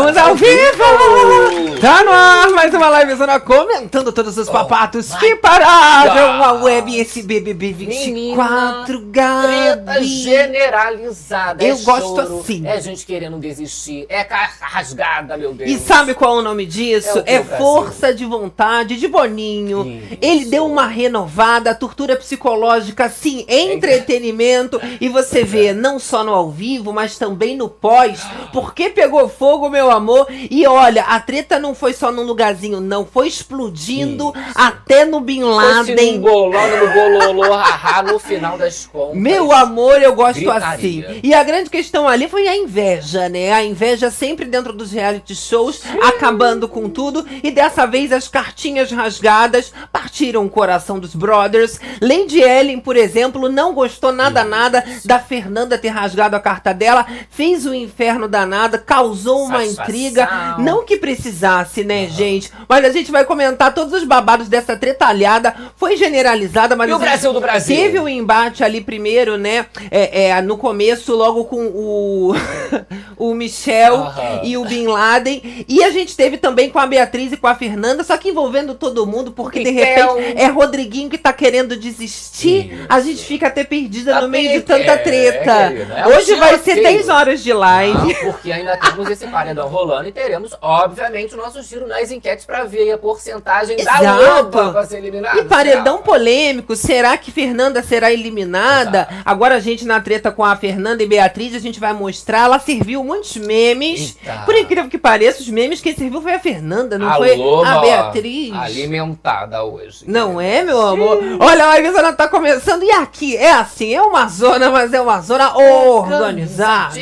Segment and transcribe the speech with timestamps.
[0.00, 1.78] Estamos ao vivo!
[1.78, 7.22] Tá no ar mais uma livezona comentando todos os papatos que pararam a web esse
[7.22, 10.04] BBB 24, Treta Gabi.
[10.04, 11.64] generalizada.
[11.64, 12.66] Eu é gosto choro, assim.
[12.66, 14.04] É gente querendo desistir.
[14.10, 14.26] É
[14.60, 15.70] rasgada, meu Deus.
[15.70, 17.22] E sabe qual é o nome disso?
[17.24, 17.64] É É, Brasil?
[17.64, 19.86] força de vontade de Boninho.
[19.86, 20.18] Isso.
[20.20, 24.78] Ele deu uma renovada, tortura psicológica, sim, entretenimento.
[25.00, 28.20] E você vê, não só no ao vivo, mas também no pós.
[28.52, 30.26] Porque pegou fogo, meu amor.
[30.30, 33.04] E olha, a treta não foi só num lugarzinho, não.
[33.06, 36.18] Foi explodindo até no Bin Laden.
[36.18, 39.16] no no bololô, haha, no final das contas.
[39.16, 40.68] Meu amor, eu gosto Gritaria.
[41.08, 41.20] assim.
[41.22, 43.52] E a grande questão ali foi a inveja, né?
[43.52, 47.26] A inveja sempre dentro dos reality shows, acabando com tudo.
[47.42, 51.78] E dessa vez as cartinhas rasgadas partiram o coração dos brothers.
[52.00, 57.06] Lady Ellen, por exemplo, não gostou nada, nada da Fernanda ter rasgado a carta dela.
[57.30, 59.84] Fez o inferno danado, causou uma Satisfação.
[59.84, 60.56] intriga.
[60.58, 62.39] Não que precisasse, né, gente?
[62.68, 65.54] Mas a gente vai comentar todos os babados dessa tretalhada.
[65.76, 67.76] Foi generalizada, mas E o gente Brasil do Brasil?
[67.76, 69.66] Teve o embate ali primeiro, né?
[69.90, 72.34] É, é, no começo, logo com o,
[73.16, 74.40] o Michel Aham.
[74.44, 75.64] e o Bin Laden.
[75.68, 78.74] E a gente teve também com a Beatriz e com a Fernanda, só que envolvendo
[78.74, 80.16] todo mundo, porque de Pitel.
[80.16, 82.72] repente é Rodriguinho que tá querendo desistir.
[82.72, 82.86] Isso.
[82.88, 85.52] A gente fica até perdida Tá no meio de tanta é, treta.
[85.52, 86.96] é um Hoje vai ser tiroteio.
[86.98, 87.92] 10 horas de live.
[87.98, 92.29] Não, porque ainda temos esse paredão rolando e teremos, obviamente, o nosso giro nas enquetes
[92.46, 94.02] pra ver a porcentagem Exato.
[94.02, 95.38] da Loba pra ser eliminada.
[95.38, 96.04] E paredão será?
[96.04, 99.08] polêmico, será que Fernanda será eliminada?
[99.10, 99.22] Exato.
[99.24, 102.58] Agora a gente na treta com a Fernanda e Beatriz, a gente vai mostrar, ela
[102.58, 104.16] serviu muitos memes.
[104.22, 104.42] Eita.
[104.44, 107.38] Por incrível que pareça, os memes quem serviu foi a Fernanda, não a foi a
[107.38, 108.52] ó, Beatriz.
[108.54, 110.04] alimentada hoje.
[110.06, 111.18] Não é, meu amor?
[111.40, 115.20] Olha, a livezona tá começando e aqui é assim, é uma zona, mas é uma
[115.20, 116.98] zona organizada.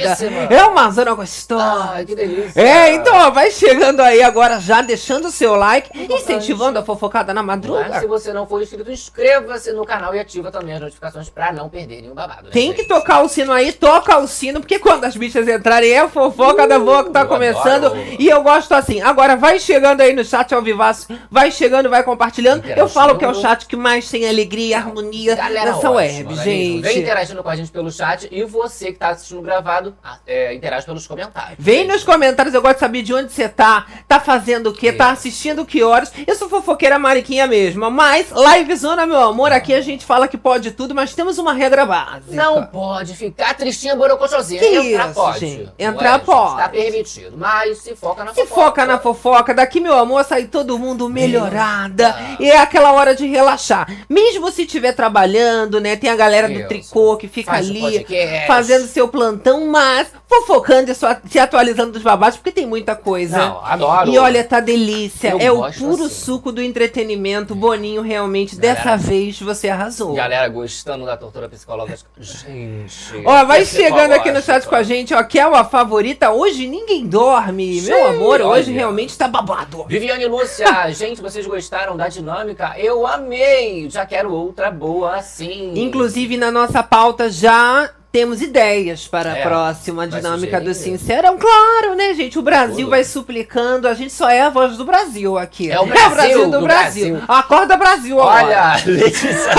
[0.51, 1.91] É uma zona gostosa.
[1.95, 2.61] Ai, que delícia.
[2.61, 7.33] É, então, ó, vai chegando aí agora já, deixando o seu like, incentivando a fofocada
[7.35, 7.87] na madruga.
[7.89, 11.53] Mas se você não for inscrito, inscreva-se no canal e ativa também as notificações pra
[11.53, 12.45] não perder nenhum babado.
[12.45, 12.89] né, Tem que gente?
[12.89, 16.67] tocar o sino aí, toca o sino, porque quando as bichas entrarem é a fofoca
[16.67, 17.87] da boa que tá começando.
[17.87, 17.99] adoro.
[18.19, 19.01] E eu gosto assim.
[19.01, 22.65] Agora vai chegando aí no chat ao vivaço, vai chegando, vai compartilhando.
[22.67, 25.93] Eu falo que é o chat que mais tem alegria e harmonia Galera nessa ótima,
[25.93, 26.83] web, não é mesmo?
[26.83, 26.99] Vem gente.
[27.01, 30.85] interagindo com a gente pelo chat e você que tá assistindo gravado, ah, é, interage
[30.87, 31.57] pelos comentários.
[31.59, 34.93] Vem nos comentários, eu gosto de saber de onde você tá, tá fazendo o quê,
[34.93, 36.13] tá Assistindo que horas.
[36.27, 38.27] Eu sou fofoqueira mariquinha mesmo, mas
[38.57, 42.35] livezona, meu amor, aqui a gente fala que pode tudo, mas temos uma regra básica.
[42.35, 44.61] Não pode ficar tristinha, borocochosinha.
[44.61, 45.39] Que Entrar isso, pode.
[45.41, 45.69] gente?
[45.79, 46.25] Entrar gente?
[46.25, 46.57] pode.
[46.57, 47.37] Tá permitido.
[47.37, 48.61] Mas se foca na Se fofoca.
[48.67, 52.15] foca na fofoca, daqui, meu amor, sai todo mundo melhorada.
[52.31, 52.43] Eita.
[52.43, 53.89] E é aquela hora de relaxar.
[54.09, 55.97] Mesmo se estiver trabalhando, né?
[55.97, 56.69] Tem a galera do Isso.
[56.69, 58.07] tricô que fica Faz ali
[58.47, 60.95] fazendo seu plantão, mas fofocando e
[61.31, 63.39] se atualizando dos babados, porque tem muita coisa.
[63.39, 64.11] Não, adoro.
[64.11, 64.98] E olha, tá delícia.
[65.23, 66.15] Eu é o puro assim.
[66.15, 67.55] suco do entretenimento.
[67.55, 68.75] Boninho, realmente, Galera.
[68.75, 70.15] dessa vez você arrasou.
[70.15, 72.11] Galera gostando da tortura psicológica.
[72.19, 73.23] Gente.
[73.25, 76.31] Ó, vai chegando aqui no chat com a gente, ó, que é a favorita.
[76.31, 77.81] Hoje ninguém dorme.
[77.83, 78.79] Meu amor, hoje olha.
[78.79, 79.85] realmente tá babado.
[79.85, 82.75] Viviane Lúcia, gente, vocês gostaram da dinâmica?
[82.77, 83.89] Eu amei!
[83.91, 85.73] Já quero outra boa assim.
[85.77, 90.75] Inclusive, na nossa pauta já temos ideias para a É, próxima vai dinâmica do.
[90.75, 91.39] Sincerão.
[91.39, 92.37] Claro, né, gente?
[92.37, 92.91] O Brasil Tudo.
[92.91, 93.87] vai suplicando.
[93.87, 95.71] A gente só é a voz do Brasil aqui.
[95.71, 97.11] É o Brasil do, do Brasil.
[97.15, 97.25] Brasil.
[97.29, 98.45] Acorda Brasil agora.
[98.45, 99.53] Olha, Letícia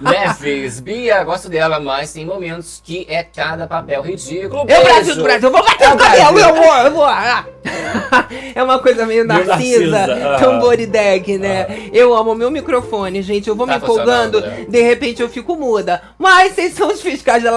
[0.00, 4.64] Neves, Bia, gosto dela, mas tem momentos que é cada papel ridículo.
[4.68, 4.84] É o.
[4.84, 5.48] Brasil do Brasil.
[5.48, 6.48] Eu vou bater É o cabelo, Brasil.
[6.48, 7.04] eu vou, eu vou.
[7.04, 7.46] Ah.
[8.54, 10.38] É uma coisa meio narcisa, Narcisa, ah.
[10.38, 11.88] tamborideg, né?
[11.92, 13.48] Eu amo meu microfone, gente.
[13.48, 14.66] Eu vou Tá me empolgando, né?
[14.68, 16.02] de repente eu fico muda.
[16.18, 17.50] Mas vocês são os fiscais da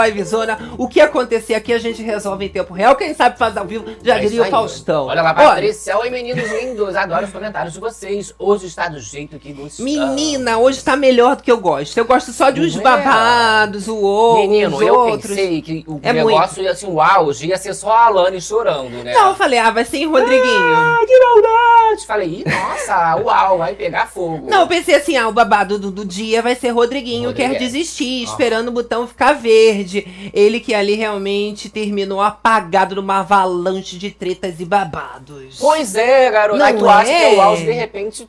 [0.78, 2.95] O que acontecer aqui a gente resolve em tempo real.
[2.95, 4.45] Quem sabe faz ao vivo, já É diria o.
[4.45, 5.07] Faustão.
[5.07, 5.97] Olha lá, Patrícia.
[5.97, 6.95] Oi, meninos lindos.
[6.95, 8.33] Adoro os comentários de vocês.
[8.38, 9.80] Hoje está do jeito que gostamos.
[9.80, 11.97] Menina, hoje tá melhor do que eu gosto.
[11.97, 12.81] Eu gosto só de uns é?
[12.81, 15.30] babados, o outro, Menino, eu outros.
[15.31, 19.03] pensei que o É negócio ia assim, o auge ia ser só a Alane chorando,
[19.03, 19.13] né?
[19.13, 20.75] Não, eu falei, ah, vai ser em Rodriguinho.
[20.75, 22.06] Ah, que maldade!
[22.06, 24.47] Falei, ih, nossa, uau, vai pegar fogo.
[24.50, 28.24] Não, eu pensei assim, ah, o babado do, do dia vai ser Rodriguinho, quer desistir,
[28.24, 28.31] Aham.
[28.31, 30.25] esperando o botão ficar verde.
[30.33, 35.57] Ele que ali realmente terminou apagado numa avalanche de tretas e babados.
[35.60, 36.57] Pois é, garota.
[36.57, 37.33] Não Aí tu acha que é?
[37.33, 38.27] é o auge, de repente...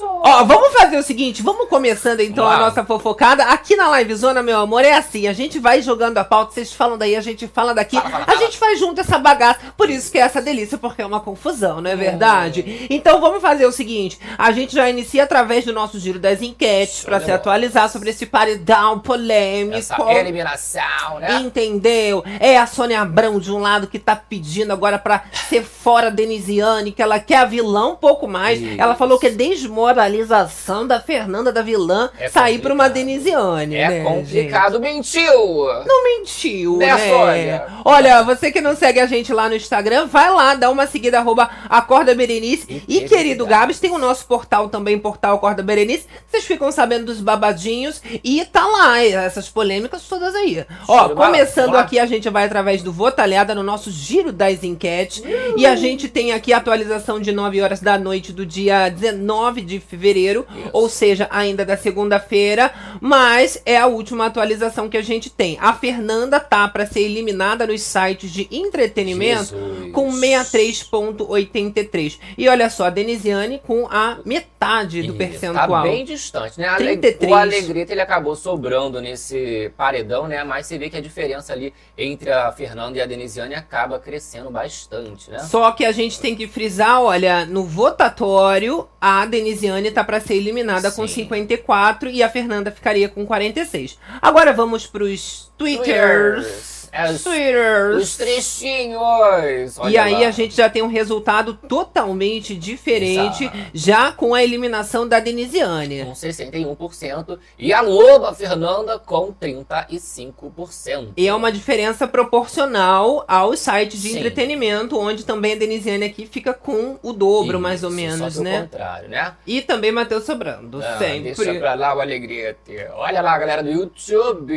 [0.00, 3.44] Ó, vamos fazer o seguinte, vamos começando então Vamos a nossa fofocada.
[3.44, 6.96] Aqui na Livezona, meu amor, é assim, a gente vai jogando a pauta, vocês falam
[6.96, 7.96] daí, a gente fala daqui.
[7.96, 8.38] Fala, fala, a fala.
[8.38, 9.60] gente faz junto essa bagaça.
[9.76, 12.86] Por isso que é essa delícia, porque é uma confusão, não é verdade?
[12.88, 17.02] Então vamos fazer o seguinte: a gente já inicia através do nosso giro das enquetes
[17.04, 17.36] para se bola.
[17.36, 19.93] atualizar sobre esse paredão polêmico.
[20.02, 21.40] Essa eliminação, né?
[21.40, 22.22] Entendeu?
[22.40, 26.92] É a Sônia Abrão de um lado que tá pedindo agora pra ser fora Denisiane,
[26.92, 28.60] que ela quer a vilã um pouco mais.
[28.60, 28.80] Isso.
[28.80, 32.88] Ela falou que é desmoralização da Fernanda da vilã É sair pra uma.
[32.88, 33.76] Denisiane.
[33.76, 35.22] É né, complicado, mentiu!
[35.24, 35.86] gente?
[35.88, 37.08] Não mentiu, Né, né?
[37.08, 37.66] Sônia?
[37.84, 41.18] Olha, você que não segue a gente lá no Instagram, vai lá, dá uma seguida,
[41.18, 42.82] arroba Acorda Berenice.
[42.86, 43.46] E E, querido.
[43.46, 46.06] Gabs, tem o nosso portal também, portal Acorda Berenice.
[46.28, 50.64] Vocês ficam sabendo dos babadinhos e tá lá, essas polêmicas todas aí.
[50.88, 51.80] Ó, começando lá.
[51.80, 55.22] aqui, a gente vai através do Votalhada no nosso giro das enquetes.
[55.56, 59.60] E a gente tem aqui a atualização de 9 horas da noite do dia 19
[59.62, 65.30] de fevereiro, ou seja, ainda da segunda-feira, mas é a última atualização que a gente
[65.30, 65.56] tem.
[65.60, 69.92] A Fernanda tá para ser eliminada nos sites de entretenimento Jesus.
[69.92, 72.18] com 63,83.
[72.36, 75.68] E olha só, a Denisiane com a metade do Isso, percentual.
[75.68, 76.68] Tá bem distante, né?
[76.68, 77.30] Ale- 33.
[77.30, 80.42] O Alegrete ele acabou sobrando nesse paredão, né?
[80.44, 84.50] Mas você vê que a diferença ali entre a Fernanda e a Denisiane acaba crescendo
[84.50, 85.38] bastante, né?
[85.40, 90.34] Só que a gente tem que frisar, olha, no votatório, a Denisiane tá para ser
[90.34, 91.22] eliminada com Sim.
[91.22, 93.98] 54 e a Fernanda ficaria com 46.
[94.20, 96.70] Agora vamos pros Twitters.
[96.70, 96.73] É,
[97.12, 98.02] os- Twitters.
[98.02, 99.76] Os trechinhos!
[99.90, 100.28] E aí lá.
[100.28, 103.58] a gente já tem um resultado totalmente diferente, Exato.
[103.72, 106.04] já com a eliminação da Denisiane.
[106.04, 107.38] Com 61%.
[107.58, 111.12] E a Loba Fernanda com 35%.
[111.16, 114.18] E é uma diferença proporcional aos sites de Sim.
[114.18, 118.62] entretenimento, onde também a Denisiane aqui fica com o dobro, mais ou Isso, menos, né?
[118.62, 119.34] contrário, né?
[119.46, 121.34] E também Matheus Sobrando, Ah, sempre.
[121.34, 122.76] Deixa pra lá o Alegrete.
[122.94, 124.54] Olha lá, galera do YouTube.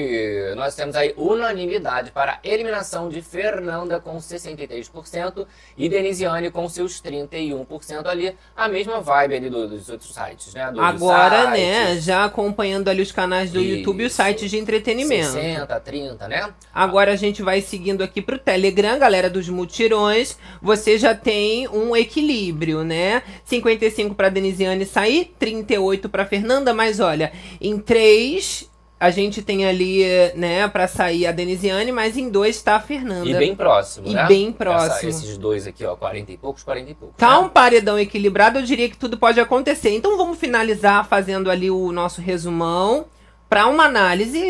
[0.55, 5.45] Nós temos aí unanimidade para a eliminação de Fernanda com 63%
[5.77, 8.35] e Denisiane com seus 31% ali.
[8.55, 10.63] A mesma vibe ali do- dos outros sites, né?
[10.77, 11.59] Agora, sites.
[11.59, 14.21] né, já acompanhando ali os canais do YouTube e os Isso.
[14.23, 15.31] sites de entretenimento.
[15.31, 16.53] 60, 30, né?
[16.73, 20.37] Agora a gente vai seguindo aqui pro Telegram, galera dos mutirões.
[20.61, 23.21] Você já tem um equilíbrio, né?
[23.45, 27.31] 55 para Denisiane sair, 38 para Fernanda, mas olha,
[27.61, 30.03] em 3 a gente tem ali,
[30.35, 33.29] né, para sair a Denisiane, mas em 2 tá a Fernanda.
[33.29, 34.25] E bem próximo, E né?
[34.27, 35.09] bem Essa- próximo.
[35.09, 37.15] esses dois aqui, ó, 40 e poucos, 40 e poucos.
[37.17, 37.37] Tá né?
[37.37, 39.91] um paredão equilibrado, eu diria que tudo pode acontecer.
[39.95, 43.05] Então vamos finalizar fazendo ali o nosso resumão
[43.49, 44.41] para uma análise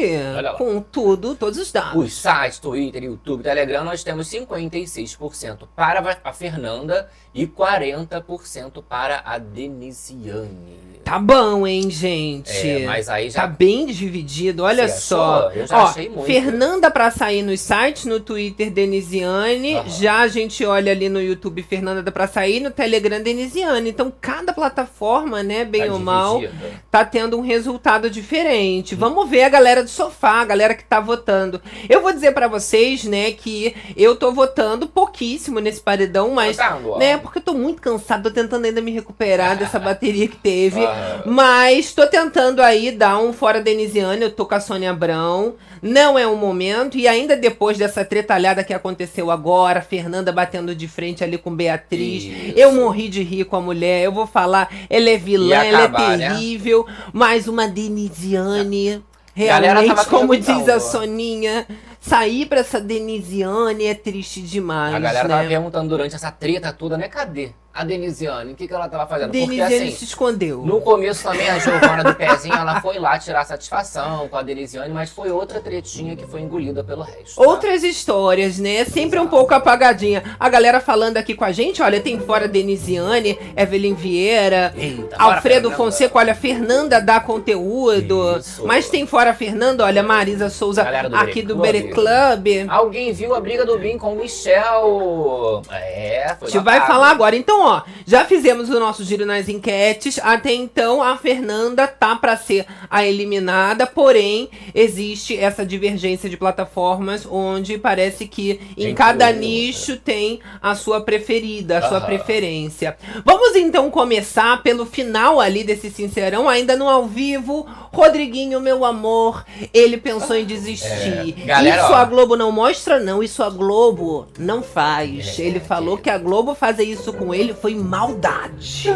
[0.57, 2.03] com tudo, todos os dados.
[2.03, 9.37] Os sites, Twitter, YouTube, Telegram, nós temos 56% para a Fernanda e 40% para a
[9.37, 10.87] Denisiane.
[11.03, 12.51] Tá bom, hein, gente?
[12.69, 15.35] É, mas aí já Tá bem dividido, olha Você só.
[15.47, 15.51] achou?
[15.51, 16.25] Eu já Ó, achei muito.
[16.25, 19.75] Fernanda pra sair nos sites, no Twitter, Denisiane.
[19.75, 19.87] Aham.
[19.89, 23.89] Já a gente olha ali no YouTube, Fernanda pra sair, no Telegram, Denisiane.
[23.89, 26.71] Então, cada plataforma, né, bem tá ou mal, dividida.
[26.91, 28.93] tá tendo um resultado diferente.
[28.93, 31.61] Vamos ver a galera do sofá, a galera que tá votando.
[31.87, 36.97] Eu vou dizer pra vocês, né, que eu tô votando pouquíssimo nesse paredão, mas, ó.
[36.97, 40.83] né, porque eu tô muito cansado, tô tentando ainda me recuperar dessa bateria que teve.
[40.83, 41.23] Ah.
[41.25, 45.55] Mas tô tentando aí dar um fora Denisiane, eu tô com a Sônia Abrão.
[45.81, 46.97] Não é o momento.
[46.97, 52.23] E ainda depois dessa tretalhada que aconteceu agora, Fernanda batendo de frente ali com Beatriz.
[52.23, 52.53] Isso.
[52.55, 54.03] Eu morri de rir com a mulher.
[54.03, 56.29] Eu vou falar, ela é vilã, Ia ela acabar, é né?
[56.29, 56.85] terrível.
[57.13, 59.03] Mas uma Denisiane.
[59.37, 60.79] Realmente, tava como diz a.
[60.79, 61.67] Soninha,
[62.07, 64.95] sair pra essa Denisiane é triste demais.
[64.95, 65.35] A galera né?
[65.35, 67.07] tava perguntando durante essa treta toda, né?
[67.07, 68.53] Cadê a Denisiane?
[68.53, 69.29] O que, que ela tava fazendo?
[69.31, 70.63] Denisiane Porque assim, se escondeu.
[70.65, 74.91] no começo também a Giovana do Pezinho, ela foi lá tirar satisfação com a Denisiane,
[74.91, 77.35] mas foi outra tretinha que foi engolida pelo resto.
[77.35, 77.47] tá?
[77.47, 78.83] Outras histórias, né?
[78.85, 80.23] Sempre um pouco apagadinha.
[80.39, 85.69] A galera falando aqui com a gente, olha, tem fora Denisiane, Evelyn Vieira, Eita, Alfredo.
[85.71, 88.37] Fonseca, olha, Fernanda dá conteúdo.
[88.39, 88.65] Isso.
[88.65, 91.55] Mas tem fora Fernanda, olha, Marisa Souza do aqui Bere do.
[91.57, 92.47] Bere Club.
[92.69, 95.61] Alguém viu a briga do Bin com o Michel?
[95.69, 97.35] É, foi A gente vai falar agora.
[97.35, 100.19] Então, ó, já fizemos o nosso giro nas enquetes.
[100.23, 107.27] Até então, a Fernanda tá pra ser a eliminada, porém, existe essa divergência de plataformas
[107.29, 109.39] onde parece que em Entre cada outra.
[109.39, 112.97] nicho tem a sua preferida, a sua preferência.
[113.25, 117.67] Vamos então começar pelo final ali desse Sincerão, ainda no ao vivo.
[117.91, 119.43] Rodriguinho, meu amor,
[119.73, 121.35] ele pensou em desistir.
[121.41, 121.95] É, galera, isso ó.
[121.95, 123.23] a Globo não mostra, não.
[123.23, 125.39] Isso a Globo não faz.
[125.39, 128.89] É, ele falou que a Globo fazer isso com ele foi maldade.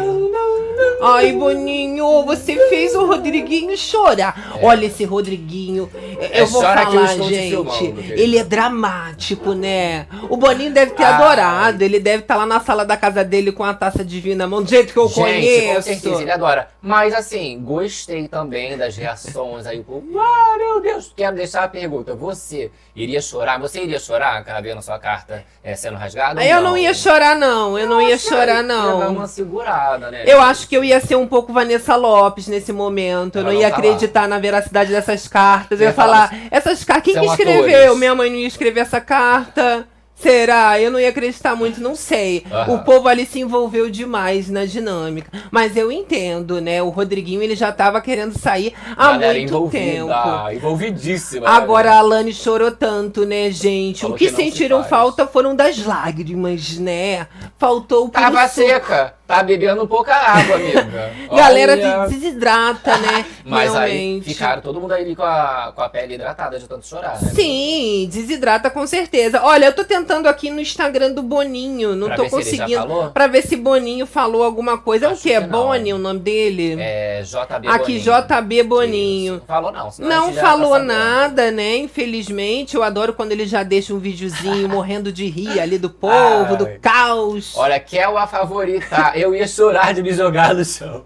[1.02, 4.56] Ai, Boninho, você fez o Rodriguinho chorar.
[4.60, 4.66] É.
[4.66, 5.90] Olha esse Rodriguinho.
[6.20, 7.48] É, Eu vou que eu falar, te gente.
[7.50, 10.06] filmando, ele é dramático, né?
[10.28, 11.82] O Boninho deve ter adorado.
[11.82, 14.62] Ele deve estar lá na sala da casa dele com a taça divina na mão,
[14.62, 15.82] do jeito que eu Gente, com conheço.
[15.82, 16.68] certeza, ele adora.
[16.80, 19.84] Mas assim, gostei também das reações aí.
[20.18, 22.14] Ah, meu Deus, quero deixar a pergunta.
[22.14, 23.58] Você iria chorar?
[23.60, 26.44] Você iria chorar, cara, vendo sua carta é, sendo rasgada?
[26.44, 27.78] Eu não ia chorar, não.
[27.78, 29.12] Eu não ia chorar, Ia dar não.
[29.12, 30.24] uma segurada, né?
[30.26, 33.38] Eu acho que eu ia ser um pouco Vanessa Lopes nesse momento.
[33.38, 35.80] Eu não não ia tá acreditar na veracidade dessas cartas.
[35.80, 37.04] Eu ia ia falar, falar, essas cartas.
[37.04, 37.80] Quem são que escreveu?
[37.82, 37.98] atores.
[37.98, 39.86] Minha mãe não ia escrever essa carta.
[40.22, 40.80] Será?
[40.80, 42.44] Eu não ia acreditar muito, não sei.
[42.68, 45.30] O povo ali se envolveu demais na dinâmica.
[45.50, 46.80] Mas eu entendo, né?
[46.82, 50.12] O Rodriguinho ele já tava querendo sair há Galera muito tempo.
[50.52, 51.48] Envolvidíssima.
[51.48, 51.96] Agora né?
[51.96, 54.02] a Alane chorou tanto, né, gente?
[54.02, 54.90] Falou o que, que se sentiram faz.
[54.90, 57.26] falta foram das lágrimas, né?
[57.58, 59.14] Faltou o Tava seca.
[59.32, 61.10] Tá bebendo pouca água, amiga.
[61.34, 62.06] Galera Olha.
[62.06, 63.24] desidrata, né?
[63.46, 64.24] Mas aí Realmente.
[64.26, 67.30] ficaram todo mundo aí com a, com a pele hidratada de tanto chorar, né?
[67.34, 69.40] Sim, desidrata com certeza.
[69.42, 73.10] Olha, eu tô tentando aqui no Instagram do Boninho, não Pra tô conseguindo.
[73.14, 75.06] Pra ver se Boninho falou alguma coisa.
[75.06, 75.32] É o Acho que?
[75.32, 75.46] É que.
[75.46, 76.76] Boni o nome dele?
[76.78, 78.26] É JB Aqui, Boninho.
[78.28, 79.34] JB Boninho.
[79.36, 79.44] Isso.
[79.46, 79.90] Falou não.
[79.98, 81.78] Não tá falou nada, né?
[81.78, 86.50] Infelizmente, eu adoro quando ele já deixa um videozinho morrendo de rir ali do povo,
[86.50, 86.56] Ai.
[86.56, 87.54] do caos.
[87.56, 89.12] Olha, Kel a favorita.
[89.22, 91.04] Eu ia chorar de me jogar no chão.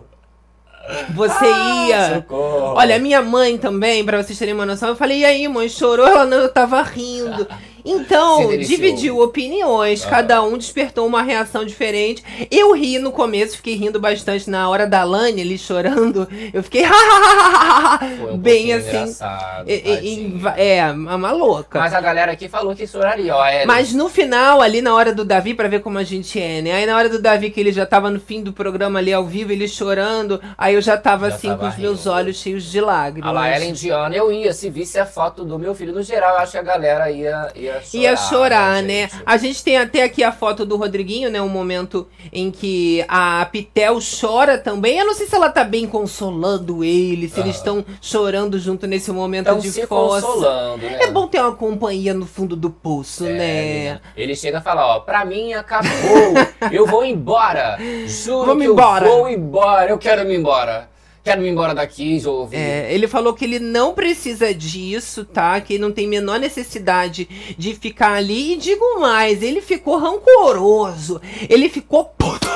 [1.15, 1.47] Você
[1.89, 2.15] ia.
[2.15, 2.75] Socorro.
[2.77, 6.07] Olha, minha mãe também, pra vocês terem uma noção, eu falei, e aí, mãe, chorou?
[6.07, 7.47] Ela não, eu tava rindo.
[7.87, 10.11] Então, dividiu opiniões, Ah.
[10.11, 12.23] cada um despertou uma reação diferente.
[12.51, 16.29] Eu ri no começo, fiquei rindo bastante na hora da Lani ali chorando.
[16.53, 16.83] Eu fiquei
[18.33, 19.15] um bem assim.
[19.67, 21.79] e- é, uma louca.
[21.79, 23.45] Mas a galera aqui falou que choraria, ó.
[23.45, 26.61] É, Mas no final, ali na hora do Davi, pra ver como a gente é,
[26.63, 26.73] né?
[26.73, 29.25] Aí na hora do Davi, que ele já tava no fim do programa ali ao
[29.25, 32.11] vivo, ele chorando, aí eu já tava Já assim tava com os meus rindo.
[32.13, 33.29] olhos cheios de lágrimas.
[33.31, 36.39] A Laela Indiana, eu ia, se visse a foto do meu filho no geral, eu
[36.41, 38.03] acho que a galera ia, ia chorar.
[38.03, 39.01] Ia chorar, né?
[39.09, 39.23] gente?
[39.27, 41.41] A gente tem até aqui a foto do Rodriguinho, né?
[41.41, 44.99] Um momento em que a Pitel chora também.
[44.99, 47.59] Eu não sei se ela tá bem consolando ele, se eles Ah.
[47.59, 50.27] estão chorando junto nesse momento Estão de se fossa.
[50.27, 50.99] consolando, né?
[51.03, 54.01] É bom ter uma companhia no fundo do poço, É, né?
[54.17, 55.91] Ele chega a falar, ó, pra mim acabou,
[56.73, 57.79] eu vou embora.
[58.07, 59.07] Juro Vamos que embora.
[59.07, 60.89] eu vou embora, eu quero me embora.
[61.27, 62.57] Quero me embora daqui, Jove.
[62.57, 65.61] É, ele falou que ele não precisa disso, tá?
[65.61, 67.29] Que ele não tem menor necessidade
[67.59, 68.53] de ficar ali.
[68.53, 71.21] E digo mais, ele ficou rancoroso.
[71.51, 72.47] Ele ficou puto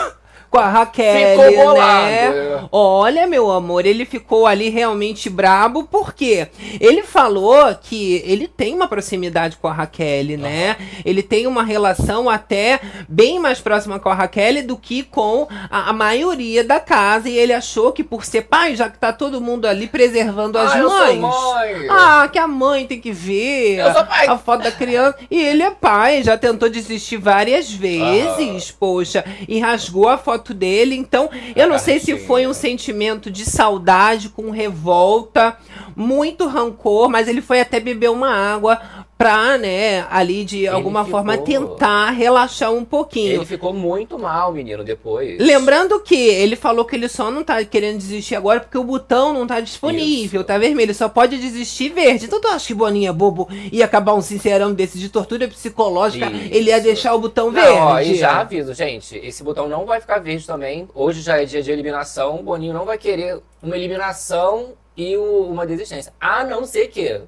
[0.51, 2.69] com a Raquel, Ficou bolado, né?
[2.73, 6.49] Olha, meu amor, ele ficou ali realmente brabo, porque
[6.81, 10.77] ele falou que ele tem uma proximidade com a Raquel, né?
[11.05, 15.91] Ele tem uma relação até bem mais próxima com a Raquel do que com a,
[15.91, 17.29] a maioria da casa.
[17.29, 20.73] E ele achou que por ser pai, já que tá todo mundo ali preservando as
[20.73, 21.21] Ah, eu sou mães.
[21.21, 21.87] mãe.
[21.89, 24.27] Ah, que a mãe tem que ver Eu sou pai.
[24.27, 25.17] a foto da criança.
[25.31, 30.97] E ele é pai, já tentou desistir várias vezes, poxa, e rasgou a foto dele.
[30.97, 35.57] Então, eu não sei se foi um sentimento de saudade com revolta,
[35.95, 38.81] muito rancor, mas ele foi até beber uma água
[39.21, 43.35] pra, né, ali de alguma ficou- forma tentar relaxar um pouquinho.
[43.35, 45.39] Ele ficou muito mal, menino, depois.
[45.39, 49.35] Lembrando que ele falou que ele só não tá querendo desistir agora porque o botão
[49.35, 50.47] não tá disponível, Isso.
[50.47, 52.25] tá vermelho, só pode desistir verde.
[52.25, 56.49] Então tu acha que Boninha bobo ia acabar um sincerão desse de tortura psicológica, Isso.
[56.55, 57.77] ele ia deixar o botão Não, verde?
[57.79, 60.89] ó, e já aviso, gente, esse botão não vai ficar verde também.
[60.95, 62.41] Hoje já é dia de eliminação.
[62.41, 66.11] O Boninho não vai querer uma eliminação e o- uma desistência.
[66.19, 67.21] A não ser que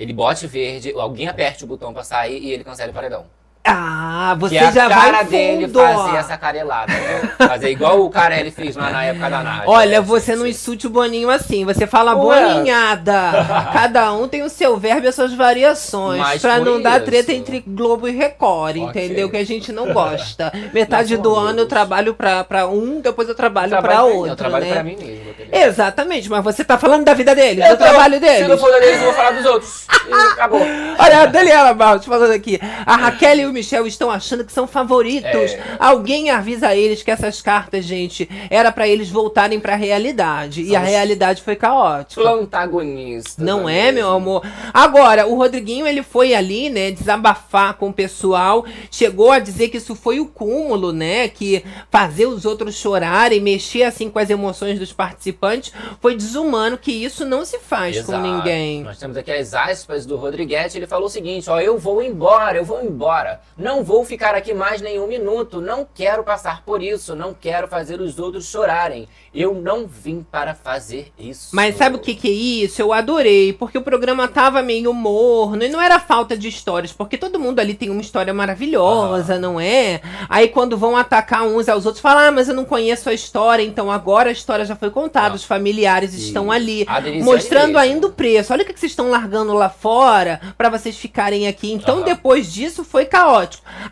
[0.00, 3.26] ele bote verde, alguém aperte o botão pra sair e ele cancele o paredão.
[3.62, 6.04] Ah, você que é a já cara vai dele fundo, ó.
[6.04, 7.30] fazer essa carelada, né?
[7.46, 9.62] Fazer igual o Carelli fez lá na época da Nádia.
[9.66, 11.64] Olha, né, você não insulte o Boninho assim.
[11.66, 12.54] Você fala Ué.
[12.54, 13.12] boninhada.
[13.72, 16.20] Cada um tem o seu verbo e as suas variações.
[16.20, 17.06] Mas pra não dar isso.
[17.10, 19.04] treta entre Globo e Record, Ok.
[19.04, 19.28] entendeu?
[19.28, 20.50] Que a gente não gosta.
[20.72, 24.30] Metade do ano eu trabalho pra, pra um, depois eu trabalho, Trabalho pra outro.
[24.32, 24.72] Eu trabalho né?
[24.72, 25.30] pra mim mesmo.
[25.52, 28.48] Exatamente, mas você tá falando da vida deles, Eu do tô- trabalho Se deles.
[28.48, 29.84] não for deles, eu vou falar dos outros.
[30.08, 30.60] E acabou.
[30.98, 32.58] Olha, a Daniela Barros falando aqui.
[32.86, 35.30] A Raquel e o Michel estão achando que são favoritos.
[35.30, 35.76] É.
[35.78, 40.62] Alguém avisa eles que essas cartas, gente, era pra eles voltarem pra realidade.
[40.62, 42.20] E a realidade foi caótica.
[42.20, 43.42] Plantagonista.
[43.42, 44.42] Não é, meu amor?
[44.72, 49.76] Agora, o Rodriguinho, ele foi ali, né, desabafar com o pessoal, chegou a dizer que
[49.76, 54.78] isso foi o cúmulo, né, que fazer os outros chorarem, mexer assim com as emoções
[54.78, 58.26] dos participantes, foi desumano, que isso não se faz com Exato.
[58.26, 58.82] ninguém.
[58.82, 60.78] Nós temos aqui as aspas do Rodriguete.
[60.78, 63.39] Ele falou o seguinte: ó, eu vou embora, eu vou embora.
[63.56, 65.60] Não vou ficar aqui mais nenhum minuto.
[65.60, 67.14] Não quero passar por isso.
[67.14, 69.06] Não quero fazer os outros chorarem.
[69.34, 71.50] Eu não vim para fazer isso.
[71.54, 72.80] Mas sabe o que, que é isso?
[72.82, 77.16] Eu adorei, porque o programa tava meio morno e não era falta de histórias, porque
[77.16, 80.00] todo mundo ali tem uma história maravilhosa, não é?
[80.28, 83.62] Aí quando vão atacar uns aos outros, falam, ah, mas eu não conheço a história,
[83.62, 85.36] então agora a história já foi contada, Ah.
[85.36, 87.78] os familiares estão ali, Denisiane mostrando mesmo.
[87.78, 88.52] ainda o preço.
[88.52, 91.72] Olha o que, que vocês estão largando lá fora para vocês ficarem aqui.
[91.72, 92.04] Então Aham.
[92.04, 93.29] depois disso foi caótico.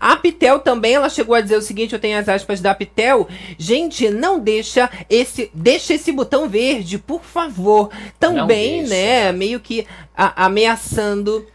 [0.00, 3.28] A Pitel também, ela chegou a dizer o seguinte, eu tenho as aspas da Pitel,
[3.58, 7.90] gente, não deixa esse, deixa esse botão verde, por favor.
[8.18, 11.46] Também, né, meio que a- ameaçando,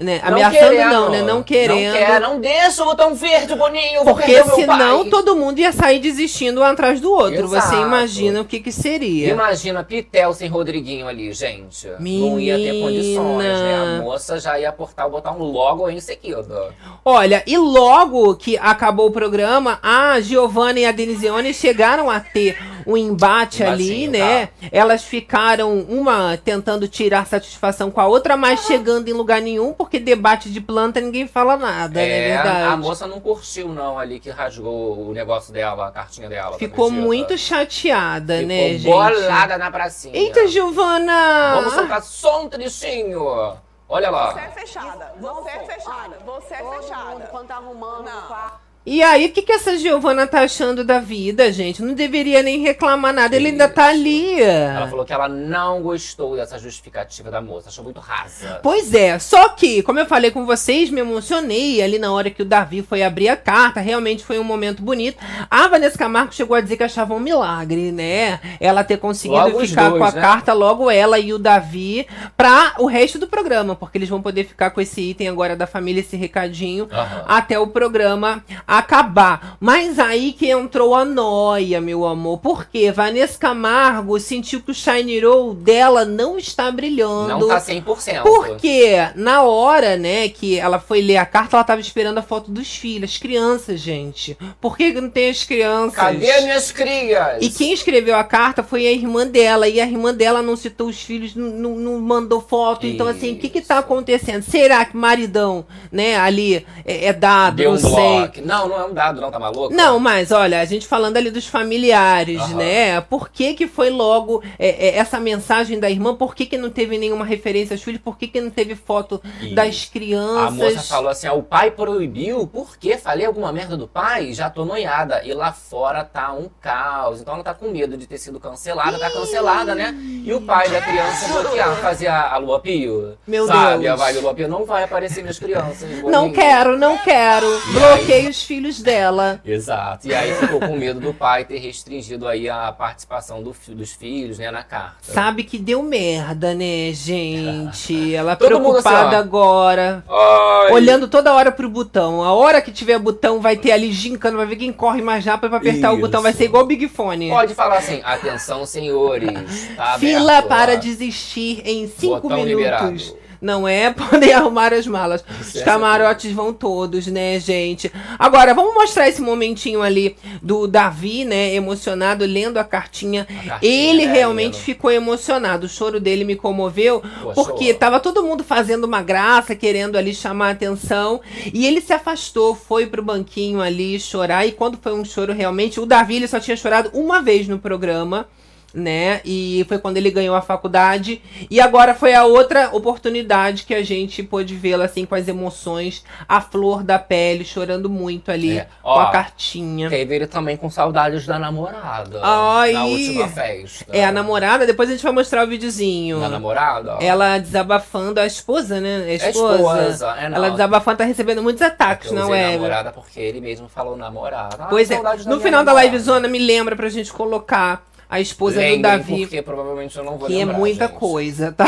[0.00, 0.90] né, Não ameaçando querendo.
[0.90, 1.92] não, né, não querendo.
[1.92, 4.02] Não, quer, não deixa o botão verde, Boninho.
[4.02, 5.10] porque senão pai.
[5.10, 7.46] todo mundo ia sair desistindo um atrás do outro.
[7.46, 7.82] Você Exato.
[7.86, 9.28] imagina o que que seria.
[9.28, 11.86] Imagina Pitel sem Rodriguinho ali, gente.
[12.00, 13.74] Não ia ter condições, né?
[13.74, 14.02] A Menina.
[14.02, 16.74] moça já ia apertar o botão logo em seguida.
[17.04, 22.56] Olha, e logo que acabou o programa, a Giovanna e a Denisione chegaram a ter
[22.86, 24.48] um embate ali, Embatinho, né?
[24.70, 29.98] Elas ficaram uma tentando tirar satisfação com a outra, mas chegando em lugar nenhum, porque
[29.98, 32.08] debate de planta ninguém fala nada, né?
[32.08, 32.72] É, Verdade.
[32.72, 36.52] a moça não curtiu, não, ali que rasgou o negócio dela, a cartinha dela.
[36.52, 38.84] tu Ficou muito chateada, Ficou né, gente?
[38.84, 40.16] bolada na pracinha.
[40.16, 41.54] Eita, Giovana!
[41.56, 43.56] Vamos soltar som, trechinho.
[43.88, 44.32] Olha lá.
[44.32, 45.12] Você é fechada.
[45.20, 46.18] Você é fechada.
[46.24, 47.28] Você é fechada.
[47.30, 48.69] quando tá arrumando Não.
[48.86, 51.82] E aí, o que, que essa Giovana tá achando da vida, gente?
[51.82, 54.40] Não deveria nem reclamar nada, ele ainda tá ali.
[54.40, 58.58] Ela falou que ela não gostou dessa justificativa da moça, achou muito rasa.
[58.62, 62.40] Pois é, só que, como eu falei com vocês, me emocionei ali na hora que
[62.40, 63.80] o Davi foi abrir a carta.
[63.80, 65.22] Realmente foi um momento bonito.
[65.50, 68.40] A Vanessa Camargo chegou a dizer que achava um milagre, né?
[68.58, 70.20] Ela ter conseguido Logo ficar dois, com a né?
[70.22, 74.44] carta, logo ela e o Davi, pra o resto do programa, porque eles vão poder
[74.44, 77.24] ficar com esse item agora da família, esse recadinho, Aham.
[77.28, 78.42] até o programa
[78.78, 79.56] acabar.
[79.60, 82.38] Mas aí que entrou a noia, meu amor.
[82.38, 87.28] Porque Vanessa Camargo sentiu que o Shiny Roll dela não está brilhando.
[87.38, 88.22] Não tá 100%.
[88.22, 92.50] Porque na hora, né, que ela foi ler a carta, ela tava esperando a foto
[92.50, 94.36] dos filhos, as crianças, gente.
[94.60, 95.94] Por que não tem as crianças?
[95.96, 97.38] Cadê minhas crias?
[97.40, 99.68] E quem escreveu a carta foi a irmã dela.
[99.68, 102.86] E a irmã dela não citou os filhos, não, não- mandou foto.
[102.86, 103.84] Então, assim, o que que tá Isso.
[103.84, 104.42] acontecendo?
[104.42, 107.56] Será que maridão, né, ali é, é dado?
[107.56, 107.90] Deu não um sei.
[107.90, 108.40] bloco.
[108.44, 109.74] Não, não é um dado, não, tá maluco?
[109.74, 112.54] Não, mas olha, a gente falando ali dos familiares, Aham.
[112.54, 113.00] né?
[113.00, 116.14] Por que que foi logo é, é, essa mensagem da irmã?
[116.14, 118.00] Por que que não teve nenhuma referência aos filhos?
[118.00, 119.54] Por que que não teve foto Isso.
[119.54, 120.46] das crianças?
[120.46, 122.96] A moça falou assim: ó, o pai proibiu, por quê?
[122.96, 124.32] Falei alguma merda do pai?
[124.32, 125.22] Já tô noiada.
[125.24, 127.20] E lá fora tá um caos.
[127.20, 128.98] Então ela tá com medo de ter sido cancelada.
[128.98, 129.94] Tá cancelada, né?
[130.24, 133.16] E o pai da criança bloquear, fazer a, a lua pio.
[133.26, 134.00] Meu Sabe, Deus.
[134.00, 136.02] a vibe do lua pio não vai aparecer minhas crianças.
[136.02, 137.46] Não quero, não quero.
[137.72, 139.40] Bloqueei os filhos dela.
[139.44, 140.08] Exato.
[140.08, 144.38] E aí ficou com medo do pai ter restringido aí a participação do dos filhos,
[144.40, 144.96] né, na carta.
[145.02, 147.94] Sabe que deu merda, né, gente?
[148.12, 149.20] Ela Todo assim, preocupada ó.
[149.20, 150.04] agora.
[150.08, 150.72] Ai.
[150.72, 152.24] Olhando toda hora pro botão.
[152.24, 155.50] A hora que tiver botão, vai ter ali gincando, vai ver quem corre mais rápido
[155.50, 156.00] pra apertar o Isso.
[156.00, 156.20] botão.
[156.22, 157.28] Vai ser igual o Big Fone.
[157.28, 160.76] Pode falar assim, atenção senhores, tá Fila aberto, para ó.
[160.76, 162.56] desistir em cinco Botão minutos.
[162.56, 163.20] liberado.
[163.40, 163.90] Não é?
[163.94, 165.24] Podem arrumar as malas.
[165.40, 167.90] Os camarotes vão todos, né, gente?
[168.18, 173.24] Agora, vamos mostrar esse momentinho ali do Davi, né, emocionado, lendo a cartinha.
[173.24, 175.66] cartinha, Ele é, realmente ficou emocionado.
[175.66, 177.02] O choro dele me comoveu,
[177.34, 181.20] porque tava todo mundo fazendo uma graça, querendo ali chamar a atenção.
[181.52, 184.46] E ele se afastou, foi pro banquinho ali chorar.
[184.46, 187.58] E quando foi um choro realmente, o Davi ele só tinha chorado uma vez no
[187.58, 188.26] programa
[188.74, 189.20] né?
[189.24, 191.20] E foi quando ele ganhou a faculdade.
[191.50, 196.04] E agora foi a outra oportunidade que a gente pôde vê-lo assim com as emoções,
[196.28, 198.68] a flor da pele, chorando muito ali É.
[198.82, 199.88] com Ó, a cartinha.
[199.88, 202.20] Teve ele também com saudades da namorada.
[202.22, 202.72] Ai.
[202.72, 203.86] Na última festa.
[203.92, 206.20] É a namorada, depois a gente vai mostrar o videozinho.
[206.20, 206.98] Da namorada?
[207.00, 209.04] Ela desabafando, a esposa, né?
[209.04, 209.56] A É esposa.
[209.56, 210.24] esposa, é.
[210.26, 212.52] Ela desabafando, tá recebendo muitos ataques, Eu não é?
[212.52, 214.56] namorada porque ele mesmo falou namorada.
[214.60, 214.94] Ah, Pois é.
[214.94, 215.86] saudades No final da namorada.
[215.90, 219.20] livezona, me lembra pra gente colocar a esposa do Lembrem, Davi.
[219.20, 220.98] Porque provavelmente eu não vou que é lembrar, muita gente.
[220.98, 221.64] coisa, tá?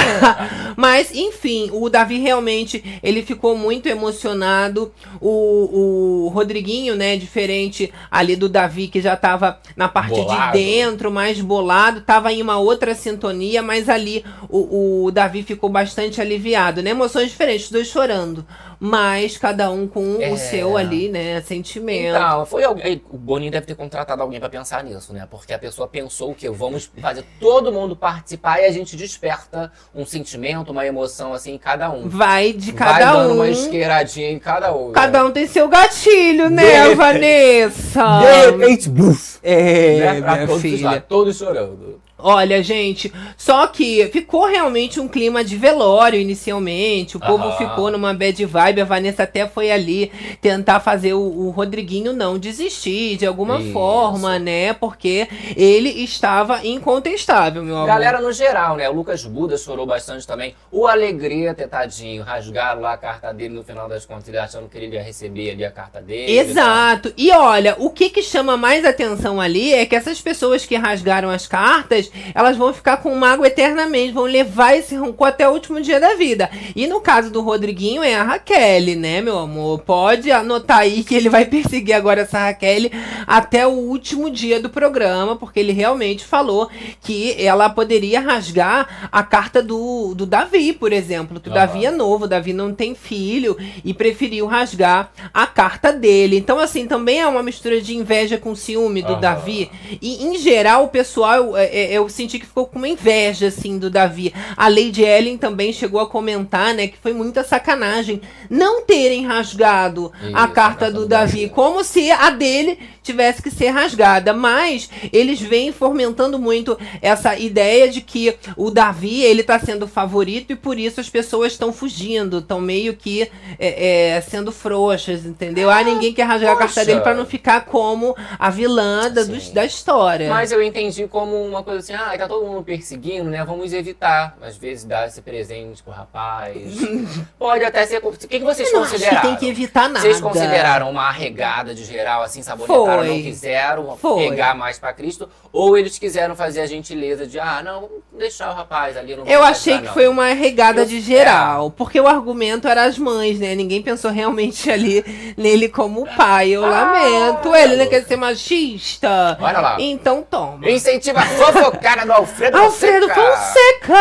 [0.76, 4.92] Mas, enfim, o Davi realmente, ele ficou muito emocionado.
[5.20, 10.58] O, o Rodriguinho, né, diferente ali do Davi, que já tava na parte Bolado.
[10.58, 15.70] de dentro, mais bolado, tava em uma outra sintonia, mas ali o, o Davi ficou
[15.70, 16.90] bastante aliviado, né?
[16.90, 18.44] Emoções diferentes, os dois chorando.
[18.84, 20.28] Mas cada um com É.
[20.32, 22.16] o seu ali, né, sentimento.
[22.16, 23.00] Então, foi alguém.
[23.12, 25.24] O Boninho deve ter contratado alguém pra pensar nisso, né?
[25.30, 30.04] Porque a pessoa pensou que vamos fazer todo mundo participar e a gente desperta um
[30.04, 32.08] sentimento, uma emoção assim em cada um.
[32.08, 33.36] Vai de Vai cada dando um.
[33.36, 34.90] uma isqueiradinha em cada um.
[34.90, 35.24] Cada né?
[35.28, 38.18] um tem seu gatilho, De né, repente- Vanessa?
[38.18, 39.38] De repente, buf!
[39.44, 40.20] É, né?
[40.22, 40.90] Pra minha todos filha.
[40.90, 42.01] lá, todos chorando.
[42.22, 47.16] Olha, gente, só que ficou realmente um clima de velório inicialmente.
[47.16, 48.80] O povo ficou numa bad vibe.
[48.80, 53.72] A Vanessa até foi ali tentar fazer o, o Rodriguinho não desistir de alguma Isso.
[53.72, 54.72] forma, né?
[54.72, 57.86] Porque ele estava incontestável, meu amor.
[57.86, 58.88] Galera no geral, né?
[58.88, 60.54] O Lucas Buda chorou bastante também.
[60.70, 64.76] O Alegria, tadinho, rasgaram lá a carta dele no final das contas, ele achando que
[64.78, 66.38] ele ia receber ali a carta dele.
[66.38, 67.12] Exato.
[67.16, 71.30] E olha, o que que chama mais atenção ali é que essas pessoas que rasgaram
[71.30, 75.80] as cartas, elas vão ficar com mágoa eternamente, vão levar esse rancor até o último
[75.80, 76.50] dia da vida.
[76.74, 79.80] E no caso do Rodriguinho é a Raquel, né, meu amor?
[79.80, 82.90] Pode anotar aí que ele vai perseguir agora essa Raquel
[83.26, 86.68] até o último dia do programa, porque ele realmente falou
[87.02, 91.66] que ela poderia rasgar a carta do, do Davi, por exemplo, que o Aham.
[91.66, 96.36] Davi é novo, o Davi não tem filho e preferiu rasgar a carta dele.
[96.36, 99.20] Então, assim, também é uma mistura de inveja com ciúme do Aham.
[99.20, 99.70] Davi.
[100.00, 103.78] E, em geral, o pessoal, eu, é- eu senti que ficou com uma inveja, assim,
[103.78, 104.32] do Davi.
[104.56, 110.12] A Lady Ellen também chegou a comentar, né, que foi muita sacanagem não terem rasgado
[110.20, 111.48] a Isso, a carta do Davi.
[111.48, 114.32] como se a dele tivesse que ser rasgada.
[114.32, 120.52] Mas eles vêm fomentando muito essa ideia de que o Davi, ele tá sendo favorito
[120.52, 125.70] e por isso as pessoas estão fugindo, estão meio que é, é, sendo frouxas, entendeu?
[125.70, 126.84] Ah, ninguém quer rasgar a carta poxa.
[126.86, 130.28] dele pra não ficar como a vilã da, dos- da história.
[130.28, 133.44] Mas eu entendi como uma coisa assim, ah, tá todo mundo perseguindo, né?
[133.44, 136.56] Vamos evitar, às vezes, dar esse presente pro rapaz.
[137.38, 137.98] Pode até ser.
[138.04, 139.28] O que, que vocês Eu não acho que consideraram?
[139.30, 140.00] tem que evitar nada.
[140.00, 143.08] Vocês consideraram uma arregada de geral, assim, sabonetaram, Foi.
[143.08, 144.28] não quiseram Foi.
[144.28, 145.28] pegar mais pra Cristo?
[145.52, 149.42] Ou eles quiseram fazer a gentileza de, ah, não, deixar o rapaz ali no Eu
[149.42, 153.54] achei que foi uma regada Eu- de geral, porque o argumento era as mães, né?
[153.54, 155.04] Ninguém pensou realmente ali
[155.36, 156.50] nele como pai.
[156.50, 157.54] Eu Ah, lamento.
[157.54, 157.90] Ele não garoto.
[157.90, 159.36] quer ser machista.
[159.40, 159.76] Olha lá.
[159.78, 160.70] Então toma.
[160.70, 163.94] Incentiva a fofocada do Alfredo, Alfredo Fonseca.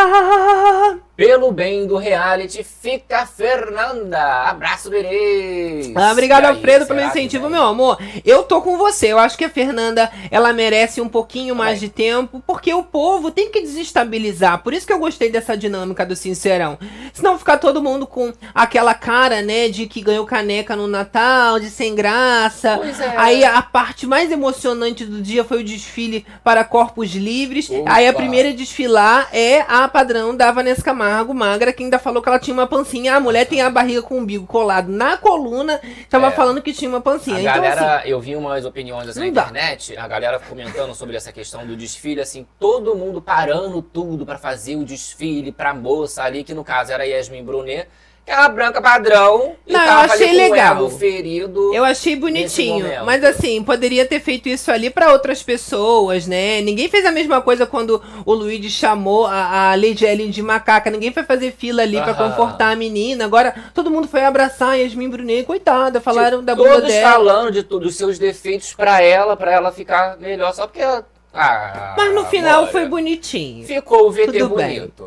[1.16, 4.44] Pelo bem do reality, fica Fernanda.
[4.44, 5.92] Abraço, Berês.
[5.96, 8.00] Ah, obrigado, aí, Alfredo, pelo incentivo, meu amor.
[8.26, 9.08] Eu tô com você.
[9.08, 11.90] Eu acho que a Fernanda, ela merece um pouquinho mais Também.
[11.90, 14.64] de tempo, porque o povo tem que desestabilizar.
[14.64, 16.78] Por isso que eu gostei dessa dinâmica do Sincerão.
[17.14, 21.70] Senão ficar todo mundo com aquela cara, né, de que ganhou caneca no Natal, de
[21.70, 22.78] sem graça.
[22.78, 23.14] Pois é.
[23.18, 27.70] Aí a parte mais emocionante do dia foi o desfile para corpos livres.
[27.70, 27.92] Opa.
[27.92, 31.01] Aí a primeira a desfilar é a padrão da Vanessa Camargo,
[31.34, 33.16] magra, que ainda falou que ela tinha uma pancinha.
[33.16, 36.32] A mulher tem a barriga com o umbigo colado na coluna, tava É.
[36.32, 37.38] falando que tinha uma pancinha.
[37.38, 39.42] A então, assim, galera, eu vi umas opiniões assim na Não dá.
[39.44, 44.38] internet, a galera comentando sobre essa questão do desfile, assim, todo mundo parando tudo pra
[44.38, 47.88] fazer o desfile pra moça ali, que no caso era Yasmin Brunet,
[48.26, 50.90] é uma branca padrão, e Não, eu achei legal.
[50.90, 51.74] ferido.
[51.74, 56.62] Eu achei bonitinho, mas assim, poderia ter feito isso ali pra outras pessoas, né?
[56.62, 60.90] Ninguém fez a mesma coisa quando o Luigi chamou a, a Lady Ellen de macaca.
[60.90, 62.30] Ninguém foi fazer fila ali pra Aham.
[62.30, 63.26] confortar a menina.
[63.26, 67.12] Agora todo mundo foi abraçar a Yasmin Brunet, coitada, falaram da bunda Todos dela.
[67.12, 71.06] falando de tudo, dos seus defeitos pra ela, pra ela ficar melhor, só porque ela...
[71.34, 73.66] Ah, Mas no final foi bonitinho.
[73.66, 74.80] Ficou o VT Tudo bem.
[74.80, 75.06] bonito.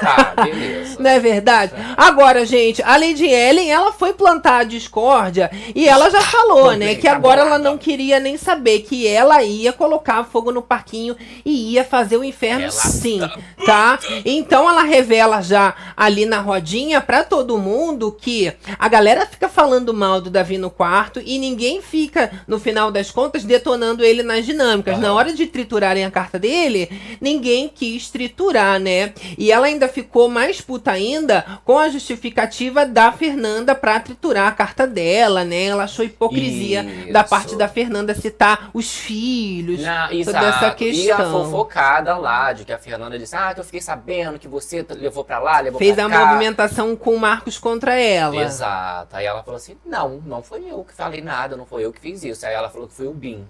[0.00, 0.96] Tá, beleza.
[1.00, 1.72] Não é verdade?
[1.96, 6.78] Agora, gente, a Lady Ellen, ela foi plantar a discórdia e ela já falou, Também,
[6.78, 10.60] né, que tá agora ela não queria nem saber que ela ia colocar fogo no
[10.60, 13.20] parquinho e ia fazer o inferno Ela sim,
[13.64, 13.98] tá?
[14.26, 19.94] Então ela revela já ali na rodinha pra todo mundo que a galera fica falando
[19.94, 24.44] mal do Davi no quarto e ninguém fica, no final das contas, detonando ele nas
[24.44, 24.98] dinâmicas.
[24.98, 25.16] Na Aham.
[25.16, 29.12] hora de triturarem a carta dele, ninguém quis triturar, né?
[29.38, 34.52] E ela ainda ficou mais puta ainda com a justificativa da Fernanda pra triturar a
[34.52, 35.64] carta dela, né?
[35.66, 37.30] Ela achou hipocrisia da Isso.
[37.30, 40.44] parte da Fernanda citar os filhos, Na, toda exato.
[40.46, 41.44] essa E a questão.
[41.44, 45.24] fofocada lá, de que a Fernanda disse, ah, que eu fiquei sabendo que você levou
[45.24, 46.26] pra lá, levou Fez pra a cá.
[46.26, 48.36] movimentação com o Marcos contra ela.
[48.42, 49.16] Exato.
[49.16, 52.00] Aí ela falou assim, não, não foi eu que falei nada, não foi eu que
[52.00, 52.44] fiz isso.
[52.46, 53.44] Aí ela falou que foi o Bin.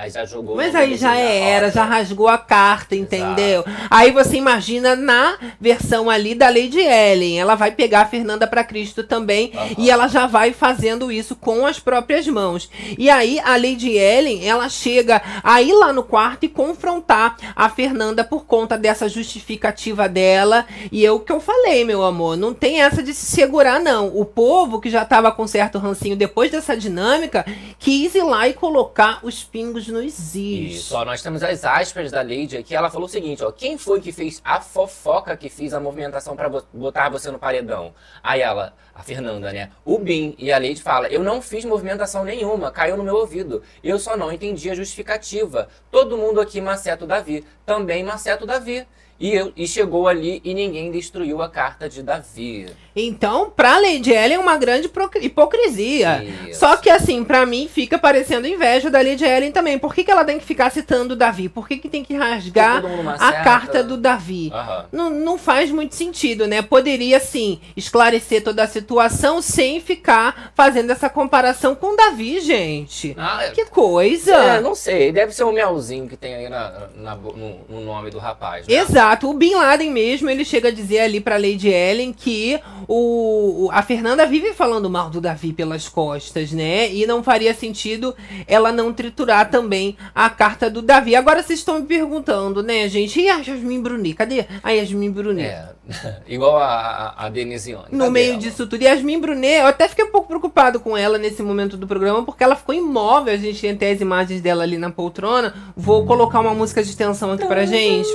[0.00, 0.56] Aí já jogou.
[0.56, 3.62] Mas aí já era, já rasgou a carta, entendeu?
[3.90, 8.64] Aí você imagina na versão ali da Lady Ellen, ela vai pegar a Fernanda pra
[8.64, 9.68] Cristo também Aham.
[9.76, 12.70] e ela já vai fazendo isso com as próprias mãos.
[12.96, 17.68] E aí a Lady Ellen, ela chega a ir lá no quarto e confrontar a
[17.68, 20.64] Fernanda por conta dessa justificativa dela.
[20.90, 24.16] E eu que eu falei, meu amor, não tem essa de se segurar não.
[24.16, 27.44] O povo que já tava com certo rancinho depois dessa dinâmica
[27.78, 30.76] quis ir lá e colocar os pingos nos is.
[30.76, 32.74] Isso, ó, nós temos as aspas da Lady aqui.
[32.74, 33.50] Ela falou o seguinte, ó.
[33.50, 37.94] Quem foi que fez a fofoca que fez a movimentação vo- botar você no paredão?
[38.22, 39.70] Aí ela, a Fernanda, né?
[39.84, 40.34] O Bin.
[40.38, 43.62] E a Lady fala, eu não fiz movimentação nenhuma, caiu no meu ouvido.
[43.82, 45.68] Eu só não entendi a justificativa.
[45.90, 47.44] Todo mundo aqui maceta o Davi.
[47.66, 48.86] Também maceta o Davi.
[49.18, 52.70] E, eu, e chegou ali e ninguém destruiu a carta de Davi.
[53.06, 54.88] Então, pra Lady Ellen é uma grande
[55.20, 56.24] hipocrisia.
[56.48, 56.60] Isso.
[56.60, 59.78] Só que assim, pra mim fica parecendo inveja da Lady Ellen também.
[59.78, 61.48] Por que, que ela tem que ficar citando o Davi?
[61.48, 62.82] Por que, que tem que rasgar
[63.18, 64.50] a carta do Davi?
[64.52, 64.84] Aham.
[64.92, 66.62] Não, não faz muito sentido, né?
[66.62, 73.14] Poderia, sim, esclarecer toda a situação sem ficar fazendo essa comparação com o Davi, gente.
[73.18, 74.34] Ah, é- Que coisa!
[74.34, 75.12] É, não sei.
[75.12, 78.66] Deve ser o melzinho que tem aí na, na- no, no nome do rapaz.
[78.66, 78.74] Né?
[78.74, 82.60] Exato, o Bin Laden mesmo, ele chega a dizer ali pra Lady Ellen que
[82.92, 86.92] o, a Fernanda vive falando mal do Davi pelas costas, né?
[86.92, 88.16] E não faria sentido
[88.48, 91.14] ela não triturar também a carta do Davi.
[91.14, 93.20] Agora vocês estão me perguntando, né, gente?
[93.20, 94.12] E a Yasmin Bruni?
[94.12, 95.42] Cadê a Yasmin Bruni?
[95.42, 95.68] É,
[96.26, 97.86] igual a, a, Denisione.
[97.92, 98.38] No Cadê meio ela?
[98.38, 98.82] disso tudo.
[98.82, 102.42] Yasmin Brunet, eu até fiquei um pouco preocupado com ela nesse momento do programa, porque
[102.42, 103.32] ela ficou imóvel.
[103.32, 105.54] A gente tem até as imagens dela ali na poltrona.
[105.76, 108.08] Vou colocar uma música de tensão aqui pra gente.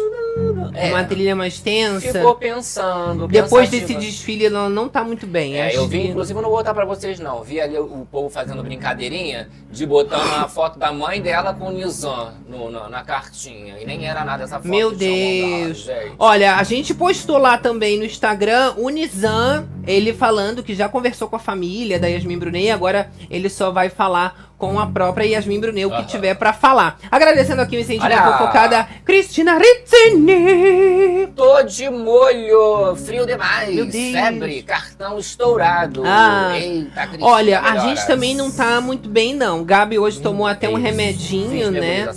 [0.74, 2.12] É, Uma trilha mais tensa.
[2.12, 3.26] Ficou pensando.
[3.28, 4.00] Depois pensativa.
[4.00, 5.60] desse desfile, ela não tá muito bem.
[5.60, 7.44] É, eu vi, que- inclusive, eu não vou botar pra vocês, não.
[7.44, 11.72] Vi ali o, povo fazendo brincadeirinha de botando a foto da mãe dela com o
[11.72, 13.80] Nizam no- na, na cartinha.
[13.80, 14.68] E nem era nada essa foto.
[14.68, 15.78] Meu mandado, Deus.
[15.80, 16.14] gente.
[16.20, 21.28] Olha, a gente postou lá também no Instagram o Nizam, ele falando que já conversou
[21.28, 25.60] com a família da Yasmin Brunet agora ele só vai falar com a própria Yasmin
[25.60, 26.98] Brunet, o que tiver pra falar.
[27.12, 28.22] Agradecendo aqui o incentivo Olha!
[28.24, 31.28] fofocada Cristina Rizzini.
[31.36, 36.04] Tô de molho, frio demais, febre, cartão estourado.
[36.06, 36.58] Ah.
[36.58, 37.84] Eita, Cristina, Olha, a melhoras.
[37.84, 39.64] gente também não tá muito bem, não.
[39.64, 42.10] Gabi hoje tomou até um remedinho, fiz né?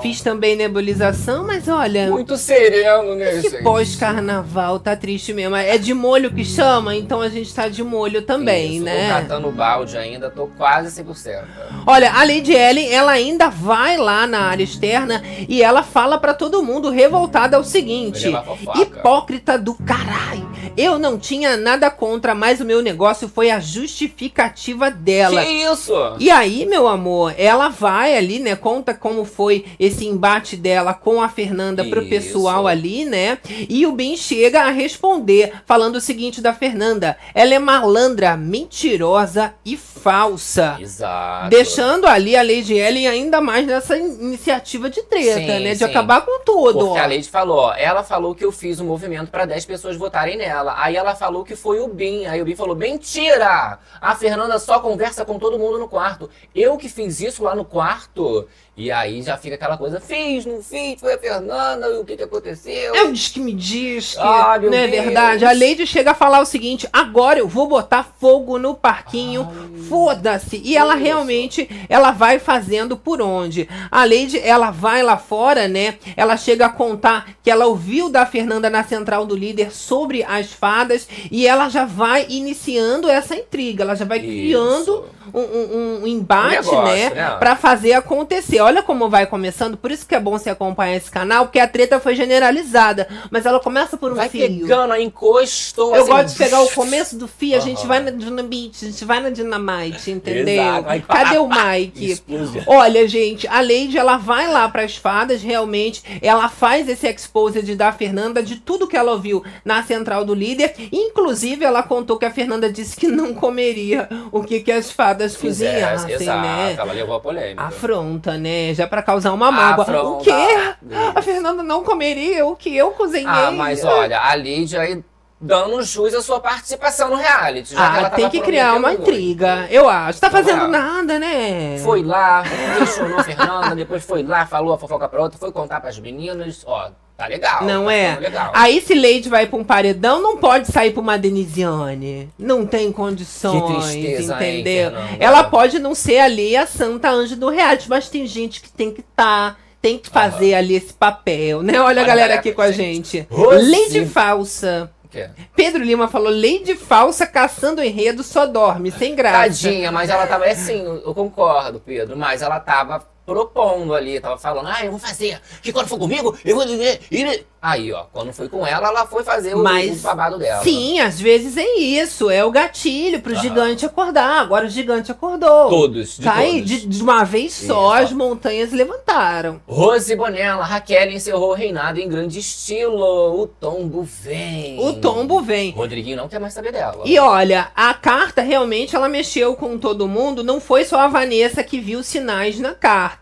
[0.00, 2.10] Fiz também nebulização, mas olha.
[2.10, 3.62] Muito sereno, né, Esse gente?
[3.62, 5.56] pós-carnaval tá triste mesmo.
[5.56, 9.08] É de molho que chama, então a gente tá de molho também, Isso, né?
[9.08, 11.42] Tô catando o balde ainda, tô quase 100%.
[11.86, 16.34] Olha, a Lady Ellen, ela ainda vai lá na área externa e ela fala pra
[16.34, 18.32] todo mundo revoltada o seguinte:
[18.76, 20.50] hipócrita do caralho.
[20.76, 25.44] Eu não tinha nada contra, mas o meu negócio foi a justificativa dela.
[25.44, 25.94] Que isso?
[26.18, 28.54] E aí, meu amor, ela vai ali, né?
[28.54, 32.10] Conta como foi esse embate dela com a Fernanda pro Isso.
[32.10, 33.38] pessoal ali, né?
[33.68, 39.54] E o Ben chega a responder, falando o seguinte da Fernanda: ela é malandra, mentirosa
[39.64, 40.78] e falsa.
[40.80, 41.50] Exato.
[41.76, 45.72] Deixando ali a Lady Ellen ainda mais nessa in- iniciativa de treta, Sim, né?
[45.72, 45.84] De sim.
[45.84, 46.78] acabar com tudo.
[46.86, 47.02] Porque ó.
[47.02, 50.74] a Lady falou, ela falou que eu fiz um movimento pra 10 pessoas votarem nela.
[50.78, 52.26] Aí ela falou que foi o Bin.
[52.26, 53.78] Aí o Bin falou: mentira!
[54.00, 56.28] A Fernanda só conversa com todo mundo no quarto.
[56.54, 58.46] Eu que fiz isso lá no quarto.
[58.80, 62.16] E aí já fica aquela coisa: fiz, não fiz, foi a Fernanda, e o que
[62.16, 62.94] que aconteceu?
[62.94, 65.04] É o diz que me diz que Ah, não é Deus.
[65.04, 65.44] verdade.
[65.44, 69.46] A Lady chega a falar o seguinte: agora eu vou botar fogo no parquinho,
[69.86, 70.62] foda-se.
[70.64, 71.04] E ela Isso.
[71.04, 73.68] realmente ela vai fazendo por onde?
[73.90, 75.98] A Lady ela vai lá fora, né?
[76.16, 80.54] Ela chega a contar que ela ouviu da Fernanda na central do líder sobre as
[80.54, 83.82] fadas e ela já vai iniciando essa intriga.
[83.84, 84.26] Ela já vai Isso.
[84.26, 87.10] criando um, um- embate, Um negócio, né?
[87.10, 87.36] né?
[87.38, 88.60] Pra fazer acontecer.
[88.60, 89.76] Olha como vai começando.
[89.76, 93.06] Por isso que é bom você acompanhar esse canal, porque a treta foi generalizada.
[93.30, 94.40] Mas ela começa por um Vai fio.
[94.46, 95.94] pegando, aí encostou.
[95.94, 98.88] Eu assim, gosto de pegar o começo do fio, a gente vai na dinamite, a
[98.88, 100.62] gente vai na dinamite, entendeu?
[100.62, 101.06] Exato.
[101.06, 102.22] Cadê o Mike?
[102.66, 107.92] Olha, gente, a Lady, ela vai lá pras fadas, realmente, ela faz esse exposed da
[107.92, 110.74] Fernanda de tudo que ela ouviu na central do líder.
[110.92, 115.19] Inclusive, ela contou que a Fernanda disse que não comeria o que, que as fadas
[115.28, 116.74] Fizesse, cozinhassem, exato, né?
[116.78, 117.62] ela levou a polêmica.
[117.62, 118.74] Afronta, né?
[118.74, 119.78] Já pra causar uma mágoa.
[119.84, 120.24] O Afronta.
[120.24, 120.94] quê?
[121.14, 123.26] A Fernanda não comeria o que eu cozinhei.
[123.26, 125.02] Ah, mas olha, a Lady aí
[125.40, 127.74] dando jus à sua participação no reality.
[127.76, 129.02] Ah, ela tem que criar uma muito.
[129.02, 130.20] intriga, eu acho.
[130.20, 131.78] Tá fazendo nada, né?
[131.82, 132.42] Foi lá,
[132.78, 136.62] questionou a Fernanda, depois foi lá, falou a fofoca pra outra, foi contar pras meninas,
[136.66, 137.64] ó, tá legal.
[137.64, 138.16] Não tá é?
[138.20, 138.52] Legal.
[138.54, 142.28] Aí se Leite vai pra um paredão, não pode sair pra uma Denisiane.
[142.38, 144.90] Não tem condições, Que tristeza, hein, entendeu?
[144.90, 145.16] Fernanda?
[145.24, 148.92] Ela pode não ser ali a santa anja do reality, mas tem gente que tem
[148.92, 151.72] que estar, tem que fazer ali esse papel, né?
[151.74, 153.18] Olha a Olha, galera galera, aqui com a gente.
[153.18, 153.28] gente.
[153.70, 154.90] Lady Falsa.
[155.10, 155.28] Quê?
[155.56, 159.38] Pedro Lima falou, Lady Falsa caçando enredo só dorme, sem graça.
[159.38, 164.36] Tadinha, mas ela tava, é sim, eu concordo, Pedro, mas ela tava propondo ali, tava
[164.36, 166.64] falando, ah, eu vou fazer, que quando for comigo, eu vou...
[166.66, 170.64] ir-" Aí, ó, quando foi com ela, ela foi fazer o, Mas, o babado dela.
[170.64, 173.42] Sim, às vezes é isso, é o gatilho pro Aham.
[173.42, 174.40] gigante acordar.
[174.40, 175.68] Agora o gigante acordou.
[175.68, 176.64] Todos, de Tá todos.
[176.64, 178.04] de, de uma vez só, Isso.
[178.04, 179.60] as montanhas levantaram.
[179.68, 183.38] Rose Bonella, Raquel encerrou o reinado em grande estilo.
[183.42, 184.80] O tombo vem.
[184.80, 185.72] O tombo vem.
[185.72, 187.02] Rodriguinho não quer mais saber dela.
[187.04, 190.42] E olha, a carta realmente ela mexeu com todo mundo.
[190.42, 193.19] Não foi só a Vanessa que viu sinais na carta.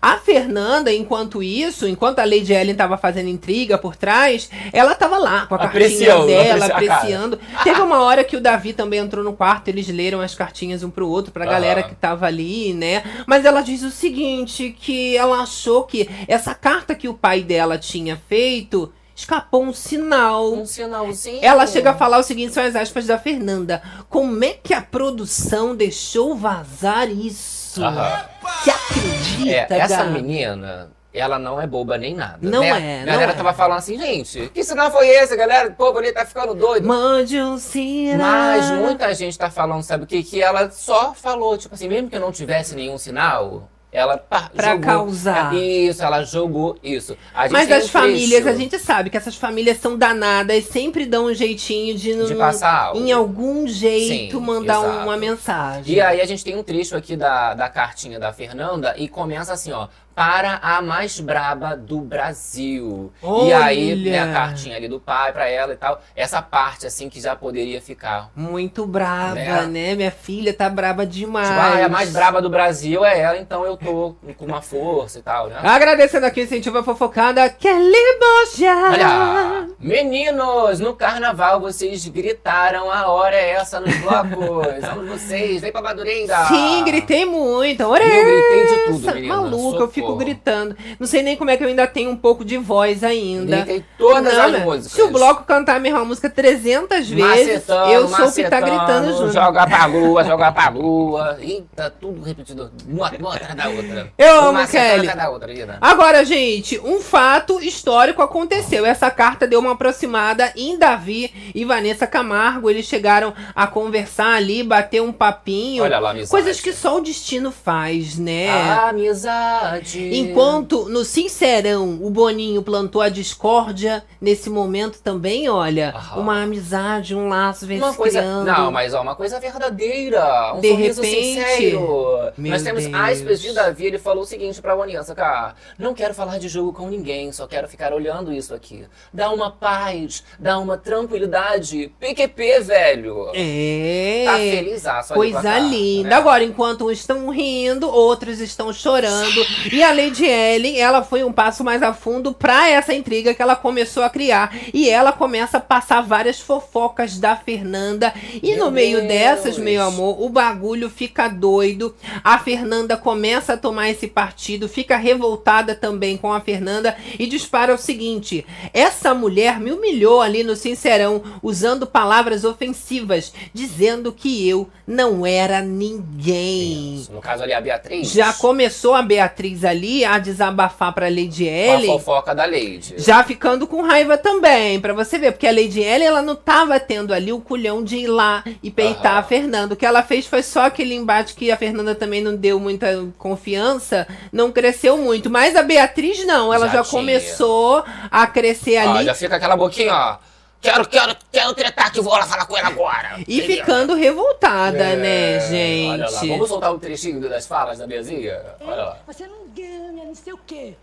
[0.00, 5.18] A Fernanda, enquanto isso, enquanto a Lady Ellen tava fazendo intriga por trás, ela tava
[5.18, 7.38] lá com a cartinha dela, apreciando.
[7.64, 10.90] Teve uma hora que o Davi também entrou no quarto, eles leram as cartinhas um
[10.90, 11.52] pro outro, pra Aham.
[11.52, 13.02] galera que tava ali, né?
[13.26, 17.78] Mas ela diz o seguinte, que ela achou que essa carta que o pai dela
[17.78, 20.54] tinha feito escapou um sinal.
[20.54, 21.40] Um sinalzinho.
[21.42, 23.82] Ela chega a falar o seguinte, são as aspas da Fernanda.
[24.08, 27.57] Como é que a produção deixou vazar isso?
[27.76, 28.24] Aham.
[28.62, 32.38] Você acredita, É, essa menina, ela não é boba nem nada.
[32.40, 32.68] Não né?
[32.68, 33.34] é, A não galera é.
[33.34, 35.68] tava falando assim, gente, que sinal foi esse, galera?
[35.68, 36.86] O povo ali tá ficando doido.
[36.86, 38.18] Mande um sinal.
[38.18, 40.22] Mas muita gente tá falando, sabe o que?
[40.22, 44.80] Que ela só falou, tipo assim, mesmo que não tivesse nenhum sinal, ela Pra jogou.
[44.80, 45.54] causar.
[45.54, 47.16] Isso, ela jogou isso.
[47.50, 51.26] Mas as um famílias, trecho a gente sabe que essas famílias são danadas, sempre dão
[51.26, 53.00] um jeitinho de, De passar algo.
[53.00, 55.94] em algum jeito Sim, mandar uma mensagem.
[55.94, 59.52] E aí a gente tem um trecho aqui da, da cartinha da Fernanda e começa
[59.52, 59.88] assim, ó.
[60.18, 63.12] Para a mais braba do Brasil.
[63.22, 64.10] E aí, Olha!
[64.10, 66.02] né, a cartinha ali do pai pra ela e tal.
[66.16, 68.28] Essa parte, assim, que já poderia ficar.
[68.34, 69.66] Muito brava, Né?
[69.66, 69.94] né?
[69.94, 71.46] Minha filha tá braba demais.
[71.46, 75.20] Tipo, ah, a mais braba do Brasil é ela, então eu tô com uma força
[75.20, 75.60] e tal, né?
[75.62, 78.74] Agradecendo aqui o incentivo fofocada, Kelly Boja.
[78.90, 84.80] Olha, meninos, no carnaval vocês gritaram a hora é essa nos blocos.
[84.82, 86.44] Vamos vocês, vem pra Madureira.
[86.46, 87.84] Sim, gritei muito.
[87.84, 89.36] Ora Eu gritei de tudo, essa, menina.
[89.36, 90.76] Maluca, eu fico Gritando.
[90.98, 93.56] Não sei nem como é que eu ainda tenho um pouco de voz ainda.
[93.58, 94.58] Gritei todas Não, as né?
[94.60, 94.92] músicas.
[94.92, 98.60] Se o bloco cantar a mesma música 300 vezes, Macetando, eu sou o que tá
[98.60, 99.32] gritando junto.
[99.32, 101.38] Joga pra lua, joga pra lua.
[101.40, 102.70] Eita, tudo repetido.
[102.86, 104.12] Uma, uma atrás da outra.
[104.18, 105.08] Eu Uma amo, Kelly.
[105.08, 105.78] outra.
[105.80, 108.84] Agora, gente, um fato histórico aconteceu.
[108.84, 112.70] Essa carta deu uma aproximada em Davi e Vanessa Camargo.
[112.70, 115.82] Eles chegaram a conversar ali, bater um papinho.
[115.84, 116.30] Olha lá, amizade.
[116.30, 118.48] Coisas que só o destino faz, né?
[118.88, 119.97] Amizade.
[119.98, 126.20] Enquanto no Sincerão o Boninho plantou a discórdia, nesse momento também, olha, Aham.
[126.20, 128.46] uma amizade, um laço vem Uma coisa, criando.
[128.46, 132.32] não, mas ó, uma coisa verdadeira, um De sorriso repente- sincero.
[132.36, 132.94] Meu Nós temos Deus.
[132.94, 136.72] aspas de Davi, ele falou o seguinte pra Vanessa, cara, não quero falar de jogo
[136.72, 138.84] com ninguém, só quero ficar olhando isso aqui.
[139.12, 141.92] Dá uma paz, dá uma tranquilidade.
[141.98, 143.30] PQP, velho.
[143.34, 144.24] É.
[144.26, 146.08] Tá feliz, só de Coisa linda.
[146.10, 146.14] né?
[146.14, 149.44] Agora, enquanto uns estão rindo, outros estão chorando.
[149.78, 153.40] E a Lady Ellen, ela foi um passo mais a fundo pra essa intriga que
[153.40, 154.52] ela começou a criar.
[154.74, 158.12] E ela começa a passar várias fofocas da Fernanda.
[158.42, 159.08] E Meu no meio Deus.
[159.08, 161.94] dessas, meu amor, o bagulho fica doido.
[162.24, 167.72] A Fernanda começa a tomar esse partido, fica revoltada também com a Fernanda e dispara
[167.72, 174.68] o seguinte: essa mulher me humilhou ali no Sincerão, usando palavras ofensivas, dizendo que eu
[174.84, 177.06] não era ninguém.
[177.12, 178.10] No caso ali, a Beatriz.
[178.10, 181.86] Já começou a Beatriz ali a desabafar pra Lady com a Ellen.
[181.98, 182.94] fofoca da Lady.
[182.98, 186.78] Já ficando com raiva também, pra você ver, porque a Lady Ellen, ela não tava
[186.80, 189.20] tendo ali o culhão de ir lá e peitar Aham.
[189.20, 189.74] a Fernanda.
[189.74, 192.88] O que ela fez foi só aquele embate que a Fernanda também não deu muita
[193.18, 195.30] confiança, não cresceu muito.
[195.30, 199.56] Mas a Beatriz não, ela Já já, começou a crescer Ó, ali já fica aquela
[199.56, 200.27] boquinha, ó.
[200.60, 203.20] Quero, quero, quero tretar que vou lá falar com ela agora.
[203.28, 203.56] e Entendeu?
[203.58, 205.90] ficando revoltada, É, né, gente?
[205.92, 208.42] Olha lá, vamos soltar um trechinho das falas da Bezinha?
[208.60, 208.98] Olha lá.
[209.06, 210.74] Você não ganha, não sei o quê.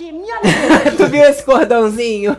[0.00, 0.40] Que minha
[0.96, 2.34] Tu viu esse cordãozinho?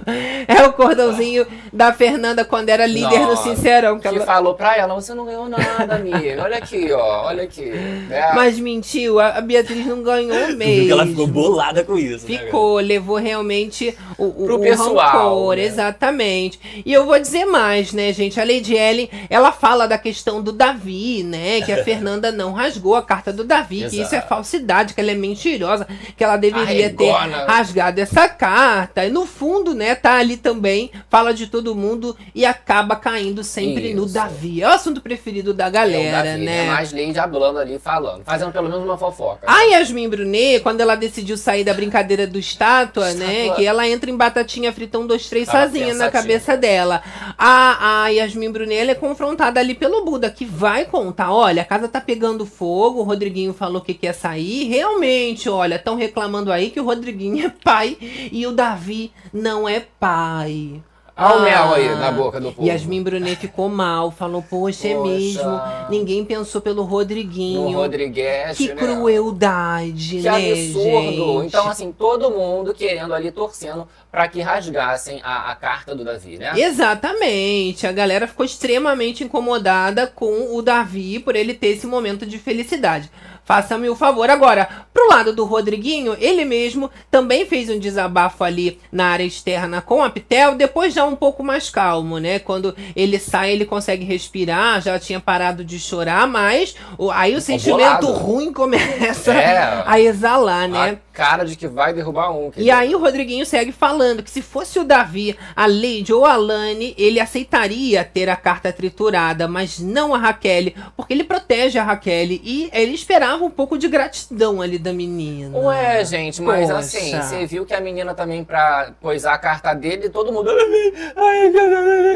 [0.47, 3.97] É o cordãozinho da Fernanda quando era líder no Nossa, Sincerão.
[3.99, 4.25] Que Que ela...
[4.25, 6.41] falou pra ela, você não ganhou nada, amiga.
[6.41, 7.71] Olha aqui, ó, olha aqui.
[8.09, 10.57] É, Mas mentiu, a a Beatriz não ganhou mesmo.
[10.57, 14.59] viu que ela ficou bolada com isso, né, Ficou, levou realmente o, o, Pro o
[14.59, 15.63] pessoal, rancor, né?
[15.63, 16.59] exatamente.
[16.85, 18.39] E eu vou dizer mais, né, gente?
[18.39, 21.61] A Lady Ellen, ela fala da questão do Davi, né?
[21.61, 24.27] Que a Fernanda não rasgou a carta do Davi, que isso é Exato.
[24.27, 27.11] falsidade, que ela é mentirosa, que ela deveria ter
[27.51, 29.05] Rasgado essa carta.
[29.05, 33.93] E no fundo, né, tá ali também, fala de todo mundo e acaba caindo sempre
[33.93, 34.13] no Isso.
[34.13, 34.61] Davi.
[34.61, 36.65] É o assunto preferido da é galera, Davi, né?
[36.65, 38.23] É mais Lady hablando ali, falando.
[38.23, 39.45] Fazendo pelo menos uma fofoca.
[39.45, 43.41] A Yasmin Brunet, quando ela decidiu sair da brincadeira do estátua, né?
[43.41, 43.55] Estátua.
[43.55, 46.11] Que ela entra em batatinha frita um, dois, três Tava sozinha na pensativa.
[46.11, 47.01] cabeça dela.
[47.37, 51.65] A, a Yasmin Brunet ela é confrontada ali pelo Buda, que vai contar: olha, a
[51.65, 54.67] casa tá pegando fogo, o Rodriguinho falou que quer sair.
[54.67, 57.97] Realmente, olha, estão reclamando aí que o Rodriguinho é pai
[58.31, 60.81] e o Davi não é pai.
[61.17, 61.75] Olha o mel Ah.
[61.75, 62.67] aí na boca do povo.
[62.67, 65.61] Yasmin Brunet ficou mal, falou: Poxa, é mesmo.
[65.89, 67.77] Ninguém pensou pelo Rodriguinho.
[67.77, 68.75] Rodrigues, Que né?
[68.75, 71.41] crueldade, Que né, absurdo!
[71.41, 71.47] gente?
[71.47, 76.37] Então, assim, todo mundo querendo ali, torcendo pra que rasgassem a, a carta do Davi,
[76.37, 76.53] né?
[76.55, 77.85] Exatamente.
[77.85, 83.11] A galera ficou extremamente incomodada com o Davi por ele ter esse momento de felicidade.
[83.43, 84.29] Faça-me o favor.
[84.29, 89.81] Agora, pro lado do Rodriguinho, ele mesmo também fez um desabafo ali na área externa
[89.81, 92.39] com a Pitel, depois já um pouco mais calmo, né?
[92.39, 96.75] Quando ele sai, ele consegue respirar, já tinha parado de chorar, mas
[97.13, 97.77] aí o sentimento
[98.07, 98.11] bolado.
[98.13, 99.83] ruim começa É.
[99.85, 100.99] a exalar, né?
[101.10, 102.51] A cara de que vai derrubar um.
[102.55, 106.35] E aí o Rodriguinho segue falando que se fosse o Davi, a Lady ou a
[106.35, 111.83] Lani, ele aceitaria ter a carta triturada, mas não a Raquel, porque ele protege a
[111.83, 115.57] Raquel e ele esperava um pouco de gratidão ali da menina.
[115.57, 116.79] Ué, gente, mas Poxa.
[116.79, 120.51] assim, você viu que a menina também, pra coisar a carta dele, todo mundo.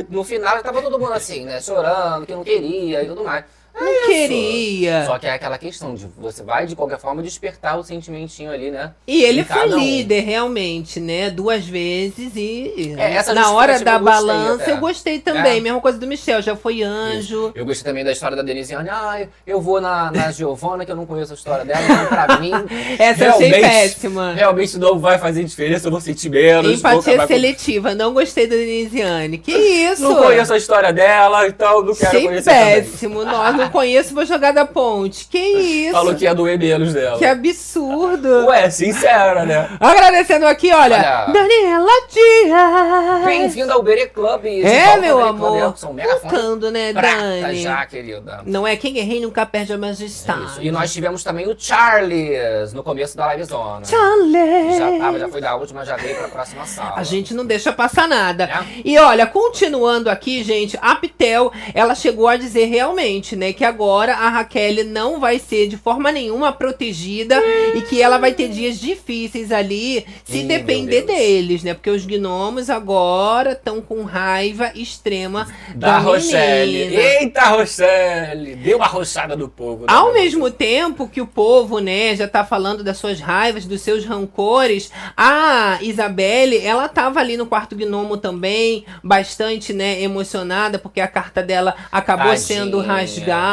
[0.09, 1.59] No final tava todo mundo assim, né?
[1.59, 3.45] Chorando, que não queria e tudo mais.
[3.79, 4.05] Não isso.
[4.07, 5.05] queria.
[5.05, 8.71] Só que é aquela questão de você vai de qualquer forma despertar o sentimentinho ali,
[8.71, 8.91] né?
[9.07, 9.77] E ele foi um.
[9.77, 11.29] líder, realmente, né?
[11.29, 12.95] Duas vezes e.
[12.97, 14.71] É, essa na hora da eu balança até.
[14.71, 15.57] eu gostei também.
[15.57, 15.61] É.
[15.61, 17.51] Mesma coisa do Michel, já foi anjo.
[17.55, 18.89] Eu gostei também da história da Denisiane.
[18.89, 22.39] Ah, eu vou na, na Giovana, que eu não conheço a história dela, então pra
[22.39, 22.51] mim.
[22.99, 24.33] Essa eu achei péssima.
[24.33, 26.79] Realmente não vai fazer diferença, eu vou sentir menos.
[26.79, 29.37] Empatia acabar com- seletiva, não gostei da Denisiane.
[29.37, 30.01] Que isso?
[30.01, 32.65] Não conheço a história dela, então não quero Achei conhecer também.
[32.83, 33.25] péssimo.
[33.25, 35.27] Nós não conheço, vou jogar da ponte.
[35.27, 35.91] Que isso?
[35.91, 37.17] Falou que ia doer menos dela.
[37.17, 38.45] Que absurdo.
[38.47, 39.69] Ué, sincera, né?
[39.79, 41.25] Agradecendo aqui, olha, Olha.
[41.33, 43.25] Daniela Dias.
[43.25, 44.45] Bem-vindo ao Berê Club.
[44.45, 45.75] É, meu amor.
[45.75, 47.61] Voltando, né, prata Dani?
[47.61, 48.41] já, querida.
[48.45, 50.45] Não é quem é rei nunca perde a majestade.
[50.45, 50.61] Isso.
[50.61, 53.85] E nós tivemos também o Charles no começo da livezona.
[53.85, 54.77] Charlie.
[54.77, 56.93] Já tava, já foi da última, já veio pra próxima sala.
[56.95, 58.45] A gente não deixa passar nada.
[58.45, 58.63] É.
[58.83, 64.13] E olha, continuando aqui, gente, a Pitel, ela chegou a dizer realmente, né, que agora
[64.13, 67.41] a Raquel não vai ser de forma nenhuma protegida
[67.73, 71.73] e que ela vai ter dias difíceis ali se depender deles, né?
[71.73, 76.85] Porque os gnomos agora estão com raiva extrema Da, da, Rochelle.
[76.85, 77.01] menina.
[77.01, 78.55] Eita, Rochelle!
[78.57, 79.81] Deu uma rochada do povo.
[79.81, 79.87] né?
[79.89, 84.05] Ao mesmo tempo que o povo, né, já tá falando das suas raivas, dos seus
[84.05, 91.07] rancores, a Isabelle, ela tava ali no quarto gnomo também, bastante, né, emocionada, porque a
[91.07, 92.37] carta dela acabou Tadinha.
[92.45, 93.44] sendo rasgada,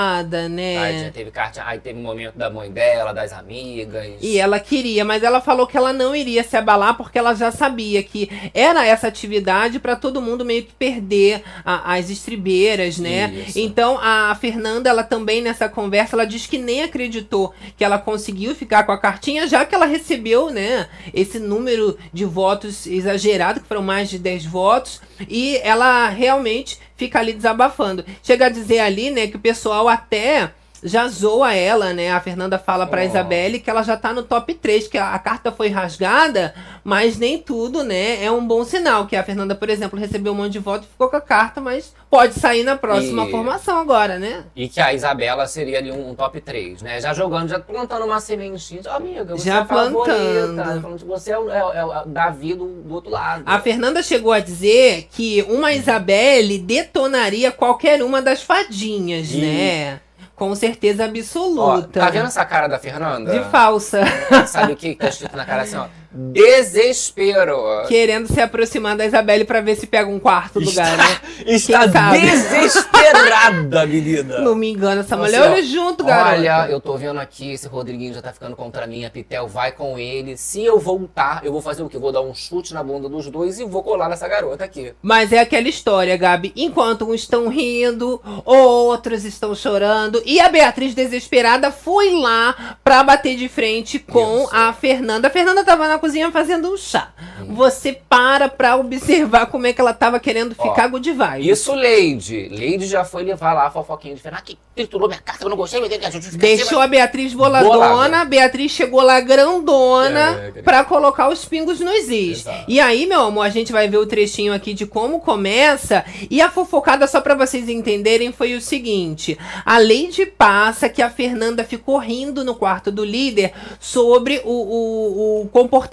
[0.48, 0.76] né?
[0.76, 4.14] Tadinha, teve carta, aí teve um momento da mãe dela, das amigas.
[4.20, 7.50] E ela queria, mas ela falou que ela não iria se abalar porque ela já
[7.50, 13.32] sabia que era essa atividade para todo mundo meio que perder a- as estribeiras, né?
[13.46, 13.58] Isso.
[13.58, 18.54] Então a Fernanda, ela também nessa conversa, ela diz que nem acreditou que ela conseguiu
[18.54, 23.68] ficar com a cartinha, já que ela recebeu, né, esse número de votos exagerado, que
[23.68, 28.04] foram mais de 10 votos, e ela realmente fica ali desabafando.
[28.22, 30.52] Chega a dizer ali, né, que o pessoal até
[30.82, 32.10] já zoa ela, né?
[32.12, 33.04] A Fernanda fala pra Oh.
[33.04, 37.16] Isabelle que ela já tá no top 3, que a, a carta foi rasgada, mas
[37.18, 38.22] nem tudo, né?
[38.24, 39.06] É um bom sinal.
[39.06, 41.60] Que a Fernanda, por exemplo, recebeu um monte de voto e ficou com a carta,
[41.60, 44.44] mas pode sair na próxima E- formação agora, né?
[44.56, 47.00] E que a Isabela seria ali um, um top 3, né?
[47.00, 48.82] Já jogando, já plantando uma sementinha.
[48.86, 50.98] Ó, amiga, você Já é plantando.
[51.06, 53.42] Você é o, é o- é o Davi do, do outro lado.
[53.46, 59.40] A Fernanda chegou a dizer que uma Isabelle detonaria qualquer uma das fadinhas, Ih.
[59.40, 60.00] né?
[60.42, 62.00] Com certeza Ó, absoluta.
[62.00, 63.30] tá vendo essa cara da Fernanda?
[63.30, 64.00] De falsa.
[64.48, 65.86] Sabe o que que tá escrito na cara assim, ó?
[66.14, 67.56] Desespero.
[67.88, 71.18] Querendo se aproximar da Isabelle pra ver se pega um quarto lugar, né?
[71.46, 72.20] Está Quem sabe?
[72.20, 74.40] desesperada, menina.
[74.40, 76.36] Não me engano, essa mulher olha junto, garota.
[76.36, 79.72] Olha, eu tô vendo aqui, esse Rodriguinho já tá ficando contra mim, a Pitel vai
[79.72, 80.36] com ele.
[80.36, 81.98] Se eu voltar, eu vou fazer o quê?
[81.98, 84.92] Vou dar um chute na bunda dos dois e vou colar nessa garota aqui.
[85.02, 86.52] Mas é aquela história, Gabi.
[86.54, 90.22] Enquanto uns estão rindo, outros estão chorando.
[90.24, 94.54] E a Beatriz, desesperada, foi lá pra bater de frente com Isso.
[94.54, 95.28] a Fernanda.
[95.28, 97.12] A Fernanda tava na cozinha fazendo um chá.
[97.48, 101.48] Você para pra observar como é que ela tava querendo Ó, ficar good vibe.
[101.48, 102.48] Isso, Leide.
[102.50, 105.56] Leide já foi levar lá a fofoquinha de Fernanda, que triturou minha carta, eu não
[105.56, 106.38] gostei, que justificativa.
[106.38, 108.24] Deixou a Beatriz boladona, Bolada.
[108.24, 112.40] Beatriz chegou lá grandona É, pra colocar os pingos nos is.
[112.40, 112.64] Exato.
[112.66, 116.04] E aí, meu amor, a gente vai ver o trechinho aqui de como começa.
[116.28, 121.08] E a fofocada, só pra vocês entenderem, foi o seguinte: a Lady passa que a
[121.10, 125.91] Fernanda ficou rindo no quarto do líder sobre o, o- o comportamento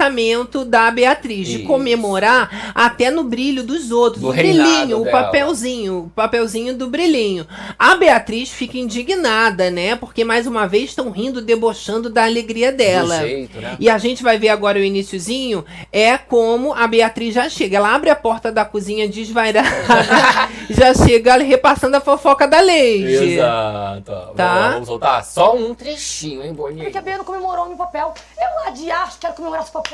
[0.65, 1.67] da Beatriz, de Isso.
[1.67, 4.21] comemorar até no brilho dos outros.
[4.21, 5.23] Do o brilhinho, o dela.
[5.23, 7.45] papelzinho, o papelzinho do brilhinho.
[7.77, 9.95] A Beatriz fica indignada, né?
[9.95, 13.19] Porque mais uma vez estão rindo, debochando da alegria dela.
[13.19, 13.75] Do jeito, né?
[13.79, 17.77] E a gente vai ver agora o iniciozinho, é como a Beatriz já chega.
[17.77, 19.67] Ela abre a porta da cozinha desvairada,
[20.69, 23.35] já chega repassando a fofoca da Lady.
[23.35, 24.11] Exato.
[24.35, 24.71] Tá.
[24.71, 25.23] Vamos voltar?
[25.23, 26.83] Só um trechinho, hein, Boninho?
[26.83, 28.13] Porque a Bia não comemorou meu papel.
[28.37, 29.88] Eu lá de arte quero comemorar esse papel.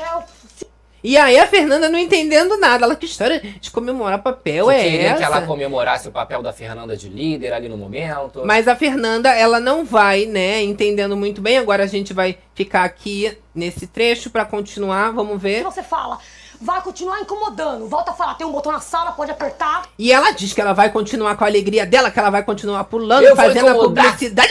[1.06, 2.84] E aí a Fernanda não entendendo nada.
[2.84, 5.18] Ela, que história de comemorar papel é queria essa?
[5.18, 8.42] que ela comemorasse o papel da Fernanda de líder ali no momento.
[8.44, 11.58] Mas a Fernanda, ela não vai, né, entendendo muito bem.
[11.58, 15.62] Agora a gente vai ficar aqui nesse trecho pra continuar, vamos ver.
[15.62, 16.18] você fala,
[16.60, 17.86] vai continuar incomodando.
[17.88, 19.84] Volta a falar, tem um botão na sala, pode apertar.
[19.98, 22.84] E ela diz que ela vai continuar com a alegria dela, que ela vai continuar
[22.84, 24.48] pulando, Eu fazendo a publicidade.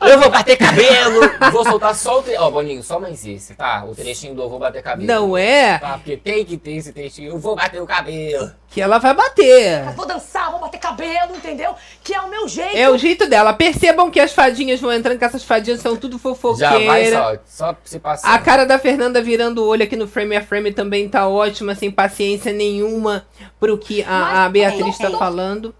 [0.00, 1.20] Eu vou bater cabelo!
[1.50, 2.36] vou soltar só o tre...
[2.36, 3.84] Ó, Boninho, só mais esse, tá?
[3.84, 5.06] O trechinho do eu vou bater cabelo.
[5.06, 7.30] Não é Tá, porque tem que ter esse trechinho.
[7.32, 8.52] Eu vou bater o cabelo.
[8.70, 9.84] que ela vai bater.
[9.84, 11.74] Mas vou dançar, vou bater cabelo, entendeu?
[12.04, 12.76] Que é o meu jeito.
[12.76, 13.52] É o jeito dela.
[13.52, 16.18] Percebam que as fadinhas vão entrando, que essas fadinhas são tudo
[16.58, 18.34] Já vai só, só se passar.
[18.34, 21.74] A cara da Fernanda virando o olho aqui no frame a frame também tá ótima,
[21.74, 23.26] sem paciência nenhuma
[23.58, 25.74] pro que a, a Beatriz tá falando.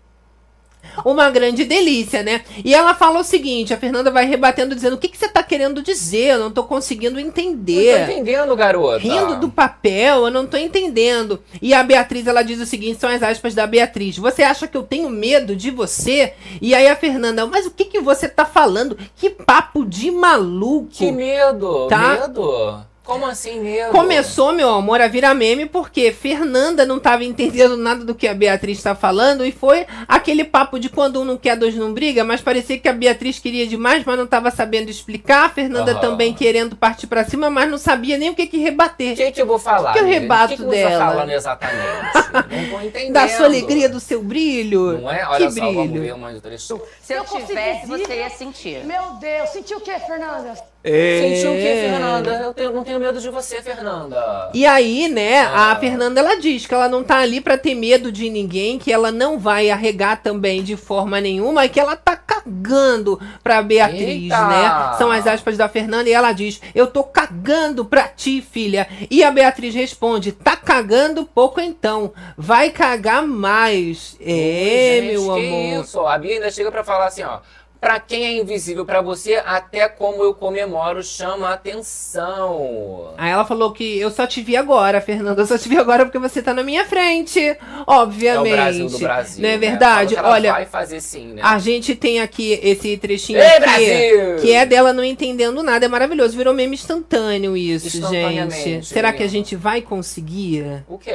[1.05, 2.43] Uma grande delícia, né?
[2.65, 5.43] E ela fala o seguinte: a Fernanda vai rebatendo, dizendo: O que, que você tá
[5.43, 6.35] querendo dizer?
[6.35, 8.03] Eu não tô conseguindo Não tô entender.
[8.05, 8.99] entendendo, garota.
[9.01, 11.43] Rindo do papel, eu não tô entendendo.
[11.61, 14.17] E a Beatriz, ela diz o seguinte, são as aspas da Beatriz.
[14.17, 16.33] Você acha que eu tenho medo de você?
[16.63, 18.97] E aí a Fernanda, mas o que que você tá falando?
[19.17, 20.89] Que papo de maluco.
[20.93, 22.21] Que medo, Tá?
[22.21, 22.81] medo.
[23.07, 23.93] Como assim medo?
[23.93, 28.35] Começou, meu amor, a virar meme porque Fernanda não tava entendendo nada do que a
[28.35, 32.25] Beatriz tá falando e foi aquele papo de quando um não quer, dois não briga,
[32.25, 35.47] mas parecia que a Beatriz queria demais, mas não tava sabendo explicar.
[35.47, 36.01] A Fernanda Aham.
[36.01, 39.13] também querendo partir pra cima, mas não sabia nem o que que rebater.
[39.13, 39.93] O que, que eu vou falar?
[39.93, 40.99] Que eu rebato O que, que você dela?
[40.99, 41.77] tá falando exatamente?
[42.73, 43.13] não tô entendendo.
[43.13, 44.99] Da sua alegria, do seu brilho.
[45.01, 45.25] Não é?
[45.29, 46.03] Olha que só, vamos brilho.
[46.03, 46.81] ver mais o trecho.
[47.01, 48.85] Se eu eu tivesse, você ia sentir.
[48.85, 50.55] Meu Deus, sentiu o que, Fernanda?
[50.91, 51.91] Sentiu o que, É.
[51.91, 52.31] Fernanda?
[52.45, 54.51] Eu tenho- não tenho medo de você, Fernanda.
[54.55, 55.77] E aí, né, a Ah.
[55.77, 59.11] Fernanda ela diz que ela não tá ali pra ter medo de ninguém, que ela
[59.11, 64.47] não vai arregar também de forma nenhuma, e que ela tá cagando pra Beatriz, Eita!
[64.49, 64.95] né?
[64.99, 68.87] São as aspas da Fernanda e ela diz: "Eu tô cagando pra ti, filha".
[69.11, 74.17] E a Beatriz responde: "Tá cagando pouco então, vai cagar mais".
[74.21, 75.83] É, Gente, meu que amor.
[75.85, 77.39] Isso, a Bia ainda chega pra falar assim, ó.
[77.81, 83.15] Pra quem é invisível pra você, até como eu comemoro chama atenção.
[83.19, 85.43] Aí ela falou que eu só te vi agora, Fernanda.
[85.43, 87.57] Eu só te vi agora porque você tá na minha frente.
[87.87, 88.49] Obviamente.
[88.49, 89.43] É o Brasil do Brasil.
[89.43, 89.59] Não é né?
[89.59, 90.17] verdade?
[90.17, 91.43] Ela Olha, vai fazer sim, né?
[91.45, 94.37] a gente tem aqui esse trechinho Ei, aqui, Brasil!
[94.41, 95.87] que é dela não entendendo nada.
[95.87, 96.37] É maravilhoso.
[96.37, 98.87] Virou meme instantâneo isso, gente.
[98.87, 100.85] Será que a gente vai conseguir?
[100.89, 101.13] O quê?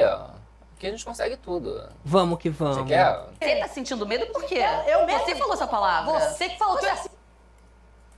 [0.82, 1.88] Porque a gente consegue tudo.
[2.04, 2.88] Vamos que Você vamos.
[2.88, 3.16] quer?
[3.40, 4.64] Você tá sentindo medo por quê?
[4.88, 5.24] Eu mesmo.
[5.26, 6.20] Você falou essa palavra.
[6.32, 6.96] Você que falou que eu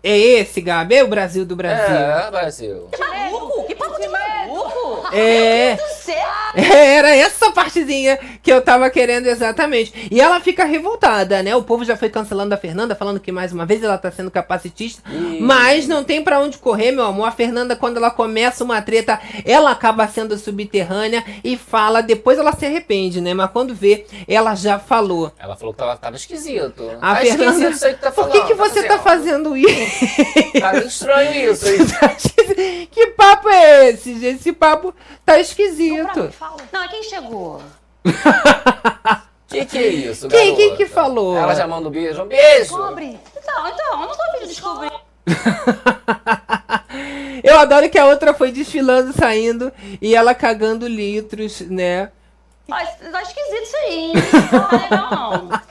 [0.04, 0.96] É esse, Gabi?
[0.96, 1.96] É o Brasil do Brasil.
[1.96, 2.90] É, Brasil.
[3.00, 3.64] Maluco?
[3.66, 5.08] Que papo de maluco?
[5.16, 5.76] É.
[5.76, 6.14] Do céu.
[6.56, 10.10] Era essa partezinha que eu tava querendo exatamente.
[10.12, 11.56] E ela fica revoltada, né?
[11.56, 14.30] O povo já foi cancelando a Fernanda, falando que mais uma vez ela tá sendo
[14.30, 15.02] capacitista.
[15.10, 15.40] Ih.
[15.42, 17.28] Mas não tem pra onde correr, meu amor.
[17.28, 22.02] A Fernanda, quando ela começa uma treta, ela acaba sendo subterrânea e fala.
[22.02, 23.34] Depois ela se arrepende, né?
[23.34, 25.32] Mas quando vê, ela já falou.
[25.40, 26.92] Ela falou que tava, tava esquisito.
[27.02, 28.42] A tá Fernanda, esquisito isso aí que tá por falando.
[28.42, 29.93] que, que você tá fazendo isso?
[30.60, 31.66] Tá meio estranho isso.
[31.68, 32.88] aí.
[32.92, 34.40] que papo é esse, gente?
[34.40, 34.94] Esse papo
[35.26, 36.22] tá esquisito.
[36.24, 36.32] mim.
[36.72, 37.62] Não, é quem chegou?
[39.48, 41.38] Que que é isso, Quem- quem que falou?
[41.38, 42.24] Ela já manda um beijo.
[42.24, 42.76] Um beijo!
[42.76, 43.20] Cobre.
[43.38, 44.92] Então, então, eu não tô vindo descobrir.
[47.44, 49.72] Eu adoro que a outra foi desfilando, saindo,
[50.02, 52.10] e ela cagando litros, né?
[52.68, 54.14] Mas tá esquisito isso aí, hein?
[54.52, 55.62] Não tá legal, não.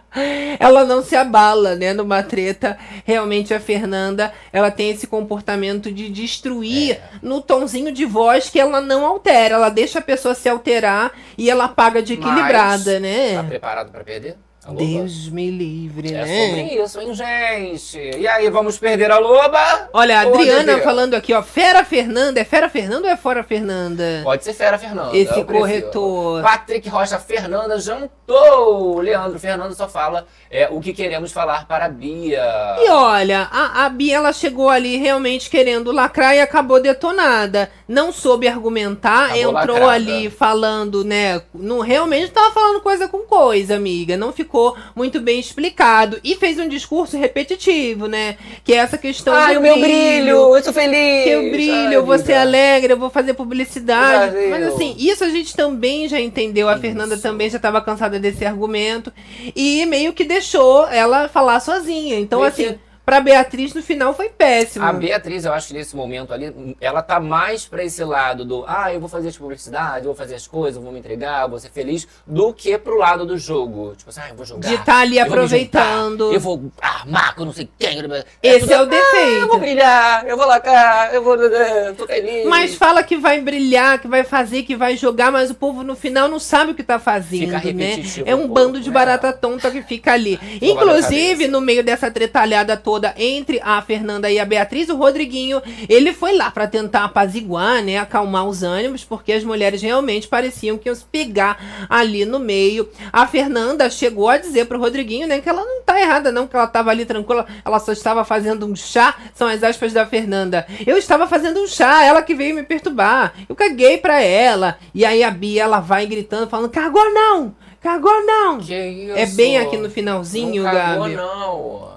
[0.58, 2.78] Ela não se abala, né, numa treta.
[3.04, 8.80] Realmente a Fernanda, ela tem esse comportamento de destruir no tonzinho de voz que ela
[8.80, 9.54] não altera.
[9.54, 13.34] Ela deixa a pessoa se alterar e ela paga de equilibrada, Mas, né?
[13.34, 14.36] Tá preparado pra perder?
[14.64, 14.72] A?
[14.72, 16.46] Deus me livre, É né?
[16.48, 17.98] sobre isso, hein, gente?
[18.18, 19.88] E aí, vamos perder a loba?
[19.92, 21.42] Olha, a Adriana falando aqui, ó.
[21.42, 22.38] Fera Fernanda.
[22.40, 24.20] É Fera Fernanda ou é Fora Fernanda?
[24.22, 25.16] Pode ser Fera Fernanda.
[25.16, 26.42] Esse corretor.
[26.42, 29.00] Patrick Rocha Fernanda jantou.
[29.00, 32.40] Leandro Fernando só fala é, o que queremos falar para a Bia.
[32.78, 37.68] E olha, a, a Bia ela chegou ali realmente querendo lacrar e acabou detonada.
[37.88, 39.92] Não soube argumentar, Acabou entrou lacrada.
[39.92, 41.42] ali falando, né?
[41.52, 44.16] Não, realmente tava falando coisa com coisa, amiga.
[44.16, 44.51] Não ficou
[44.94, 46.18] muito bem explicado.
[46.22, 48.36] E fez um discurso repetitivo, né?
[48.64, 51.24] Que é essa questão Ai, do o meu brilho, eu sou feliz.
[51.24, 54.36] que eu brilho, Ai, eu vou ser alegre, eu vou fazer publicidade.
[54.50, 56.68] Mas assim, isso a gente também já entendeu.
[56.68, 59.12] A Fernanda também já estava cansada desse argumento.
[59.54, 62.18] E meio que deixou ela falar sozinha.
[62.18, 64.84] Então, Meio assim, que- pra Beatriz no final foi péssimo.
[64.84, 68.64] A Beatriz, eu acho que nesse momento ali, ela tá mais pra esse lado do
[68.66, 71.42] ah, eu vou fazer as publicidades, eu vou fazer as coisas, eu vou me entregar,
[71.42, 73.94] eu vou ser feliz, do que pro lado do jogo.
[73.96, 74.68] Tipo assim, ah, eu vou jogar.
[74.68, 76.24] De tá ali eu vou aproveitando.
[76.26, 77.98] juntar, Eu vou armar com não sei quem.
[78.42, 79.58] Esse tudo- é o Eu vou defeito.
[79.58, 81.34] brilhar, eu vou lacrar, eu vou.
[81.36, 82.46] Eu tô feliz.
[82.46, 85.96] Mas fala que vai brilhar, que vai fazer, que vai jogar, mas o povo no
[85.96, 87.58] final não sabe o que tá fazendo, Fica né?
[87.58, 88.94] repetitivo É um um pouco, bando de né?
[88.94, 90.38] barata tonta que fica ali.
[90.60, 96.12] Inclusive, no meio dessa tretalhada toda entre a Fernanda e a Beatriz, o Rodriguinho, ele
[96.12, 100.88] foi lá pra tentar apaziguar, né, acalmar os ânimos, porque as mulheres realmente pareciam que
[100.88, 102.88] iam se pegar ali no meio.
[103.12, 106.56] A Fernanda chegou a dizer pro Rodriguinho, né, que ela não tá errada não, que
[106.56, 110.66] ela tava ali tranquila, ela só estava fazendo um chá, são as aspas da Fernanda.
[110.86, 113.34] Eu estava fazendo um chá, ela que veio me perturbar.
[113.48, 114.78] Eu caguei pra ela.
[114.94, 117.54] E aí a Bia, ela vai gritando, falando, cagou não!
[117.80, 118.58] Cagou não!
[118.58, 119.16] Que isso?
[119.16, 121.16] É bem aqui no finalzinho, não cagou, Gabi.
[121.16, 121.91] não.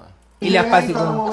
[0.46, 1.30] Ele apaziguou.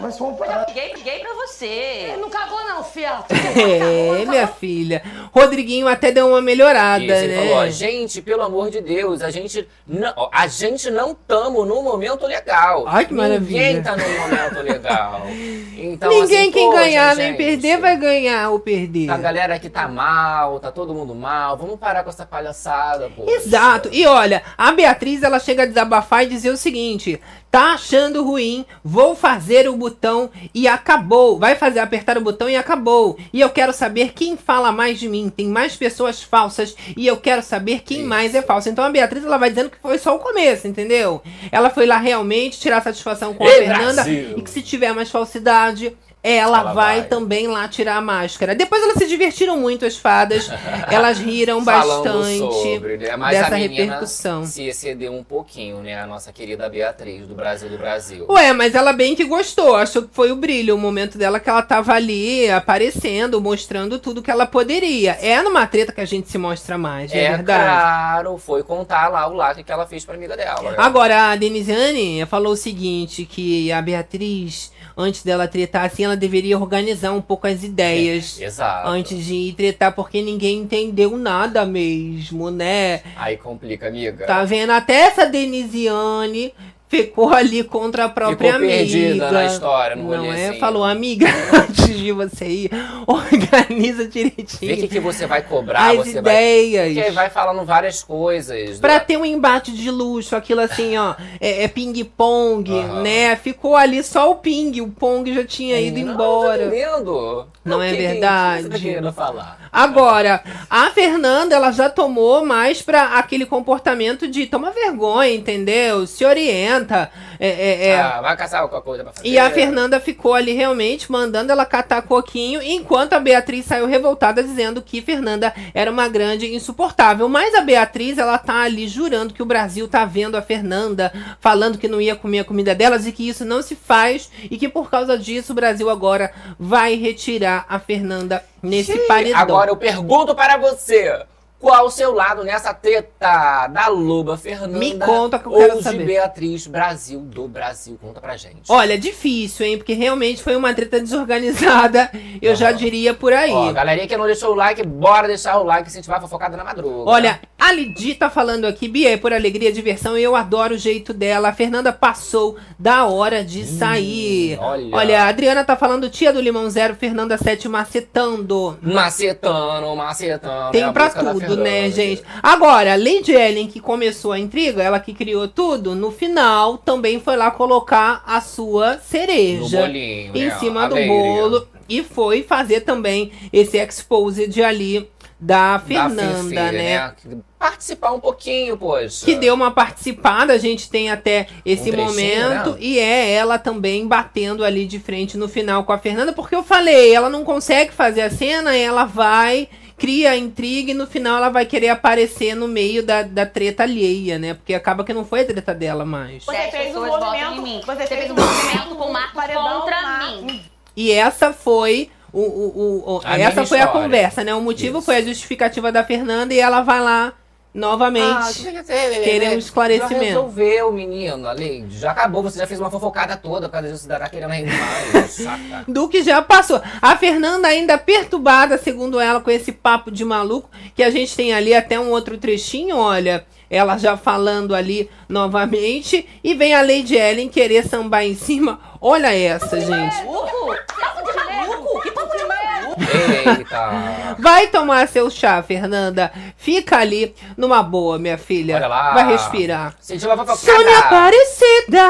[0.00, 0.66] Mas vamos parar.
[0.66, 2.16] Liguei, liguei pra você.
[2.18, 3.18] Não cagou não, fia.
[3.60, 5.02] É, minha filha.
[5.32, 7.42] Rodriguinho até deu uma melhorada, Isso, ele né?
[7.42, 11.82] falou, ó, gente, pelo amor de Deus, a gente não, a gente não tamo num
[11.82, 12.84] momento legal.
[12.86, 13.82] Ai, que Ninguém maravilha.
[13.82, 15.22] tá num momento legal.
[15.82, 19.08] Então, Ninguém assim, quem poxa, ganhar nem gente, perder vai ganhar ou perder.
[19.08, 21.56] A galera aqui tá mal, tá todo mundo mal.
[21.56, 23.24] Vamos parar com essa palhaçada, pô.
[23.26, 23.88] Exato.
[23.90, 27.18] E olha, a Beatriz ela chega a desabafar e dizer o seguinte:
[27.50, 31.38] tá achando ruim, vou fazer o botão e acabou.
[31.38, 33.18] Vai fazer apertar o botão e acabou.
[33.32, 35.32] E eu quero saber quem fala mais de mim.
[35.34, 38.08] Tem mais pessoas falsas e eu quero saber quem Isso.
[38.08, 38.68] mais é falso.
[38.68, 41.20] Então a Beatriz ela vai dizendo que foi só o começo, entendeu?
[41.50, 44.38] Ela foi lá realmente tirar satisfação com a Ei, Fernanda Brasil!
[44.38, 47.08] e que se tiver mais falsidade ela, Ela vai, vai.
[47.08, 48.54] também lá tirar a máscara.
[48.54, 50.50] Depois elas se divertiram muito, as fadas.
[50.90, 53.16] elas riram bastante sobre, né?
[53.16, 54.44] Mas dessa repercussão.
[54.44, 55.98] se excedeu um pouquinho, né?
[55.98, 58.26] A nossa querida Beatriz, do Brasil do Brasil.
[58.28, 59.76] Ué, mas ela bem que gostou.
[59.76, 64.22] Achou que foi o brilho, o momento dela que ela tava ali aparecendo, mostrando tudo
[64.22, 65.12] que ela poderia.
[65.22, 67.64] É numa treta que a gente se mostra mais, é, é verdade.
[67.64, 70.74] claro, foi contar lá o lacre que ela fez pra amiga dela.
[70.76, 76.58] Agora, a Denisiane falou o seguinte, que a Beatriz, antes dela tretar assim, ela deveria
[76.58, 78.40] organizar um pouco as ideias.
[78.40, 78.88] Exato.
[78.88, 83.02] Antes de ir tretar, porque ninguém entendeu nada mesmo, né?
[83.16, 84.26] Aí complica, amiga.
[84.26, 84.70] Tá vendo?
[84.70, 86.52] Até essa Denisiane
[86.90, 89.30] ficou ali contra a própria Ficou amiga.
[89.30, 90.16] na história, no Não é?
[90.18, 90.58] rolezinho.
[90.58, 92.70] Falou, amiga, antes de você ir,
[93.06, 96.34] organiza Vê o direitinho que, que você vai cobrar, as você vai.
[96.34, 96.86] ideias.
[96.94, 98.80] Porque aí vai falando várias coisas.
[98.80, 99.00] Pra né?
[99.00, 103.02] ter um embate de luxo, aquilo assim, ó, é, é ping-pong, Aham.
[103.02, 103.36] né?
[103.36, 106.64] Ficou ali só o ping, o pong já tinha ido Não, embora.
[106.64, 107.46] Não, tô entendendo.
[107.70, 108.68] Não é que- verdade?
[108.68, 109.58] Que tá falar?
[109.72, 116.06] Agora, a Fernanda, ela já tomou mais pra aquele comportamento de toma vergonha, entendeu?
[116.06, 117.10] Se orienta.
[117.42, 117.98] É, é, é.
[117.98, 119.26] Ah, vai caçar alguma coisa pra fazer.
[119.26, 124.42] E a Fernanda ficou ali realmente mandando ela catar coquinho, enquanto a Beatriz saiu revoltada
[124.42, 127.30] dizendo que Fernanda era uma grande insuportável.
[127.30, 131.10] Mas a Beatriz, ela tá ali jurando que o Brasil tá vendo a Fernanda,
[131.40, 134.58] falando que não ia comer a comida delas e que isso não se faz e
[134.58, 139.40] que por causa disso o Brasil agora vai retirar a Fernanda nesse paredão.
[139.40, 141.24] Agora eu pergunto para você.
[141.60, 144.78] Qual o seu lado nessa treta da Loba Fernanda?
[144.78, 146.06] Me conta que eu ou quero de saber.
[146.06, 147.98] Beatriz Brasil do Brasil?
[148.00, 148.62] Conta pra gente.
[148.66, 149.76] Olha, difícil, hein?
[149.76, 153.52] Porque realmente foi uma treta desorganizada, eu já diria por aí.
[153.52, 156.64] Ó, galerinha que não deixou o like, bora deixar o like, incentivar a fofocada na
[156.64, 157.10] madruga.
[157.10, 160.78] Olha, A Lidi tá falando aqui, Bia, é por alegria, diversão, e eu adoro o
[160.78, 161.50] jeito dela.
[161.50, 164.58] A Fernanda passou da hora de sair.
[164.58, 165.24] olha.
[165.24, 168.78] a Adriana tá falando, tia do Limão Zero, Fernanda 7 macetando.
[168.80, 170.72] Macetando, macetando.
[170.72, 172.22] Tem é a pra música da tudo, Fernanda, né, gente?
[172.42, 177.20] Agora, a Lady Ellen, que começou a intriga, ela que criou tudo, no final também
[177.20, 180.58] foi lá colocar a sua cereja bolinho, em né?
[180.58, 185.08] cima do bolo e foi fazer também esse exposed ali
[185.40, 187.14] da Da Fernanda, Fifi, né?
[187.58, 189.24] Participar um pouquinho, poxa.
[189.24, 192.76] Que deu uma participada, a gente tem até esse Um momento, né?
[192.78, 196.62] e é ela também batendo ali de frente no final com a Fernanda, porque eu
[196.62, 199.68] falei, ela não consegue fazer a cena, ela vai,
[200.00, 203.82] cria a intriga e no final ela vai querer aparecer no meio da, da treta
[203.82, 204.54] alheia, né?
[204.54, 206.42] Porque acaba que não foi a treta dela mais.
[206.44, 209.80] Você Dez fez um movimento- você Você fez fez um movimento com o Marcos paredão
[209.82, 210.62] contra mim.
[210.96, 214.02] E essa foi o, o, o- o- A essa foi a história.
[214.02, 214.54] conversa, né?
[214.54, 215.04] O motivo Isso.
[215.06, 217.32] foi a justificativa da Fernanda e ela vai lá
[217.72, 218.68] novamente.
[218.68, 218.84] Ah,
[219.22, 220.14] querer um esclarecimento.
[220.14, 221.86] Já resolveu, menino, ali.
[221.90, 225.30] Já acabou, você já fez uma fofocada toda por causa disso, tá querendo mais.
[225.30, 225.84] Saca.
[225.86, 226.80] do que já passou.
[227.00, 231.52] A Fernanda ainda perturbada, segundo ela, com esse papo de maluco, que a gente tem
[231.52, 237.14] ali até um outro trechinho, olha, ela já falando ali novamente, e vem a Lady
[237.14, 238.80] Ellen querer sambar em cima.
[239.00, 240.24] Olha essa, gente.
[240.24, 240.66] Louco?
[240.66, 242.02] Louco?
[242.02, 243.29] Que papo de maluco?
[243.46, 244.36] Eita.
[244.38, 246.32] Vai tomar seu chá, Fernanda.
[246.56, 248.76] Fica ali numa boa, minha filha.
[248.76, 249.14] Olha lá.
[249.14, 249.94] Vai respirar.
[250.10, 250.98] Uma Sônia.
[250.98, 252.02] Aparecida.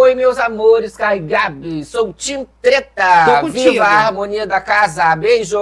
[0.00, 1.84] Oi, meus amores, Kai Gabi.
[1.84, 3.24] Sou o Tim Treta.
[3.24, 3.72] Tô contigo.
[3.72, 5.14] Viva a harmonia da casa.
[5.16, 5.58] Beijo.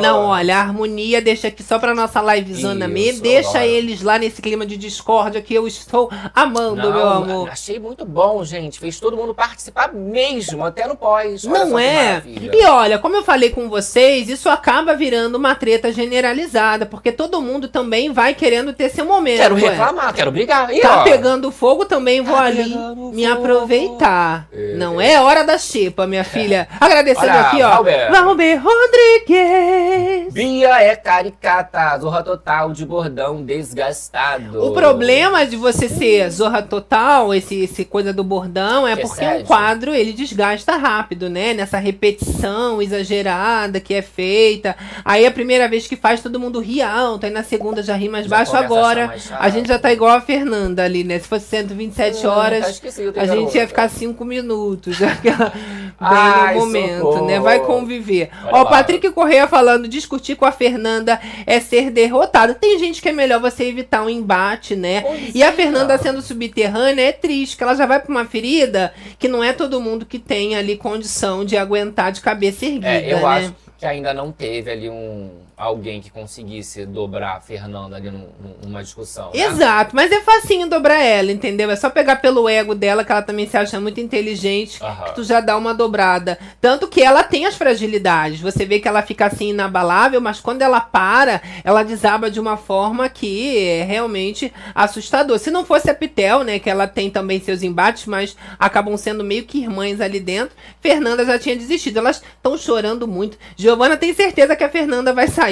[0.00, 3.22] Não, olha, a harmonia deixa aqui só pra nossa livezona mesmo.
[3.22, 3.66] Deixa bora.
[3.66, 7.48] eles lá nesse clima de discórdia que eu estou amando, Não, meu amor.
[7.50, 8.78] Achei muito bom, gente.
[8.78, 11.44] Fez todo mundo participar mesmo, até no pós.
[11.44, 12.22] Olha Não é?
[12.26, 17.40] E olha, como eu falei com vocês, isso acaba virando uma treta generalizada, porque todo
[17.42, 19.38] mundo também vai querendo ter seu momento.
[19.38, 19.60] Quero ué.
[19.70, 20.72] reclamar, quero brigar.
[20.72, 22.74] E, Tá ó, pegando fogo, também vou Tá ali
[23.12, 23.32] me fogo.
[23.32, 24.46] aproveitar.
[24.52, 24.74] É.
[24.76, 26.68] Não é hora da xepa, minha filha.
[26.80, 27.70] Agradecendo Olha, aqui, ó.
[27.70, 28.10] Valber.
[28.12, 30.32] Valber Rodrigues.
[30.32, 34.64] Bia é caricata, zorra total de bordão desgastado.
[34.64, 39.24] O problema de você ser zorra total, esse, esse coisa do bordão, é Que porque
[39.24, 39.42] excede.
[39.42, 41.54] um quadro ele desgasta rápido, né?
[41.54, 44.76] Nessa repetição exagerada que é feita.
[45.04, 48.08] Aí a primeira vez que faz, todo mundo ri alto, aí na segunda já ri
[48.08, 48.50] mais Já baixo.
[48.52, 51.18] começa a Agora mais a gente já tá igual a Fernanda ali, né?
[51.18, 53.58] Se fosse 127 Hum, horas, tá esquecido, a gente garota.
[53.58, 55.02] ia ficar 5 minutos.
[55.02, 57.26] Aquela, bem Ai, no momento, socorro.
[57.26, 57.40] né?
[57.40, 58.30] Vai conviver.
[58.44, 58.66] Olha Ó, o.
[58.68, 62.54] Patrick Correia falando, discutir com a Fernanda é ser derrotado.
[62.54, 65.02] Tem gente que é melhor você evitar um embate, né?
[65.02, 65.52] Pois e a é.
[65.52, 69.52] Fernanda sendo subterrânea é triste, que ela já vai pra uma ferida que não é
[69.52, 73.24] todo mundo que tem ali condição de aguentar de cabeça erguida, É, eu né?
[73.24, 75.30] acho que ainda não teve ali um
[75.60, 79.30] alguém que conseguisse dobrar a Fernanda ali num- num- numa discussão.
[79.32, 79.40] né?
[79.40, 81.70] Exato, mas é facinho dobrar ela, entendeu?
[81.70, 85.04] É só pegar pelo ego dela, que ela também se acha muito inteligente, Aham.
[85.04, 86.38] que tu já dá uma dobrada.
[86.60, 88.40] Tanto que ela tem as fragilidades.
[88.40, 92.56] Você vê que ela fica assim inabalável, mas quando ela para, ela desaba de uma
[92.56, 95.38] forma que é realmente assustador.
[95.38, 99.22] Se não fosse a Pitel, né, que ela tem também seus embates, mas acabam sendo
[99.22, 101.98] meio que irmãs ali dentro, Fernanda já tinha desistido.
[101.98, 103.36] Elas estão chorando muito.
[103.56, 105.49] Giovana tem certeza que a Fernanda vai sair,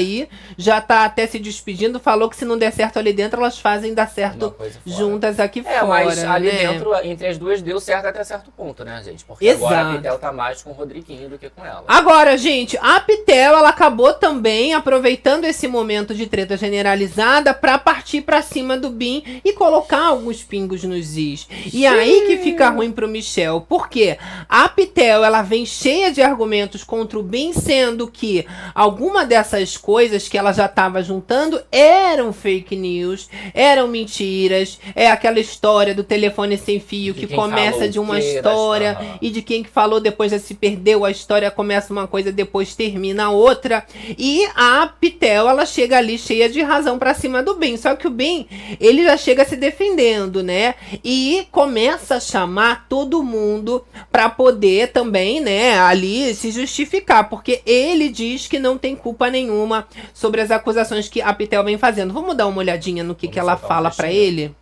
[0.56, 3.94] já tá até se despedindo, falou que se não der certo ali dentro, elas fazem
[3.94, 4.54] dar certo
[4.86, 5.86] juntas aqui É, fora.
[5.86, 6.68] mas ali né?
[6.72, 9.24] dentro, entre as duas, deu certo até certo ponto, né, gente?
[9.24, 9.90] Porque agora Exato.
[9.90, 11.84] a Pitel tá mais com o Rodriguinho do que com ela.
[11.86, 18.22] Agora, gente, a Pitel, ela acabou também aproveitando esse momento de treta generalizada pra partir
[18.22, 21.46] pra cima do Bin e colocar alguns pingos nos is.
[21.72, 23.60] E aí que fica ruim pro Michel.
[23.68, 24.18] Por quê?
[24.48, 30.28] A Pitel, ela vem cheia de argumentos contra o Bin, sendo que alguma dessas coisas
[30.28, 36.58] que ela já tava juntando eram fake news, eram mentiras, é aquela história do telefone
[36.58, 40.38] sem fio De que começa de uma história e de quem que falou depois já
[40.38, 43.82] se perdeu, a história começa uma coisa, depois termina outra.
[44.18, 47.74] E a Pitel, ela chega ali cheia de razão pra cima do Ben.
[47.78, 48.46] Só que o Ben,
[48.78, 50.74] ele já chega se defendendo, né?
[51.02, 53.82] E começa a chamar todo mundo
[54.12, 59.77] pra poder também, né, ali se justificar, porque ele diz que não tem culpa nenhuma
[60.14, 62.12] sobre as acusações que a Pitel vem fazendo.
[62.14, 64.22] Vamos dar uma olhadinha no que, Vamos que ela um fala pra trechinho.
[64.22, 64.56] ele?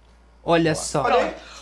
[0.44, 1.04] Olha só.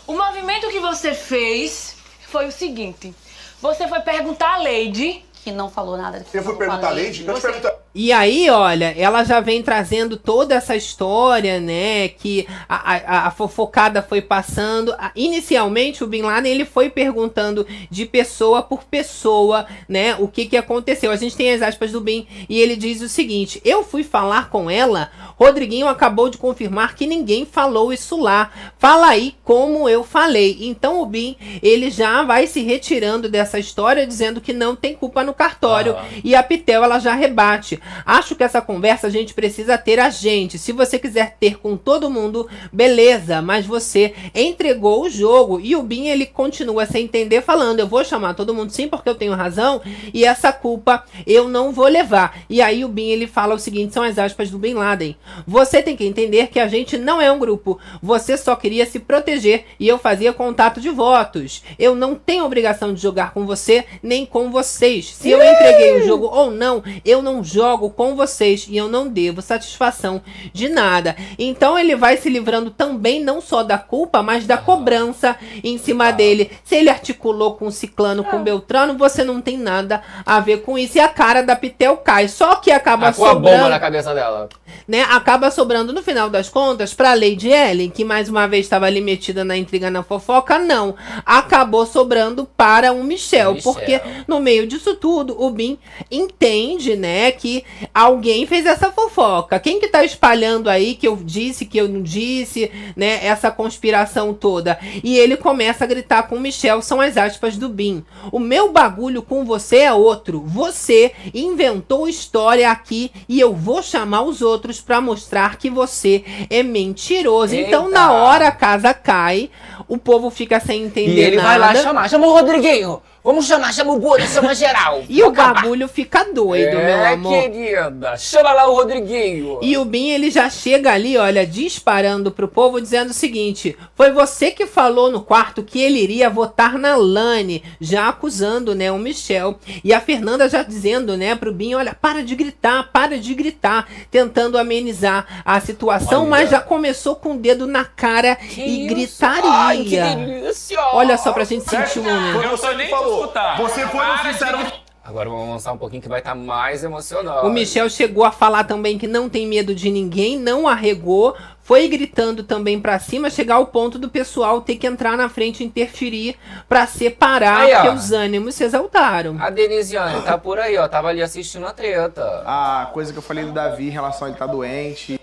[0.07, 1.95] O movimento que você fez
[2.27, 3.13] foi o seguinte:
[3.61, 6.25] você foi perguntar à Lady que não falou nada.
[6.29, 7.05] Que Eu fui perguntar a falei.
[7.05, 7.75] Lady, eu te perguntar.
[7.97, 12.09] E aí, olha, ela já vem trazendo toda essa história, né?
[12.09, 14.93] Que a, a- a fofocada foi passando.
[15.15, 20.15] Inicialmente, o Bin Laden ele foi perguntando de pessoa por pessoa, né?
[20.19, 21.11] O que que aconteceu.
[21.11, 24.49] A gente tem as aspas do Bin e ele diz o seguinte: Eu fui falar
[24.49, 25.11] com ela.
[25.37, 28.51] Rodriguinho acabou de confirmar que ninguém falou isso lá.
[28.79, 30.57] Fala aí como eu falei.
[30.61, 35.23] Então o Bin ele já vai se retirando dessa história, dizendo que não tem culpa
[35.23, 35.93] no cartório.
[35.93, 36.05] Aham.
[36.23, 37.79] E a Pitel ela já rebate.
[38.05, 40.57] Acho que essa conversa a gente precisa ter a gente.
[40.57, 45.59] Se você quiser ter com todo mundo, beleza, mas você entregou o jogo.
[45.59, 49.09] E o Bin ele continua sem entender, falando: Eu vou chamar todo mundo sim, porque
[49.09, 49.81] eu tenho razão,
[50.13, 52.39] e essa culpa eu não vou levar.
[52.49, 55.15] E aí o Bin ele fala o seguinte: são as aspas do Bin Laden.
[55.47, 57.79] Você tem que entender que a gente não é um grupo.
[58.01, 61.63] Você só queria se proteger e eu fazia contato de votos.
[61.77, 65.05] Eu não tenho obrigação de jogar com você nem com vocês.
[65.25, 69.07] Se eu entreguei o jogo ou não, eu não jogo com vocês e eu não
[69.07, 70.21] devo satisfação
[70.53, 71.15] de nada.
[71.39, 76.11] Então ele vai se livrando também não só da culpa, mas da cobrança em cima
[76.11, 76.51] dele.
[76.63, 80.61] Se ele articulou com o Ciclano, com o Beltrano, você não tem nada a ver
[80.61, 80.97] com isso.
[80.97, 82.27] E a cara da Pitel cai.
[82.27, 84.47] Só que acaba Ah, com a bomba sobrando na cabeça dela.
[84.87, 88.85] né, acaba sobrando no final das contas para Lady Ellen, que mais uma vez estava
[88.85, 90.95] ali metida na intriga na fofoca, não.
[91.25, 93.73] Acabou sobrando para o Michel, Michel.
[93.73, 95.77] porque no meio disso tudo, o Bin
[96.09, 97.63] entende, né, que
[97.93, 99.59] alguém fez essa fofoca.
[99.59, 104.33] Quem que tá espalhando aí que eu disse, que eu não disse, né, essa conspiração
[104.33, 104.77] toda?
[105.03, 108.03] E ele começa a gritar com o Michel, são as aspas do Bin.
[108.31, 110.41] O meu bagulho com você é outro.
[110.45, 116.63] Você inventou história aqui e eu vou chamar os outros pra mostrar que você é
[116.63, 117.55] mentiroso.
[117.55, 117.93] Então, Eita.
[117.99, 119.49] na hora a casa cai,
[119.87, 121.47] o povo fica sem entender E ele nada.
[121.47, 122.09] vai lá chamar.
[122.09, 123.01] Chama o Rodriguinho.
[123.25, 125.03] Vamos chamar, chama o Buda, chama geral.
[125.09, 127.33] E o bagulho fica doido, meu é, amor.
[127.41, 128.15] querida.
[128.17, 129.57] Chama lá o Rodriguinho.
[129.63, 134.11] E o Bin, ele já chega ali, olha, disparando pro povo, dizendo o seguinte: foi
[134.11, 138.99] você que falou no quarto que ele iria votar na Lani, já acusando, né, o
[138.99, 139.57] Michel.
[139.83, 143.87] E a Fernanda já dizendo, né, pro Bin: olha, para de gritar, para de gritar,
[144.11, 146.29] tentando amenizar a situação, Olha.
[146.29, 148.95] mas já começou com o dedo na cara Que e isso?
[148.95, 149.49] gritaria.
[149.51, 150.79] Ai, que delícia.
[150.93, 152.43] Olha só pra gente sentir o momento.
[152.43, 152.89] Eu que nem.
[153.21, 153.57] Escutar.
[153.57, 154.85] Você foi no Para de sincero.
[155.03, 157.45] Agora vamos avançar um pouquinho que vai estar mais emocionante.
[157.45, 161.87] O Michel chegou a falar também que não tem medo de ninguém, não arregou, foi
[161.87, 165.65] gritando também pra cima, chegar ao ponto do pessoal ter que entrar na frente e
[165.67, 166.35] interferir
[166.67, 167.81] pra separar, Aí, ó.
[167.83, 169.37] porque os ânimos se exaltaram.
[169.39, 170.87] A Denisiane tá por aí, ó.
[170.87, 172.41] Tava ali assistindo a treta.
[172.43, 175.19] A coisa que eu falei do Davi em relação a ele estar doente.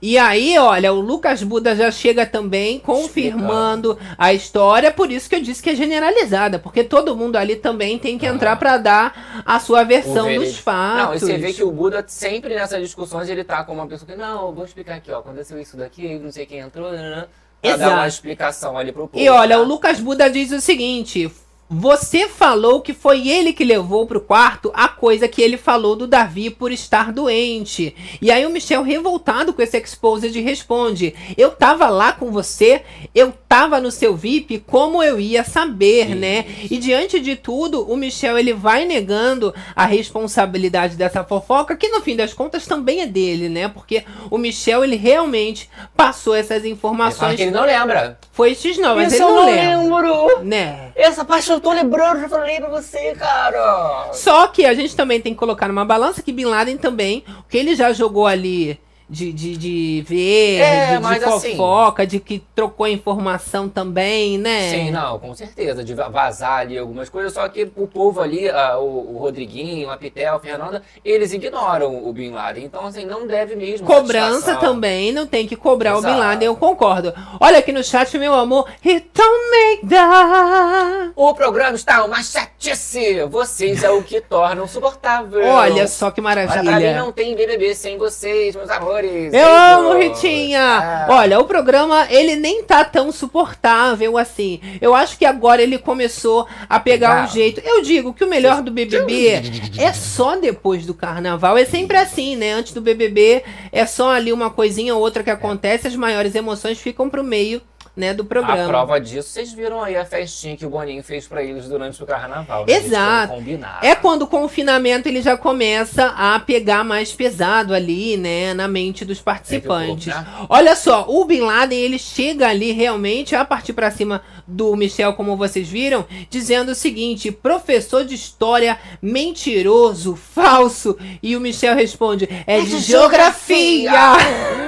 [0.00, 5.36] E aí, olha, o Lucas Buda já chega também confirmando a história, por isso que
[5.36, 9.42] eu disse que é generalizada, porque todo mundo ali também tem que entrar pra dar
[9.44, 11.06] a sua versão dos fatos.
[11.06, 14.10] Não, e você vê que o Buda sempre nessas discussões ele tá com uma pessoa
[14.10, 15.18] que, não, eu vou explicar aqui, ó.
[15.18, 17.26] Aconteceu isso daqui, não sei quem entrou, né?
[17.60, 17.94] Pra dar Exato.
[17.94, 19.22] uma explicação ali pro povo.
[19.22, 19.62] E olha, tá?
[19.62, 21.30] o Lucas Buda diz o seguinte:
[21.68, 26.06] você falou que foi ele que levou pro quarto a coisa que ele falou do
[26.06, 27.94] Davi por estar doente.
[28.22, 32.82] E aí o Michel, revoltado com esse exposed, responde: Eu tava lá com você,
[33.14, 36.44] eu tava no seu VIP, como eu ia saber, né?
[36.70, 42.00] E diante de tudo, o Michel ele vai negando a responsabilidade dessa fofoca, que no
[42.00, 43.68] fim das contas também é dele, né?
[43.68, 47.36] Porque o Michel ele realmente passou essas Ele fala informações.
[47.36, 48.18] que ele não lembra.
[48.32, 50.12] Foi X não, mas Isso ele eu não não lembra.
[50.12, 50.44] lembro.
[50.44, 50.85] Né?
[50.96, 54.08] Essa parte eu tô lembrando, já falei pra você, cara.
[54.14, 57.42] Só que a gente também tem que colocar numa balança que Bin Laden também, o
[57.44, 62.18] que ele já jogou ali de, de, de ver, É, de, de assim- fofoca, de
[62.18, 64.70] que trocou informação também, né?
[64.70, 65.84] Sim, não, com certeza.
[65.84, 69.90] De va- vazar ali algumas coisas, só que o povo ali, ah, o, o Rodriguinho,
[69.90, 72.64] a Pitel, a Fernanda, eles ignoram o Bin Laden.
[72.64, 73.86] Então, assim, não deve mesmo.
[73.86, 76.20] Cobrança também, não tem que cobrar o Bin Exato.
[76.20, 77.14] Laden, eu concordo.
[77.40, 81.12] Olha aqui no chat, meu amor, don't make that.
[81.14, 83.24] O programa está uma chatice.
[83.30, 85.44] Vocês é o que torna insuportável.
[85.46, 86.98] Olha só que Olha, pra mim maravilha.
[86.98, 88.95] não tem BBB sem vocês, meus amores.
[89.04, 89.34] Eu Beijos.
[89.34, 91.06] amo, Ritinha!
[91.08, 91.12] É.
[91.12, 94.60] Olha, o programa, ele nem tá tão suportável assim.
[94.80, 97.60] Eu acho que agora ele começou a pegar um jeito.
[97.64, 99.42] Eu digo que o melhor do BBB
[99.78, 101.56] é só depois do carnaval.
[101.56, 102.52] É sempre assim, né?
[102.52, 103.42] Antes do BBB
[103.72, 107.60] é só ali uma coisinha ou outra que acontece, as maiores emoções ficam pro meio
[107.96, 108.68] né, do A programa.
[108.68, 112.06] prova disso, vocês viram aí a festinha que o Boninho fez pra eles durante o
[112.06, 112.66] carnaval.
[112.68, 113.34] Exato.
[113.82, 119.04] É quando o confinamento ele já começa a pegar mais pesado ali, né, na mente
[119.04, 120.12] dos participantes.
[120.12, 124.74] Pouco, Olha só, o Bin Laden ele chega ali realmente a partir pra cima do
[124.76, 130.96] Michel, como vocês viram, dizendo o seguinte: professor de história mentiroso, falso.
[131.22, 133.90] E o Michel responde: é, de, geografia.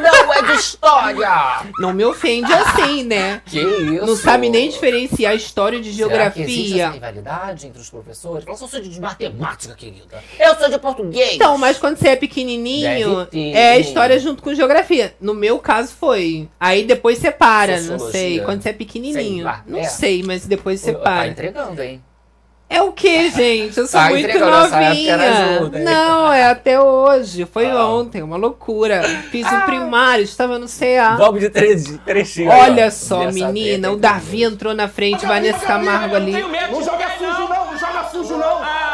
[0.03, 1.29] Não é de história!
[1.79, 3.43] Não me ofende assim, né?
[3.47, 4.07] Que isso?
[4.07, 6.91] Não sabe nem diferenciar história de Será que existe essa geografia.
[6.91, 8.47] rivalidade entre os professores?
[8.47, 10.23] Eu só sou de matemática, querida.
[10.39, 11.35] Eu sou de português.
[11.35, 15.15] Então, mas quando você é pequenininho, é história junto com geografia.
[15.21, 16.49] No meu caso foi.
[16.59, 18.13] Aí depois separa, não Sociologia.
[18.13, 18.41] sei.
[18.41, 19.37] Quando você é pequenininho.
[19.37, 19.85] Sei lá, não é.
[19.85, 21.29] sei, mas depois Tá separa.
[21.29, 22.03] entregando, hein?
[22.71, 23.79] É o que, gente?
[23.79, 25.17] Eu sou Tá muito novinha.
[25.83, 27.47] Não, é até hoje.
[27.47, 27.87] Foi Ah.
[27.89, 29.03] ontem, uma loucura.
[29.31, 31.17] Fiz o primário, estava no CA.
[31.17, 32.51] Vamos de três, trechinho.
[32.51, 32.55] ó.
[32.65, 33.97] Olha só, Dessa menina, treta o.
[33.97, 36.33] Davi entrou na frente, Vanessa Camargo ali.
[36.33, 38.59] Não joga sujo, não, não joga sujo, não.
[38.61, 38.88] Mentiroso.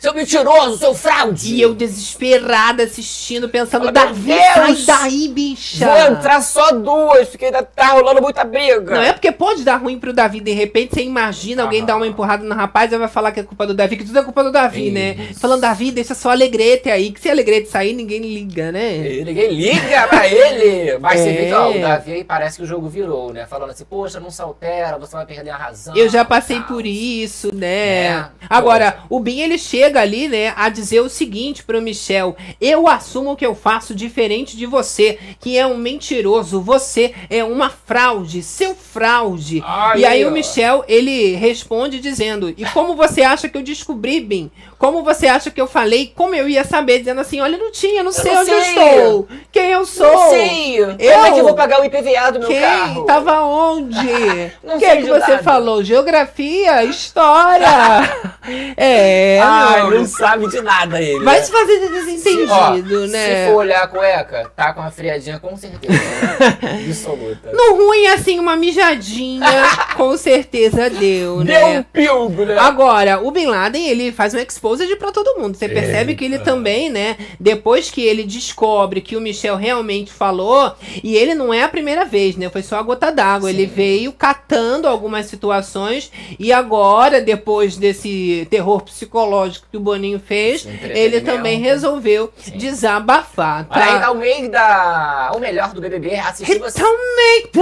[0.00, 1.54] Seu mentiroso, seu fraude!
[1.54, 5.84] E eu desesperada assistindo, pensando, Davi, sai daí, bicha.
[5.86, 8.94] Vou entrar só duas, porque ainda tá rolando muita briga.
[8.94, 11.86] Não é porque pode dar ruim pro Davi, de repente você imagina alguém Aham.
[11.86, 14.18] dar uma empurrada no rapaz e vai falar que é culpa do Davi, que tudo
[14.18, 15.16] é culpa do Davi, né?
[15.32, 15.40] Isso.
[15.40, 18.96] Falando, Davi, deixa só Alegrete aí, que se Alegrete sair, ninguém liga, né?
[19.06, 20.96] E Ninguém liga pra ele.
[20.98, 21.32] Mas você É.
[21.32, 23.46] vê que ó, o Davi aí parece que o jogo virou, né?
[23.46, 25.94] Falando assim, poxa, não se altera, você vai perder a razão.
[25.94, 28.06] Eu já passei por isso, né?
[28.06, 28.24] É.
[28.48, 33.36] Agora, o Bin ele chega ali, né, a dizer o seguinte pro Michel: Eu assumo
[33.36, 38.74] que eu faço diferente de você, que é um mentiroso, você é uma fraude, seu
[38.74, 39.62] fraude.
[39.66, 44.20] Aí, e aí o Michel, ele responde dizendo: E como você acha que eu descobri,
[44.20, 44.50] Bin?
[44.78, 46.10] Como você acha que eu falei?
[46.16, 47.00] Como eu ia saber?
[47.00, 48.74] Dizendo assim: Olha, não tinha, não sei não onde eu sei.
[48.74, 49.28] estou.
[49.52, 50.10] Quem eu sou?
[50.10, 50.78] Não sei!
[50.80, 50.96] Eu?
[50.96, 52.60] Como é que eu vou pagar o IPVA do meu Quem?
[52.60, 53.04] carro?
[53.04, 53.96] Tava onde?
[54.64, 55.82] Não O que sei é que você falou?
[55.82, 56.84] Geografia?
[56.84, 57.66] História?
[58.76, 59.40] é.
[59.42, 59.98] Ai, não.
[59.98, 61.24] não sabe de nada ele.
[61.24, 61.42] Vai né?
[61.44, 63.44] se fazer de Ó, desentendido, né?
[63.46, 65.94] Se for olhar a cueca, tá com uma friadinha com certeza.
[66.88, 67.52] Absoluta.
[67.52, 69.46] No ruim, assim, uma mijadinha,
[69.96, 71.86] com certeza deu, Deu um né?
[71.92, 72.58] pilgo, né?
[72.58, 75.56] Agora, o Bin Laden, ele faz um exposed pra todo mundo.
[75.56, 77.16] Você percebe que ele também, né?
[77.38, 82.04] Depois que ele descobre que o Michel realmente falou, e ele não é a primeira
[82.04, 82.48] vez, né?
[82.48, 83.50] Foi só a gota d'água.
[83.50, 90.66] Ele veio catando algumas situações e agora, depois desse terror psicológico que o Boninho fez,
[90.82, 94.00] ele também resolveu desabafar, Olha aí, tá?
[94.00, 95.32] tá o meio da...
[95.34, 97.60] O melhor do BBB é assistir você Então, meita.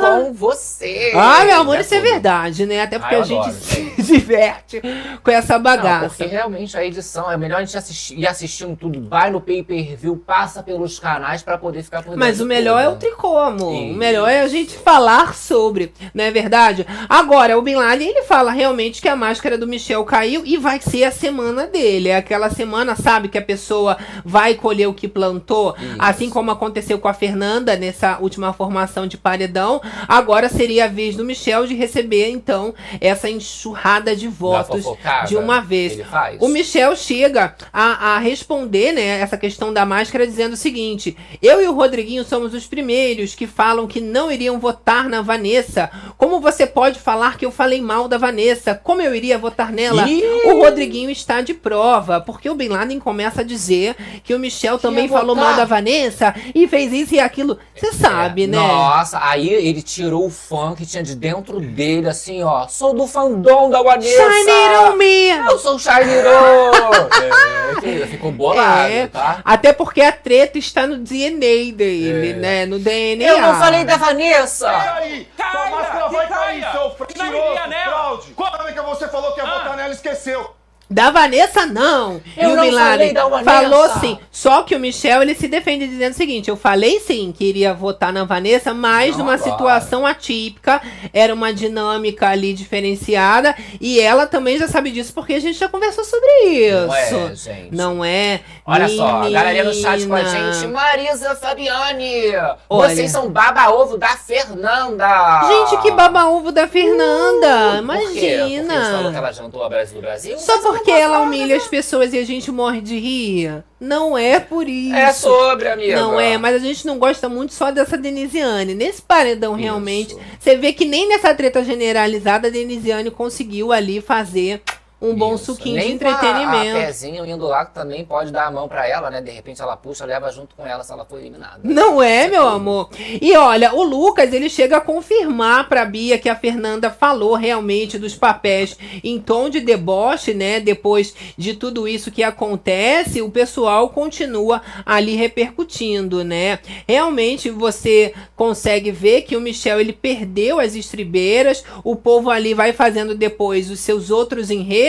[0.00, 1.12] com você.
[1.14, 2.10] Ah, meu amor, Né, isso é tudo.
[2.10, 2.82] verdade, né?
[2.82, 4.80] Até porque eu a gente se diverte
[5.22, 6.08] com essa Não, bagaça.
[6.08, 10.16] porque realmente a edição é melhor a gente assistir, ir assistindo tudo, vai no pay-per-view,
[10.26, 13.00] passa pelos canais pra poder ficar por Mas o melhor é o tudo.
[13.00, 13.72] tricomo.
[13.72, 13.92] Isso.
[13.92, 16.86] O melhor é a gente falar sobre, não é verdade?
[17.08, 20.80] Agora, o Bin Laden, ele fala realmente que a máscara do Michel caiu e vai
[20.80, 22.08] ser a semana dele.
[22.08, 25.76] É aquela semana, sabe, que a pessoa vai colher o que plantou.
[25.78, 25.96] Isso.
[25.98, 29.80] Assim como aconteceu com a Fernanda nessa última formação de paredão.
[30.06, 34.84] Agora seria a vez do Michel de receber, então, essa enxurrada de votos
[35.28, 36.00] de uma vez.
[36.40, 41.60] O Michel chega a, a responder, né, essa questão da máscara dizendo o seguinte: Eu
[41.60, 45.90] e o Rodriguinho somos os primeiros que falam que não iriam votar na Vanessa.
[46.16, 48.74] Como você pode falar que eu falei mal da Vanessa?
[48.74, 50.08] Como eu iria votar nela?
[50.08, 50.22] Ih!
[50.46, 53.94] O Rodriguinho está de prova, porque o Bin Laden começa a dizer
[54.24, 57.58] que o Michel também falou mal da Vanessa e fez isso e aquilo.
[57.74, 58.56] Você sabe, É, né?
[58.58, 62.66] Nossa, aí ele tirou o fã que tinha de dentro dele, assim, ó.
[62.68, 64.08] Sou do fandom da Vanessa.
[64.30, 65.28] Shine on me!
[65.30, 66.70] Eu sou o Shiniron.
[68.02, 69.40] é, ficou bolado, É, tá?
[69.44, 72.34] até porque a treta está no DNA dele, É.
[72.34, 72.66] né?
[72.66, 73.26] No DNA.
[73.28, 74.66] Eu não falei da Vanessa!
[74.68, 75.28] E aí?
[75.36, 77.84] Sua Caia, máscara vai que cair, seu nela.
[77.84, 78.32] fraude.
[78.34, 80.50] Quando que você falou que ia votar nela, esqueceu.
[80.90, 82.20] Da Vanessa, não.
[82.36, 83.50] Eu e o não Bin falei Laden da Vanessa.
[83.50, 84.18] falou sim.
[84.32, 87.74] Só que o Michel, ele se defende dizendo o seguinte, eu falei sim que iria
[87.74, 89.50] votar na Vanessa, mas Não numa agora.
[89.50, 90.80] situação atípica,
[91.12, 95.68] era uma dinâmica ali diferenciada, e ela também já sabe disso, porque a gente já
[95.68, 96.86] conversou sobre isso.
[96.86, 97.74] Não é, gente.
[97.74, 98.40] Não é?
[98.64, 100.52] Olha só, a galerinha no chat com a menina.
[100.54, 100.66] gente.
[100.68, 102.28] Marisa Fabiane,
[102.68, 102.88] Olha.
[102.88, 105.42] vocês são baba-ovo da Fernanda.
[105.48, 107.82] Gente, que baba-ovo da Fernanda.
[107.86, 108.36] Por quê?
[108.40, 109.18] Porque eles falam que Imagina.
[109.18, 110.38] ela jantou a Brasil do Brasil?
[110.38, 113.64] Só porque ela humilha as pessoas e a gente morre de rir?
[113.80, 114.94] Não é por isso.
[114.94, 115.96] É sobre, amiga.
[115.96, 118.74] Não é, mas a gente não gosta muito só dessa Denisiane.
[118.74, 119.62] Nesse paredão, Isso.
[119.62, 124.62] realmente, você vê que nem nessa treta generalizada a Denisiane conseguiu ali fazer
[125.00, 125.44] um bom Isso.
[125.46, 126.76] suquinho Nem de com a- entretenimento.
[126.76, 129.20] A, pezinho indo lá também pode dar a mão pra ela, né?
[129.20, 131.60] De repente ela puxa, leva junto com ela se ela for eliminada.
[131.62, 132.90] Não é, Isso meu amor?
[133.20, 137.96] E olha, o Lucas, ele chega a confirmar pra Bia que a Fernanda falou realmente
[137.98, 140.58] dos papéis em tom de deboche, né?
[140.60, 146.58] Depois de tudo isso que acontece, o pessoal continua ali repercutindo, né?
[146.86, 152.72] Realmente você consegue ver que o Michel, ele perdeu as estribeiras, o povo ali vai
[152.72, 154.87] fazendo depois os seus outros enredos,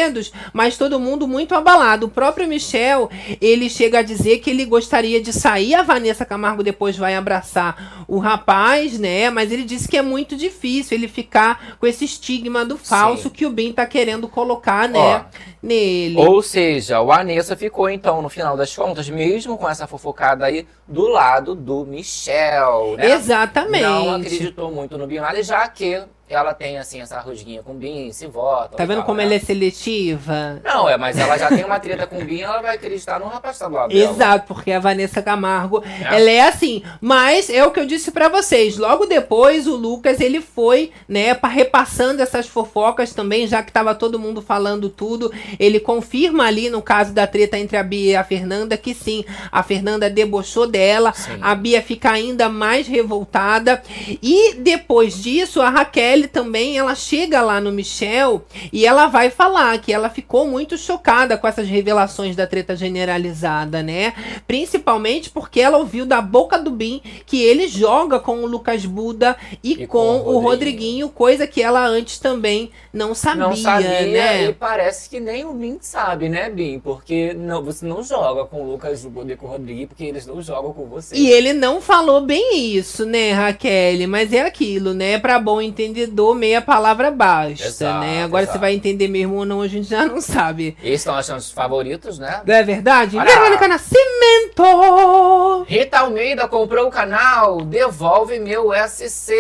[0.54, 2.08] mas todo mundo muito abalado.
[2.08, 3.10] O próprio Michel,
[3.42, 8.06] ele chega a dizer que ele gostaria de sair, a Vanessa Camargo depois vai abraçar
[8.08, 9.30] o rapaz, né?
[9.30, 13.30] Mas ele disse que é muito difícil ele ficar com esse estigma do falso Sim.
[13.30, 15.26] que o Ben tá querendo colocar, né?
[15.62, 16.18] nele.
[16.18, 20.66] Ou seja, o Anessa ficou então, no final das contas, mesmo com essa fofocada aí,
[20.88, 23.12] do lado do Michel, né?
[23.12, 23.84] Exatamente.
[23.84, 27.76] Não acreditou muito no Bin Laden, já que ela tem, assim, essa rusguinha com o
[27.76, 28.78] Bin, se vota.
[28.78, 29.24] Tá vendo tal, como né?
[29.26, 30.62] ela é seletiva?
[30.64, 33.28] Não, é, mas ela já tem uma treta com o Bin, ela vai acreditar no
[33.28, 34.12] rapaz que tá do lado dela.
[34.12, 36.16] Exato, porque a Vanessa Camargo, É.
[36.18, 36.84] ela é assim.
[37.02, 38.78] Mas é o que eu disse pra vocês.
[38.78, 43.96] Logo depois, o Lucas, ele foi, né, pa- repassando essas fofocas também, já que tava
[43.96, 45.32] todo mundo falando tudo.
[45.60, 49.26] Ele confirma ali, no caso da treta entre a Bia e a Fernanda, que sim,
[49.52, 51.14] a Fernanda debochou dela.
[51.14, 51.38] Sim.
[51.42, 53.82] A Bia fica ainda mais revoltada.
[54.22, 59.78] E depois disso, a Raquel também, ela chega lá no Michel e ela vai falar
[59.80, 64.14] que ela ficou muito chocada com essas revelações da treta generalizada, né?
[64.48, 69.36] Principalmente porque ela ouviu da boca do Bin que ele joga com o Lucas Buda
[69.64, 70.50] e, E com, com o o Rodriguinho.
[70.50, 74.46] Rodriguinho, coisa que ela antes também não sabia, Não sabia né?
[74.48, 76.80] e parece que nem o Bin sabe, né, Bin?
[76.80, 80.26] Porque não, você não joga com o Lucas Buda e com o Rodrigo, porque eles
[80.26, 81.16] não jogam com você.
[81.16, 84.08] E ele não falou bem isso, né, Raquel?
[84.08, 85.18] Mas é aquilo, né?
[85.20, 85.62] Pra bom
[86.10, 88.24] entendedor, meia palavra basta, Exato, né?
[88.24, 88.58] Agora exato.
[88.58, 90.76] você vai entender mesmo ou não, a gente já não sabe.
[90.84, 92.42] Esses são os nossos favoritos, né?
[92.46, 93.18] Não é verdade?
[93.18, 93.26] Olha.
[93.30, 95.66] Verônica Nascimento!
[95.68, 99.34] Rita Almeida comprou o canal, devolve meu SC.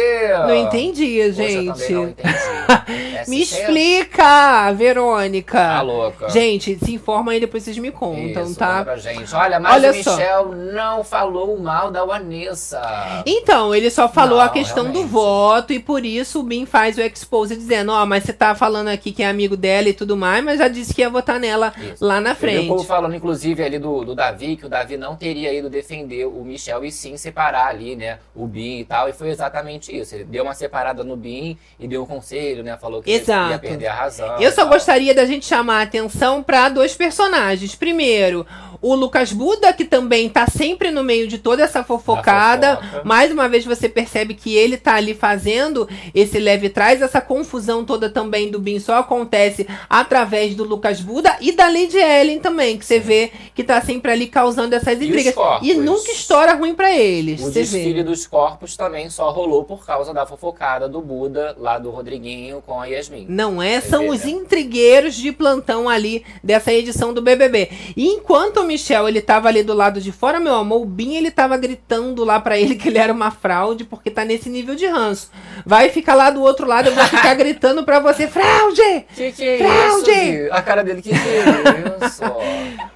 [0.47, 1.65] Não entendi, Poxa, gente.
[1.74, 2.30] também não entendi.
[3.28, 5.57] Me explica, Verônica.
[5.57, 6.30] Tá louca.
[6.30, 8.84] Gente, se informa aí, depois vocês me contam, Isso, tá?
[8.84, 9.34] pra gente.
[9.36, 10.11] Olha, mas Olha o só.
[10.15, 12.82] Michel não falou mal da Vanessa.
[13.26, 15.11] Então, ele só falou Não, a questão do realmente.
[15.11, 18.89] voto e por isso o Bin faz o expose dizendo, ó, mas você tá falando
[18.89, 21.74] aqui que é amigo dela e tudo mais, mas já disse que ia votar nela
[21.78, 22.03] Isso.
[22.03, 22.86] lá na Eu frente.
[22.86, 26.84] falando, inclusive, ali do, do Davi, que o Davi não teria ido defender o Michel
[26.84, 29.07] e sim separar ali, né, o Bin e tal.
[29.07, 30.16] E foi exatamente isso.
[30.16, 32.78] Ele deu uma separada no Bin e deu um conselho, né?
[32.78, 33.51] Falou que Exato.
[33.51, 34.39] ia perder a razão.
[34.41, 34.70] Eu só tal.
[34.74, 37.76] gostaria da gente chamar a atenção para dois personagens.
[37.76, 38.45] Primeiro,
[38.82, 42.78] o Lucas Buda, que também tá sempre no meio de toda essa fofocada.
[42.78, 43.01] fofoca.
[43.03, 47.01] Mais uma vez você percebe que ele tá ali fazendo esse leve trás.
[47.01, 51.97] Essa confusão toda também do Bin só acontece através do Lucas Buda e da Lady
[51.97, 55.33] Ellen também, que você vê que tá sempre ali causando essas intrigas.
[55.33, 55.67] corpos?
[55.67, 57.41] E nunca estoura ruim para eles.
[57.41, 58.03] O desfile vê.
[58.03, 62.79] dos corpos também só rolou por causa da fofocada do Buda, lá do Rodriguinho com
[62.79, 63.25] a Yasmin.
[63.29, 63.79] Não é?
[63.79, 64.31] São vê, os né?
[64.31, 67.69] intrigueiros de plantão ali dessa edição do BBB.
[67.95, 71.15] E enquanto o Michel ele tava ali do lado de fora, meu amor, o Bin
[71.15, 74.75] ele tava gritando lá pra ele que ele era uma fraude, porque tá nesse nível
[74.75, 75.29] de ranço.
[75.65, 79.05] Vai ficar lá do outro lado, eu vou ficar gritando pra você, fraude!
[79.15, 80.11] Que que é Fraude!
[80.11, 80.53] isso?
[80.53, 82.23] A cara dele, que que é isso?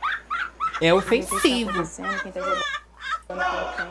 [0.82, 1.72] É ofensivo.
[3.28, 3.88] Tá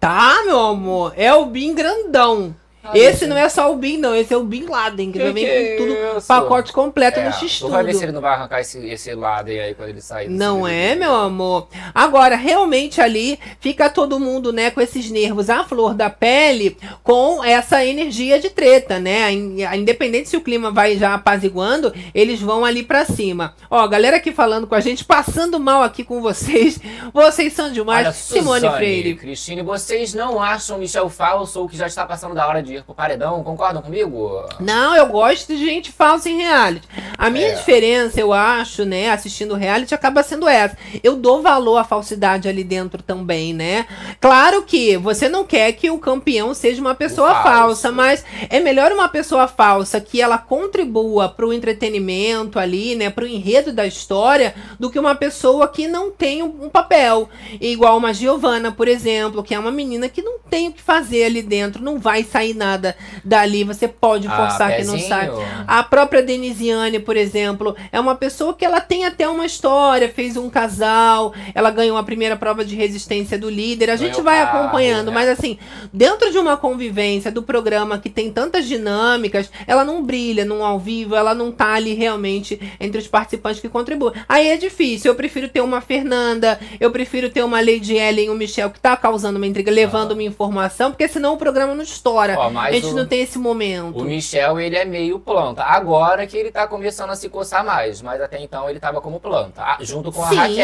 [0.00, 1.12] Tá, meu amor?
[1.16, 2.56] É o Bin grandão.
[2.94, 4.14] Esse não é só o Bin, não.
[4.14, 6.26] Esse é o Bin Laden, que, Que vem que com é tudo, isso?
[6.26, 9.14] pacote completo no É, X tu vai ver se ele não vai arrancar esse, esse
[9.14, 10.28] lado aí quando ele sair.
[10.28, 11.68] Não é, meu amor?
[11.94, 17.42] Agora, realmente ali fica todo mundo, né, com esses nervos à flor da pele, com
[17.44, 19.32] essa energia de treta, né?
[19.32, 23.54] In- Independente se o clima vai já apaziguando, eles vão ali pra cima.
[23.70, 26.78] Ó, galera aqui falando com a gente, passando mal aqui com vocês.
[27.12, 28.06] Vocês são demais.
[28.06, 29.14] Olha, Simone Suzane, Freire.
[29.16, 32.82] Cristine, vocês não acham Michel falso ou que já está passando da hora de ir
[32.84, 33.42] pro paredão?
[33.44, 34.44] Concordam comigo?
[34.60, 36.86] Não, eu gosto de gente falsa em reality.
[37.16, 37.54] A minha É.
[37.54, 40.76] diferença, eu acho, né, assistindo reality, acaba sendo essa.
[41.02, 43.86] Eu dou valor à falsidade ali dentro também, né?
[44.20, 48.90] Claro que você não quer que o campeão seja uma pessoa falsa, mas é melhor
[48.92, 54.90] uma pessoa falsa que ela contribua pro entretenimento ali, né, pro enredo da história, do
[54.90, 57.28] que uma pessoa que não tem um um papel.
[57.60, 61.24] Igual uma Giovana, por exemplo, que é uma menina que não tem o que fazer
[61.24, 65.30] ali dentro, não vai sair nada nada dali, você pode Ah, forçar que não sai.
[65.66, 70.36] A própria Denisiane, por exemplo, é uma pessoa que ela tem até uma história, fez
[70.36, 73.90] um casal, ela ganhou a primeira prova de resistência do líder.
[73.90, 75.14] A gente vai carro, acompanhando, né?
[75.14, 75.58] mas assim,
[75.92, 80.78] dentro de uma convivência do programa que tem tantas dinâmicas, ela não brilha num ao
[80.78, 84.14] vivo, ela não tá ali realmente entre os participantes que contribuem.
[84.28, 85.10] Aí é difícil.
[85.10, 88.96] Eu prefiro ter uma Fernanda, eu prefiro ter uma Lady Ellen um Michel que tá
[88.96, 92.34] causando uma intriga, levando uma informação, porque senão o programa não estoura.
[92.38, 93.98] Ó, mas a gente o- não tem esse momento.
[93.98, 95.62] O Michel, ele é meio planta.
[95.64, 99.20] Agora que ele tá começando a se coçar mais, mas até então ele tava como
[99.20, 100.56] planta, junto com a Sim, Raquel.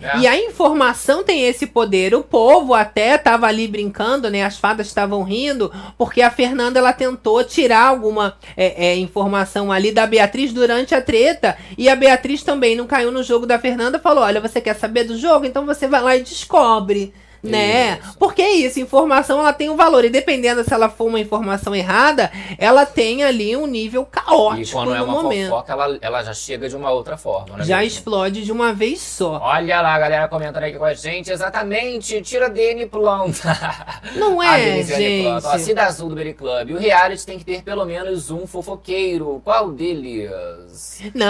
[0.00, 0.20] Né?
[0.20, 2.14] e a informação tem esse poder.
[2.14, 4.44] O povo até tava ali brincando, né?
[4.44, 9.92] As fadas estavam rindo, porque a Fernanda ela tentou tirar alguma é, é, informação ali
[9.92, 11.56] da Beatriz durante a treta.
[11.76, 15.04] E a Beatriz também não caiu no jogo da Fernanda, falou: olha, você quer saber
[15.04, 15.46] do jogo?
[15.46, 17.12] Então você vai lá e descobre.
[17.50, 17.98] Né?
[18.02, 18.16] Isso.
[18.18, 20.04] Porque é isso, informação ela tem um valor.
[20.04, 24.72] E dependendo se ela for uma informação errada, ela tem ali um nível E caótico
[24.72, 25.50] quando é uma momento.
[25.50, 27.64] fofoca, ela, ela já chega de uma outra forma, né?
[27.64, 27.88] Já mesmo?
[27.88, 29.38] explode de uma vez só.
[29.42, 31.30] Olha lá, a galera comentando aqui com a gente.
[31.30, 33.54] Exatamente, tira a Dani Planta.
[34.16, 35.24] Não A é, Denisiane gente.
[35.24, 35.48] Planta.
[35.48, 36.70] Ó, Cida Azul do Berry Club.
[36.72, 39.40] O reality tem que ter pelo menos um fofoqueiro.
[39.44, 41.02] Qual deles?
[41.14, 41.26] Não,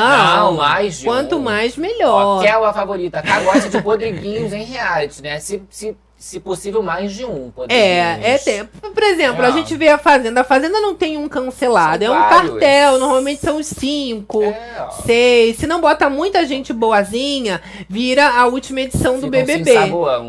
[0.50, 1.40] Não, mais de quanto um.
[1.40, 2.42] mais melhor.
[2.42, 3.22] Kel, a favorita.
[3.22, 5.38] Cá gosta de podriguinhos em reality, né?
[5.40, 7.52] Se, se, se possível, mais de um.
[7.68, 8.64] É, é até.
[8.64, 9.46] Por exemplo, É.
[9.46, 10.40] a gente vê a Fazenda.
[10.40, 12.50] A Fazenda não tem um cancelado, São é um vários.
[12.52, 12.98] cartel.
[12.98, 15.56] Normalmente são os cinco, É, seis.
[15.58, 17.60] Se não bota muita gente boazinha,
[17.90, 19.72] vira a última edição do Ficam se BBB.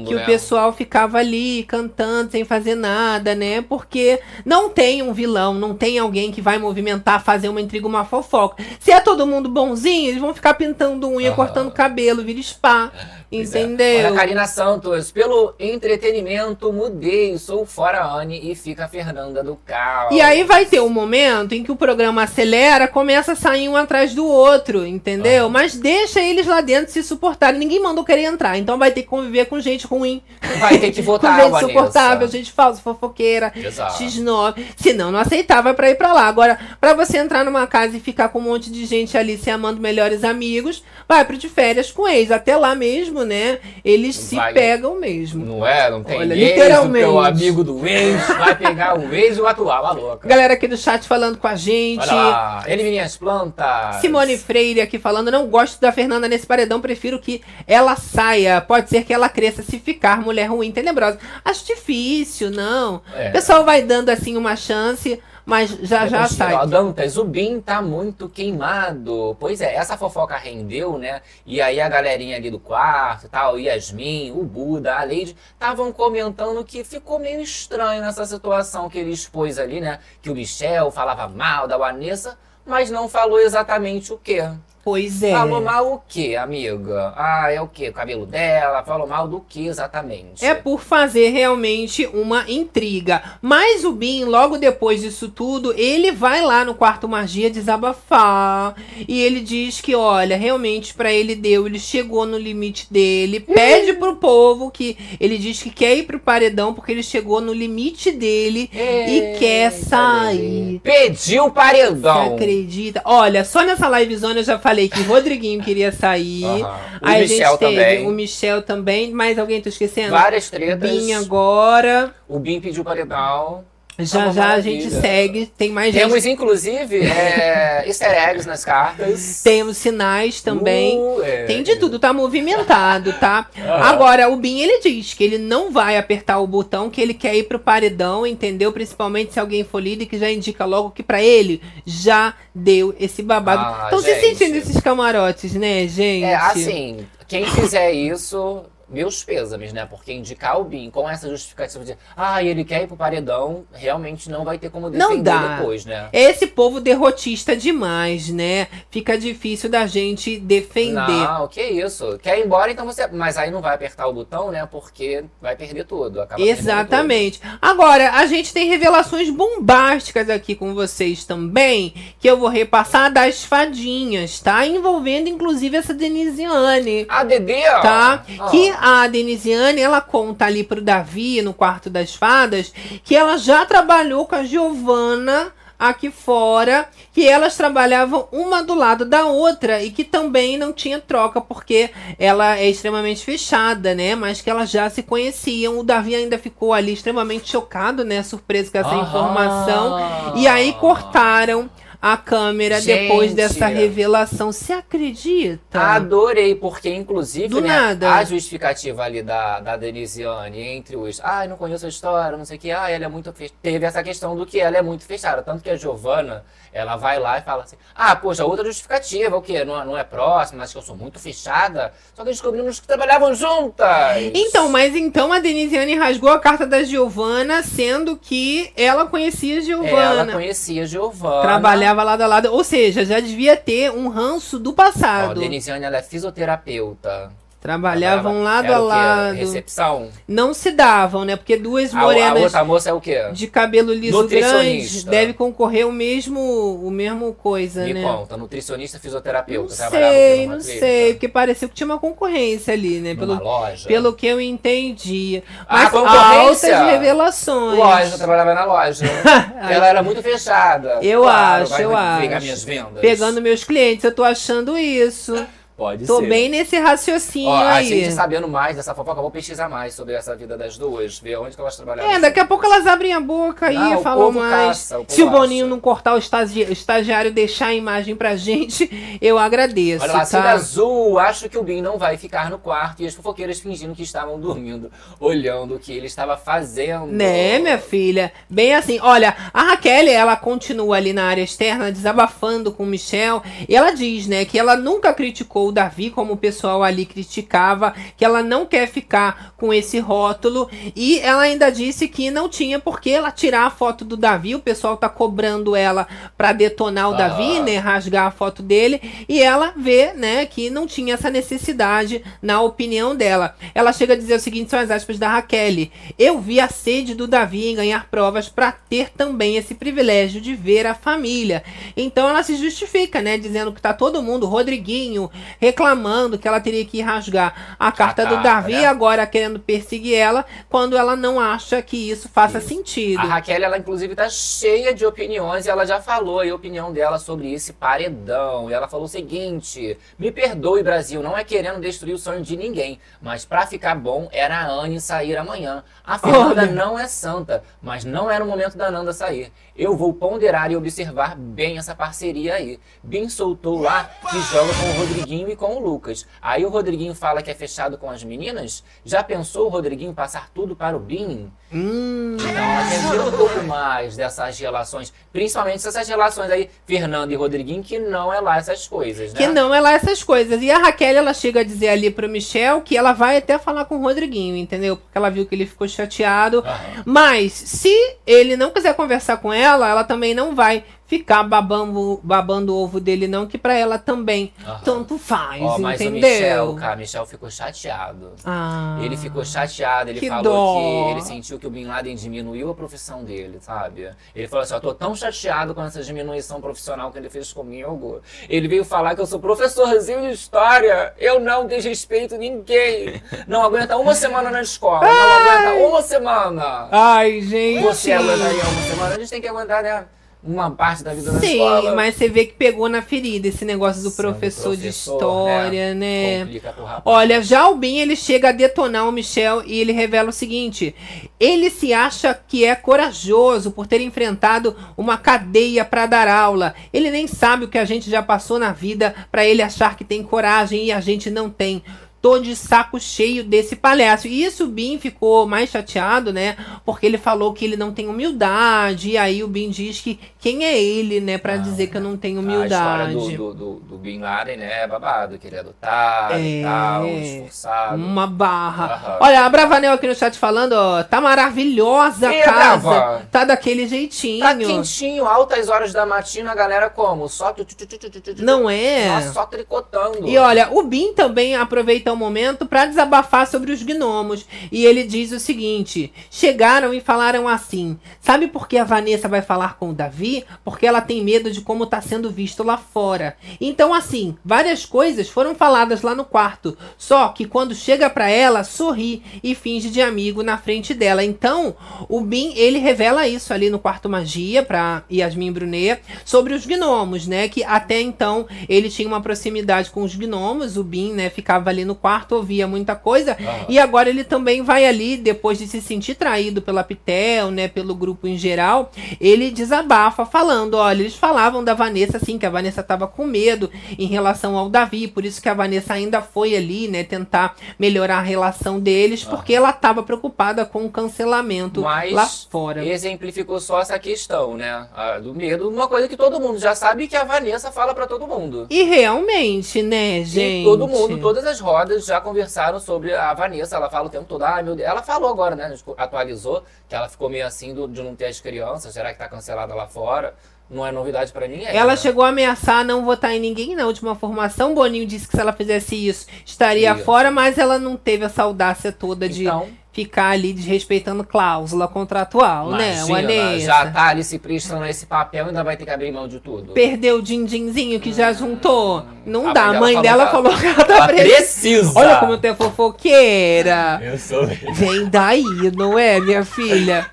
[0.05, 0.21] Que né?
[0.21, 3.61] o pessoal ficava ali cantando sem fazer nada, né?
[3.61, 8.03] Porque não tem um vilão, não tem alguém que vai movimentar, fazer uma intriga, uma
[8.03, 8.61] fofoca.
[8.81, 12.91] Se é todo mundo bonzinho, eles vão ficar pintando unha, cortando cabelo, vira spa.
[13.31, 13.35] É.
[13.37, 14.07] Entendeu?
[14.07, 20.11] Olha, Karina Santos, pelo entretenimento, mudei, sou fora Anne e fica a Fernanda do Cal.
[20.11, 23.75] E aí vai ter um momento em que o programa acelera, começa a sair um
[23.75, 25.49] atrás do outro, entendeu?
[25.49, 27.59] Mas deixa eles lá dentro se suportarem.
[27.59, 30.21] Ninguém mandou querer entrar, então vai ter que conviver com gente ruim.
[30.59, 31.65] Vai ter que Com votar, gente Vanessa.
[31.71, 34.03] insuportável, gente falsa, fofoqueira, Exato.
[34.03, 34.55] X9.
[34.75, 36.27] Se não, não aceitava pra ir pra lá.
[36.27, 39.49] Agora, pra você entrar numa casa e ficar com um monte de gente ali se
[39.49, 42.31] amando melhores amigos, vai pro de férias com eles.
[42.31, 43.59] Até lá mesmo, né?
[43.83, 44.53] Eles se Vai.
[44.53, 45.45] pegam mesmo.
[45.45, 45.89] Não é?
[45.89, 47.05] Não tem Olha, ex, literalmente.
[47.05, 50.27] o amigo do ex, vai pegar o ex e o atual, a louca.
[50.27, 52.01] Galera aqui do chat falando com a gente.
[52.01, 52.63] Olha lá,
[53.03, 53.95] as plantas.
[54.01, 58.59] Simone Freire aqui falando, não gosto da Fernanda nesse paredão, prefiro que ela saia.
[58.59, 61.19] Pode ser que ela cresça se ficar mulher ruim, tenebrosa.
[61.43, 63.01] Acho difícil, não.
[63.15, 63.29] É.
[63.29, 66.67] O pessoal vai dando assim uma chance, mas já já Depois, sai.
[66.67, 69.37] Dantas, o Bin tá muito queimado.
[69.39, 71.21] Pois é, essa fofoca rendeu, né?
[71.45, 76.63] E aí a galerinha ali do quarto tal, Yasmin, o Buda, a Lady, estavam comentando
[76.65, 79.99] que ficou meio estranho nessa situação que ele expôs ali, né?
[80.21, 84.49] Que o Michel falava mal da Vanessa, mas não falou exatamente o quê.
[84.85, 85.31] Pois é.
[85.31, 87.11] Falou mal o quê, amiga?
[87.17, 87.89] Ah, é o quê?
[87.89, 88.83] O cabelo dela?
[88.83, 90.45] Falou mal do que exatamente?
[90.45, 93.23] É por fazer realmente uma intriga.
[93.41, 98.75] Mas o Bin, logo depois disso tudo, ele vai lá no quarto magia desabafar.
[99.07, 103.39] E ele diz que, olha, realmente pra ele deu, ele chegou no limite dele.
[103.39, 107.53] Pede pro povo que ele diz que quer ir pro paredão porque ele chegou no
[107.53, 110.79] limite dele e quer sair.
[110.83, 112.35] Pediu Você paredão.
[112.35, 113.01] acredita?
[113.03, 116.45] Olha, só nessa livezona eu já falei que o Rodriguinho queria sair.
[116.45, 116.67] O
[117.01, 118.07] Aí a Michel gente teve também.
[118.07, 119.11] o Michel também.
[119.11, 120.11] Mais alguém tô esquecendo?
[120.11, 120.89] Várias tretas.
[120.89, 122.13] Bin agora.
[122.27, 123.63] O Bin pediu paredão.
[123.99, 125.45] Já uma já a gente segue.
[125.45, 126.03] Tem mais gente.
[126.03, 129.41] Temos, inclusive, é, easter eggs nas cartas.
[129.41, 130.99] Temos sinais também.
[130.99, 131.45] Uh, é.
[131.45, 133.47] Tem de tudo, tá movimentado, tá?
[133.57, 133.83] Aham.
[133.83, 137.35] Agora, o Bin, ele diz que ele não vai apertar o botão, que ele quer
[137.35, 138.71] ir pro paredão, entendeu?
[138.73, 143.23] Principalmente se alguém for líder, que já indica logo que pra ele já deu esse
[143.23, 143.61] babado.
[143.61, 144.37] Ah, Estão se gente.
[144.37, 146.25] sentindo esses camarotes, né, gente?
[146.25, 149.85] É, assim, quem fizer isso, meus pêsames, né?
[149.85, 154.29] Porque indicar o Bin com essa justificativa de ah, ele quer ir pro paredão, realmente
[154.29, 155.57] não vai ter como defender Não dá.
[155.57, 156.09] depois, né?
[156.11, 158.67] Esse povo derrotista demais, né?
[158.89, 160.95] Fica difícil da gente defender.
[160.95, 162.17] Não, que isso.
[162.21, 163.07] Quer ir embora, então você.
[163.07, 164.65] Mas aí não vai apertar o botão, né?
[164.65, 166.21] Porque vai perder tudo.
[166.21, 167.41] Acaba Exatamente.
[167.61, 173.43] Agora, a gente tem revelações bombásticas aqui com vocês também, que eu vou repassar das
[173.43, 174.65] fadinhas, tá?
[174.65, 177.05] Envolvendo inclusive essa Denisiane.
[177.05, 177.05] tudo.
[177.09, 177.81] A Dedê, ó.
[177.81, 178.25] Tá?
[178.39, 178.49] Ó.
[178.49, 182.73] Que a Denisiane, ela conta ali pro Davi, no quarto das fadas,
[183.03, 189.05] que ela já trabalhou com a Giovana aqui fora que elas trabalhavam uma do lado
[189.05, 194.15] da outra e que também não tinha troca porque ela é extremamente fechada, né?
[194.15, 195.79] Mas que elas já se conheciam.
[195.79, 198.21] O Davi ainda ficou ali extremamente chocado, né?
[198.23, 200.33] Surpreso com essa informação.
[200.35, 201.69] E aí cortaram
[202.01, 203.35] a câmera depois Gente.
[203.35, 204.51] dessa revelação.
[204.51, 205.79] Você acredita?
[205.79, 208.15] Adorei, porque inclusive Do né, nada.
[208.15, 212.57] a justificativa ali da, da Denisiane entre os ai, não conheço a história, não sei
[212.57, 213.59] o que, ah, ela é muito fechada.
[213.61, 215.41] Teve essa questão do que ela é muito fechada.
[215.41, 216.43] Tanto que a Giovana,
[216.75, 219.63] ela vai lá e fala assim: ah, poxa, outra justificativa, o quê?
[219.63, 221.93] Não, não é próxima, acho que eu sou muito fechada.
[222.13, 223.87] Só que descobrimos que trabalhavam juntas.
[224.33, 229.61] Então, mas então a Denisiane rasgou a carta da Giovana, sendo que ela conhecia a
[229.61, 230.21] Giovana.
[230.21, 231.41] Ela conhecia a Giovana.
[231.41, 232.51] Trabalhava lado a lado.
[232.51, 235.39] Ou seja, já devia ter um ranço do Ó, passado.
[235.39, 237.31] Denisiane, ela é fisioterapeuta.
[237.65, 239.35] Trabalhavam lado a lado.
[239.37, 240.09] Recepção?
[240.27, 241.35] Não se davam, né?
[241.35, 243.23] Porque duas A, a morenas outra moça é o quê?
[243.33, 248.03] de cabelo liso grande deve concorrer o mesmo, o mesmo coisa, Me né?
[248.03, 249.75] conta, nutricionista, Não fisioterapeuta.
[249.75, 250.79] trabalhava o quê sei, não clínica?
[250.79, 253.15] sei, porque pareceu que tinha uma concorrência ali, né?
[253.15, 253.87] Pelo, loja?
[253.87, 255.41] pelo que eu entendi.
[255.67, 256.77] Ah, Mas concorrência?
[256.77, 257.77] altas revelações.
[257.79, 259.05] Loja, eu trabalhava na loja.
[259.69, 260.99] Ela era muito fechada.
[261.01, 262.39] Eu Claro, acho, eu acho.
[262.41, 263.01] minhas vendas.
[263.01, 265.33] Pegando meus clientes, eu tô achando isso.
[265.77, 266.29] Pode Tô ser.
[266.29, 267.85] bem nesse raciocínio Ó, a aí.
[267.87, 271.35] gente sabendo mais dessa fofoca, eu vou pesquisar mais sobre essa vida das duas, ver
[271.37, 272.11] onde que elas trabalhavam.
[272.13, 274.67] É, daqui a pouco elas abrem a boca aí Ah, e falam mais.
[274.67, 275.69] caça, o Se o Boninho acha.
[275.69, 278.89] não cortar o estagi- o estagiário deixar a imagem pra gente,
[279.21, 280.51] eu agradeço, Olha lá, tá?
[280.51, 284.03] Azul, acho que o Bin não vai ficar no quarto e as fofoqueiras fingindo que
[284.03, 284.89] estavam dormindo,
[285.19, 287.07] olhando o que ele estava fazendo.
[287.07, 288.31] Né, minha filha?
[288.49, 293.43] Bem assim, olha, a Raquel, ela continua ali na área externa, desabafando com o Michel,
[293.67, 297.93] e ela diz, né, que ela nunca criticou o Davi como o pessoal ali criticava,
[298.15, 302.79] que ela não quer ficar com esse rótulo, e ela ainda disse que não tinha
[302.79, 307.09] por que ela tirar a foto do Davi, o pessoal tá cobrando ela pra detonar
[307.09, 307.17] o Ah.
[307.17, 312.23] Davi, né, rasgar a foto dele, e ela vê, né, que não tinha essa necessidade
[312.41, 313.55] na opinião dela.
[313.73, 315.87] Ela chega a dizer o seguinte, são as aspas da Raquel,
[316.19, 320.53] eu vi a sede do Davi em ganhar provas pra ter também esse privilégio de
[320.53, 321.63] ver a família.
[321.97, 325.29] Então ela se justifica, né, dizendo que tá todo mundo, Rodriguinho,
[325.59, 328.85] reclamando que ela teria que rasgar a carta do carta, Davi, né?
[328.85, 333.19] agora querendo perseguir ela, quando ela não acha que isso faça sentido.
[333.19, 337.17] A Raquel, ela inclusive tá cheia de opiniões e ela já falou a opinião dela
[337.17, 338.69] sobre esse paredão.
[338.69, 342.55] E ela falou o seguinte: me perdoe, Brasil, não é querendo destruir o sonho de
[342.57, 345.83] ninguém, mas pra ficar bom era a Anne sair amanhã.
[346.03, 349.51] A Fernanda não é santa, mas não era o momento da Nanda sair.
[349.75, 352.79] Eu vou ponderar e observar bem essa parceria aí.
[353.03, 356.25] Bin soltou lá que joga com o Rodriguinho e com o Lucas.
[356.41, 358.83] Aí o Rodriguinho fala que é fechado com as meninas?
[359.03, 361.51] Já pensou o Rodriguinho passar tudo para o Bin?
[361.77, 367.99] Hum, ver um pouco mais dessas relações, principalmente essas relações aí, Fernando e Rodriguinho, que
[367.99, 369.39] não é lá essas coisas, né?
[369.39, 370.61] Que não é lá essas coisas.
[370.61, 373.83] E a Raquel, ela chega a dizer ali pro Michel que ela vai até falar
[373.85, 374.95] com o Rodriguinho, entendeu?
[374.95, 376.59] Porque ela viu que ele ficou chateado.
[376.65, 377.03] Aham.
[377.05, 377.93] Mas, se
[378.25, 382.99] ele não quiser conversar com ela, ela também não vai ficar babando, babando o ovo
[382.99, 384.51] dele, não, que pra ela também
[384.83, 386.21] tanto faz, Ó, mas o entendeu?
[386.29, 388.31] Michel, cara, Michel ficou chateado.
[388.43, 391.05] Ah, Ele ficou chateado, ele falou dó.
[391.05, 394.09] que ele sentiu que o Bin Laden diminuiu a profissão dele, sabe?
[394.35, 398.21] Ele falou assim, eu tô tão chateado com essa diminuição profissional que ele fez comigo.
[398.49, 403.21] Ele veio falar que eu sou professorzinho de história, eu não desrespeito ninguém.
[403.47, 406.87] Não aguenta uma semana na escola, não aguenta uma semana.
[406.91, 407.83] Ai, gente.
[407.83, 410.05] Você aguentaria uma semana, a gente tem que aguentar, né?
[410.45, 411.95] Uma parte da vida da Sim, escola.
[411.95, 415.95] mas você vê que pegou na ferida esse negócio do Sendo professor, de professor, história,
[415.95, 416.43] né?
[416.63, 417.01] Rapaz.
[417.03, 420.93] Olha, já o Bin, ele chega a detonar o Michel e ele revela o seguinte:
[421.39, 426.75] ele se acha que é corajoso por ter enfrentado uma cadeia para dar aula.
[426.93, 430.03] Ele nem sabe o que a gente já passou na vida para ele achar que
[430.03, 431.83] tem coragem e a gente não tem.
[432.25, 434.27] Tô de saco cheio desse palhaço.
[434.27, 436.57] E isso o Bin ficou mais chateado, né?
[436.83, 439.11] Porque ele falou que ele não tem humildade.
[439.11, 442.17] E aí o Bin diz que quem é ele, né, Pra dizer que eu não
[442.17, 443.37] tenho A história humildade.
[443.37, 446.63] do, do, do, do Bin Laden, né, é babado, que ele é adotado e É.
[446.63, 447.95] tal, esforçado.
[447.95, 448.85] Uma barra.
[448.85, 449.17] Aham.
[449.21, 452.89] Olha, a Bravanel aqui no chat falando, ó, tá maravilhosa a casa.
[452.89, 453.27] Brava.
[453.31, 454.39] Tá daquele jeitinho.
[454.39, 457.29] Tá quentinho, altas horas da matina, a galera como?
[457.29, 457.51] Só...
[457.51, 459.09] tu, tu, tu, tu, tu, tu, tu, Não é?
[459.09, 460.27] Nossa, só tricotando.
[460.27, 464.45] E olha, o Bin também aproveita o momento para desabafar sobre os gnomos.
[464.71, 469.41] E ele diz o seguinte: chegaram e falaram assim: sabe por que a Vanessa vai
[469.41, 470.43] falar com o Davi?
[470.63, 473.37] Porque ela tem medo de como tá sendo visto lá fora.
[473.61, 476.77] Então, assim, várias coisas foram faladas lá no quarto.
[476.97, 481.23] Só que quando chega para ela, sorri e finge de amigo na frente dela.
[481.23, 481.75] Então,
[482.07, 487.27] o Bin, ele revela isso ali no quarto magia para Yasmin Brunet sobre os gnomos,
[487.27, 487.47] né?
[487.47, 490.77] Que até então ele tinha uma proximidade com os gnomos.
[490.77, 493.37] O Bin, né, ficava ali no quarto, ouvia muita coisa.
[493.67, 497.95] E agora ele também vai ali, depois de se sentir traído pela Pitel, né, pelo
[497.95, 502.83] grupo em geral, ele desabafa falando, olha, eles falavam da Vanessa assim, que a Vanessa
[502.83, 506.87] tava com medo em relação ao Davi, por isso que a Vanessa ainda foi ali,
[506.87, 512.25] né, tentar melhorar a relação deles, porque ela tava preocupada com o cancelamento Mas lá
[512.25, 512.85] fora.
[512.85, 514.87] exemplificou só essa questão, né?
[514.95, 515.69] a- do medo.
[515.69, 518.67] Uma coisa que todo mundo já sabe que a Vanessa fala pra todo mundo.
[518.69, 520.61] E realmente, né, gente?
[520.61, 523.75] E todo mundo, todas as rodas já conversaram sobre a Vanessa.
[523.75, 524.87] Ela fala o tempo todo, ai meu Deus.
[524.89, 525.73] Ela falou agora, né?
[525.97, 528.93] Atualizou, que ela ficou meio assim do- de não ter as crianças.
[528.93, 530.33] Será que tá cancelada lá fora?
[530.69, 531.67] Não é novidade pra ninguém.
[531.67, 531.95] Ela né?
[531.97, 534.73] chegou a ameaçar não votar em ninguém na última formação.
[534.73, 537.03] Boninho disse que se ela fizesse isso, estaria Isso.
[537.03, 542.71] fora, mas ela não teve essa audácia toda de Então, ficar ali desrespeitando cláusula contratual,
[542.71, 543.01] né?
[543.05, 543.65] O imagina, Anessa.
[543.65, 546.41] já tá ali se prestando a esse papel, ainda vai ter que abrir mão de
[546.41, 546.73] tudo.
[546.73, 549.05] Perdeu o din-dinzinho que já juntou.
[549.25, 549.65] Não A dá.
[549.67, 551.93] A mãe dela falou falou que ela tá precisa.
[551.95, 554.01] Olha como tu é fofoqueira.
[554.03, 557.09] Eu sou Vem daí, não é, minha filha?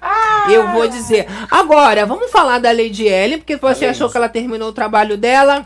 [0.50, 1.28] Eu vou dizer.
[1.48, 4.12] Agora, vamos falar da Lady Ellen, porque você A achou Lady.
[4.12, 5.64] que ela terminou o trabalho dela.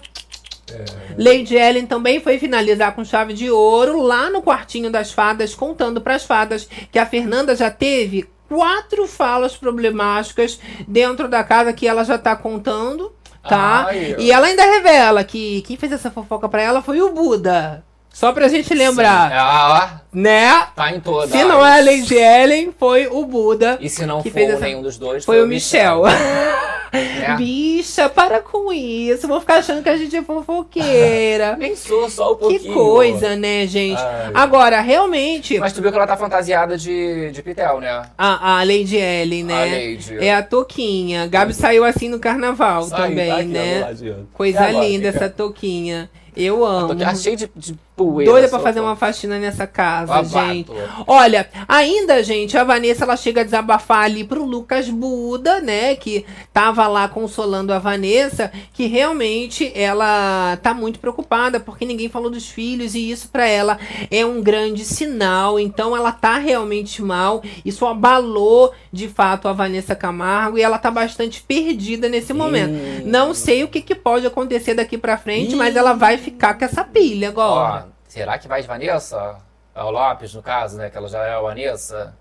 [1.17, 6.01] Lady Ellen também foi finalizar com chave de ouro lá no quartinho das fadas, contando
[6.01, 11.87] para as fadas que a Fernanda já teve quatro falas problemáticas dentro da casa que
[11.87, 13.13] ela já tá contando,
[13.43, 13.87] tá?
[13.89, 17.85] Ai, e ela ainda revela que quem fez essa fofoca para ela foi o Buda.
[18.17, 20.69] Só pra gente lembrar, Ah, né?
[20.75, 21.29] tá em todas.
[21.31, 23.77] Se não é a Lady Ellen, foi o Buda.
[23.79, 26.05] E se não que for fez essa- nenhum dos dois, Foi o Michel.
[26.05, 26.57] né?
[27.37, 29.29] Bicha, para com isso.
[29.29, 31.57] Vou ficar achando que a gente é fofoqueira.
[31.61, 32.61] Pensou só um pouquinho.
[32.63, 34.01] que coisa, né, gente?
[34.01, 34.31] Ai.
[34.33, 38.03] Agora, realmente, Mas tu viu que ela tá fantasiada de, de Pitel, né?
[38.17, 39.63] a, a Lady Ellen, né?
[39.63, 40.25] A Lady.
[40.25, 41.27] É a Toquinha.
[41.27, 43.95] Gabi saiu assim no carnaval Saiu, também, tá né?
[44.33, 46.09] Coisa linda essa Toquinha.
[46.35, 46.95] Eu amo.
[46.95, 48.31] Tô cheio de, de poeira.
[48.31, 50.29] Doida pra fazer uma faxina nessa casa, Babado.
[50.29, 50.71] gente.
[51.07, 55.97] Olha, ainda, gente, a Vanessa ela chega a desabafar ali pro Lucas Buda, né?
[55.97, 62.31] Que tava lá consolando a Vanessa, que realmente ela tá muito preocupada porque ninguém falou
[62.31, 63.79] dos filhos e isso pra ela
[64.11, 65.59] é um grande sinal.
[65.59, 67.43] Então ela tá realmente mal.
[67.65, 73.07] Isso abalou de fato a Vanessa Camargo e ela tá bastante perdida nesse momento.
[73.07, 76.65] Não sei o que, que pode acontecer daqui pra frente, mas ela vai ficar com
[76.65, 77.86] essa pilha agora.
[77.86, 77.86] Ó,
[78.17, 79.43] será que vai de Vanessa?
[79.75, 80.89] É o Lopes, no caso, né?
[80.89, 82.17] Que ela já é a Vanessa.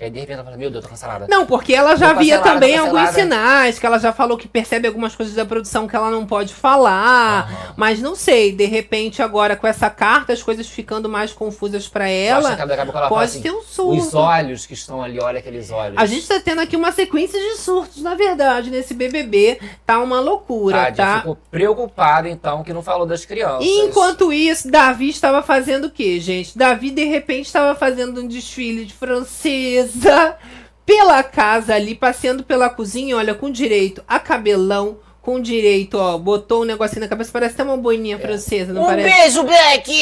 [0.00, 1.26] Que aí de repente ela fala, meu Deus, tô cancelada.
[1.28, 3.20] Não, porque ela já Tô via também alguns cancelada.
[3.20, 6.54] sinais, que ela já falou que percebe algumas coisas da produção que ela não pode
[6.54, 7.74] falar.
[7.76, 11.98] Mas não sei, de repente agora com essa carta, as coisas ficando mais confusas acho
[11.98, 14.16] ela, que ela pode assim, ter um Os surto.
[14.16, 15.98] olhos que estão ali, olha aqueles olhos.
[15.98, 19.60] A gente tá tendo aqui uma sequência de surtos, na verdade, nesse BBB.
[19.84, 21.18] Tá uma loucura, Tadinha, tá?
[21.18, 23.66] ficou preocupada, então, que não falou das crianças.
[23.66, 26.56] E enquanto isso, Davi estava fazendo o quê, gente?
[26.56, 29.89] Davi, de repente, estava fazendo um desfile de francesa
[30.84, 36.62] pela casa ali, passeando pela cozinha, olha, com direito a cabelão, com direito, ó, botou
[36.62, 39.08] um negocinho na cabeça, parece até uma boininha francesa, não Um parece?
[39.14, 39.92] beijo, Black!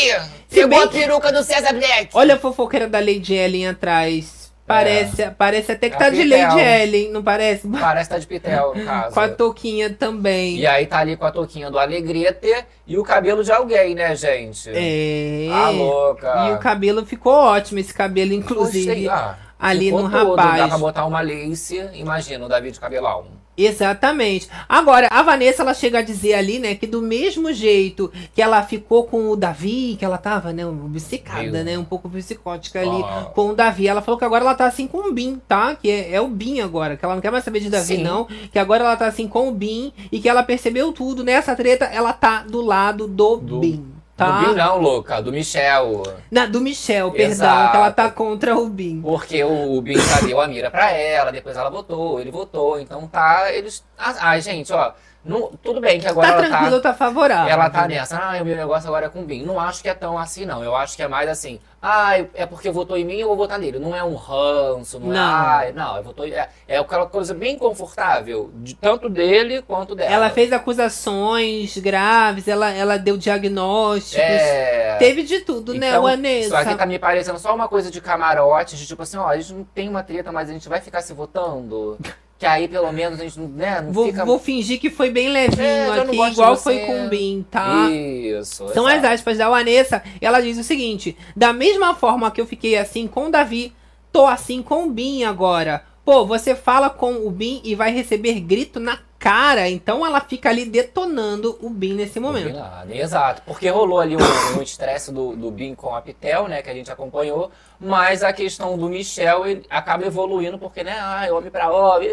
[0.48, 2.08] Pegou bem a peruca do César Black.
[2.14, 4.38] Olha a fofoqueira da Lady Ellen atrás.
[4.66, 6.22] Parece, parece até que É tá de.
[6.24, 7.66] Lady Ellen, não parece?
[7.66, 9.14] Parece que tá de Pitel, no caso.
[9.14, 10.58] Com a touquinha também.
[10.58, 12.54] E aí tá ali com a touquinha do Alegrete
[12.86, 14.68] e o cabelo de alguém, né, gente?
[14.70, 15.48] É.
[15.50, 16.48] A louca.
[16.48, 18.86] E o cabelo ficou ótimo, esse cabelo, inclusive.
[18.86, 19.08] Gostei.
[19.08, 20.34] Ah, ali ficou no tudo.
[20.36, 20.58] rapaz.
[20.58, 23.26] Dá pra botar uma lace, imagina o David Cabelão.
[23.60, 24.48] Exatamente.
[24.68, 28.62] Agora, a Vanessa, ela chega a dizer ali, né, que do mesmo jeito que ela
[28.62, 33.02] ficou com o Davi, que ela tava, né, obcecada, Meio- né, um pouco psicótica ali
[33.02, 33.30] Ah.
[33.34, 33.88] com o Davi.
[33.88, 35.74] Ela falou que agora ela tá assim com o Bin, tá?
[35.74, 38.02] Que é, é o Bin agora, que ela não quer mais saber de Davi, Sim.
[38.04, 38.26] não.
[38.52, 41.24] Que agora ela tá assim com o Bin e que ela percebeu tudo.
[41.24, 43.84] Nessa treta, ela tá do lado do, Do- Bin,
[44.18, 44.40] tá?
[44.40, 46.02] Do Bin não, louca, do Michel.
[46.30, 47.70] Na, do Michel, perdão, Exato.
[47.70, 49.00] que ela tá contra o Bin.
[49.00, 53.06] Porque o Bin já deu a mira pra ela, depois ela votou, ele votou, então
[53.06, 53.82] tá, eles...
[53.96, 54.92] Ah, Ai, gente, ó,
[55.28, 56.90] Não, tudo bem que agora Tá ela tranquilo, tá.
[56.90, 57.52] tá favorável.
[57.52, 59.44] Ela tá nessa, ah, o meu negócio agora é com o Bin.
[59.44, 60.64] Não acho que é tão assim, não.
[60.64, 63.58] Eu acho que é mais assim, ah, é porque votou em mim, eu vou votar
[63.58, 63.78] nele.
[63.78, 65.60] Não é um ranço, não, Não.
[65.60, 69.94] é, ah, não, eu votou, é, é aquela coisa bem confortável, de, tanto dele quanto
[69.94, 70.10] dela.
[70.10, 74.18] Ela fez acusações graves, ela, ela deu diagnósticos.
[74.18, 74.96] É...
[74.98, 76.46] Teve de tudo, né, Então, Vanessa?
[76.46, 79.36] Isso aqui tá me parecendo só uma coisa de camarote, de tipo assim, ó, a
[79.36, 81.98] gente não tem uma treta, mas a gente vai ficar se votando.
[82.38, 84.24] Que aí, pelo menos, a gente não, né, não Vou, fica...
[84.24, 87.90] vou fingir que foi bem levinho É, aqui, igual foi com o Bin, tá?
[87.90, 88.68] Isso.
[88.72, 89.14] São as exato.
[89.14, 90.02] aspas da Vanessa.
[90.20, 93.72] Ela diz o seguinte: da mesma forma que eu fiquei assim com o Davi,
[94.12, 95.82] tô assim com o Bin agora.
[96.04, 99.68] Pô, você fala com o Bin e vai receber grito na cara.
[99.68, 102.56] Então ela fica ali detonando o Bin nesse momento.
[102.90, 106.70] Exato, porque rolou ali um um estresse do, do Bin com a Pitel, né, que
[106.70, 111.50] a gente acompanhou, mas a questão do Michel ele acaba evoluindo, porque, né, ai, homem
[111.50, 112.10] pra homem,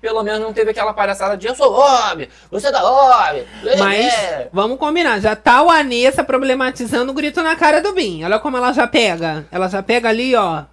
[0.00, 3.44] pelo menos não teve aquela palhaçada de eu sou homem, você tá homem,
[3.78, 4.48] Mas é.
[4.52, 8.24] vamos combinar, já tá o Anessa problematizando o grito na cara do Bin.
[8.24, 9.46] Olha como ela já pega.
[9.50, 10.64] Ela já pega ali, ó.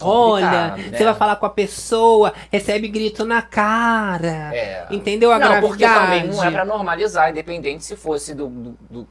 [0.00, 0.90] Olha, né?
[0.96, 4.54] você vai falar com a pessoa, recebe grito na cara.
[4.54, 4.86] É.
[4.90, 5.66] Entendeu a não, gravidade?
[5.68, 9.08] porque também não é pra normalizar, independente se fosse do, do- do-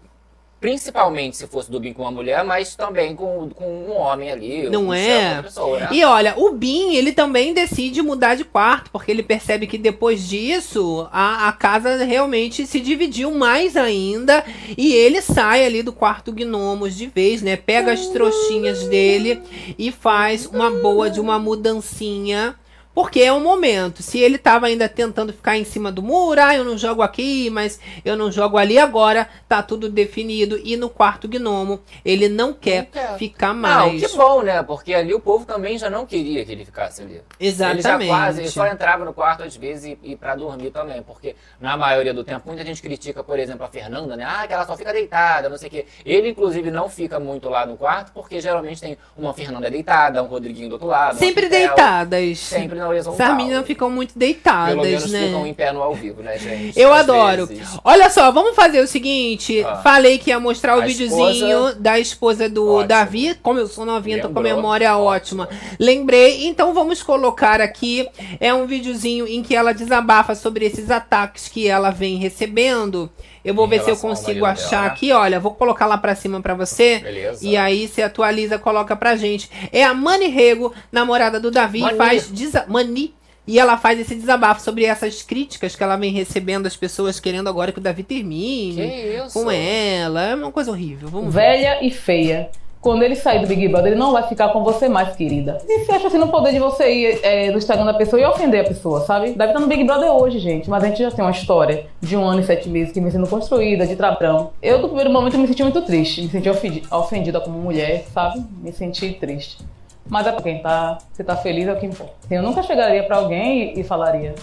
[0.64, 4.70] Principalmente se fosse do Bin com uma mulher, mas também com, com um homem ali.
[4.70, 5.42] Não é?
[5.42, 5.90] Pessoa, né?
[5.92, 10.26] E olha, o Bin, ele também decide mudar de quarto, porque ele percebe que depois
[10.26, 14.42] disso, a, a casa realmente se dividiu mais ainda,
[14.78, 17.58] e ele sai ali do quarto Gnomos de vez, né?
[17.58, 19.42] Pega as trouxinhas dele
[19.78, 22.56] e faz uma boa de uma mudancinha.
[22.94, 24.04] Porque é um momento.
[24.04, 27.50] Se ele tava ainda tentando ficar em cima do muro, ah, eu não jogo aqui,
[27.50, 30.60] mas eu não jogo ali agora, tá tudo definido.
[30.64, 33.18] E no quarto gnomo, ele não quer, quer.
[33.18, 34.02] ficar Não, mais.
[34.02, 34.62] que bom, né?
[34.62, 37.22] Porque ali o povo também já não queria que ele ficasse ali.
[37.40, 37.88] Exatamente.
[37.88, 41.02] Ele já quase, ele só entrava no quarto às vezes e, e pra dormir também.
[41.02, 44.24] Porque na maioria do tempo, muita gente critica, por exemplo, a Fernanda, né?
[44.28, 45.86] Ah, que ela só fica deitada, não sei o quê.
[46.06, 50.28] Ele, inclusive, não fica muito lá no quarto, porque geralmente tem uma Fernanda deitada, um
[50.28, 51.18] Rodriguinho do outro lado.
[51.18, 51.68] Sempre Pitel.
[51.68, 52.40] deitadas.
[52.40, 53.26] Sempre na horizontal.
[53.26, 55.26] Essas meninas ficam muito Pelo deitadas, menos né?
[55.28, 56.80] ficam em pé no ao vivo, né, gente?
[56.80, 57.48] Eu Às adoro.
[57.48, 57.80] vezes.
[57.84, 59.64] Olha só, vamos fazer o seguinte.
[59.64, 59.78] Ah.
[59.78, 62.88] Falei que ia mostrar o A videozinho esposa- da esposa do Ótimo.
[62.88, 63.36] Davi.
[63.42, 65.48] Como eu sou novinha, tô com a memória ótima.
[65.80, 66.46] Lembrei.
[66.48, 68.08] Então vamos colocar aqui.
[68.40, 73.10] É um videozinho em que ela desabafa sobre esses ataques que ela vem recebendo.
[73.44, 74.88] Eu vou Em ver se eu consigo achar dela, né?
[74.90, 75.12] aqui.
[75.12, 77.00] Olha, vou colocar lá pra cima pra você.
[77.00, 77.46] Beleza.
[77.46, 79.50] E aí você atualiza, coloca pra gente.
[79.72, 81.98] É a Mani Rego, namorada do Davi, Mani.
[81.98, 83.14] faz desa Mani.
[83.46, 87.50] E ela faz esse desabafo sobre essas críticas que ela vem recebendo das pessoas querendo
[87.50, 89.34] agora que o Davi termine Que isso?
[89.34, 90.22] com ela.
[90.30, 91.10] É uma coisa horrível.
[91.10, 91.42] Vamos ver.
[91.42, 92.50] velha e feia.
[92.84, 95.58] Quando ele sair do Big Brother, ele não vai ficar com você mais, querida.
[95.66, 98.26] E você acha assim no poder de você ir é, no Instagram da pessoa e
[98.26, 99.32] ofender a pessoa, sabe?
[99.32, 100.70] Davi tá no Big Brother hoje, gente.
[100.70, 103.10] Mas a gente já tem uma história de um ano e sete meses que vem
[103.10, 104.52] sendo construída, de trabrão.
[104.62, 106.24] Eu, do primeiro momento, me senti muito triste.
[106.24, 108.44] Me senti ofendi- ofendida como mulher, sabe?
[108.62, 109.60] Me senti triste.
[110.06, 110.98] Mas é pra quem tá.
[111.14, 112.12] Se tá feliz é o que importa.
[112.30, 114.36] Eu nunca chegaria pra alguém e, e falaria: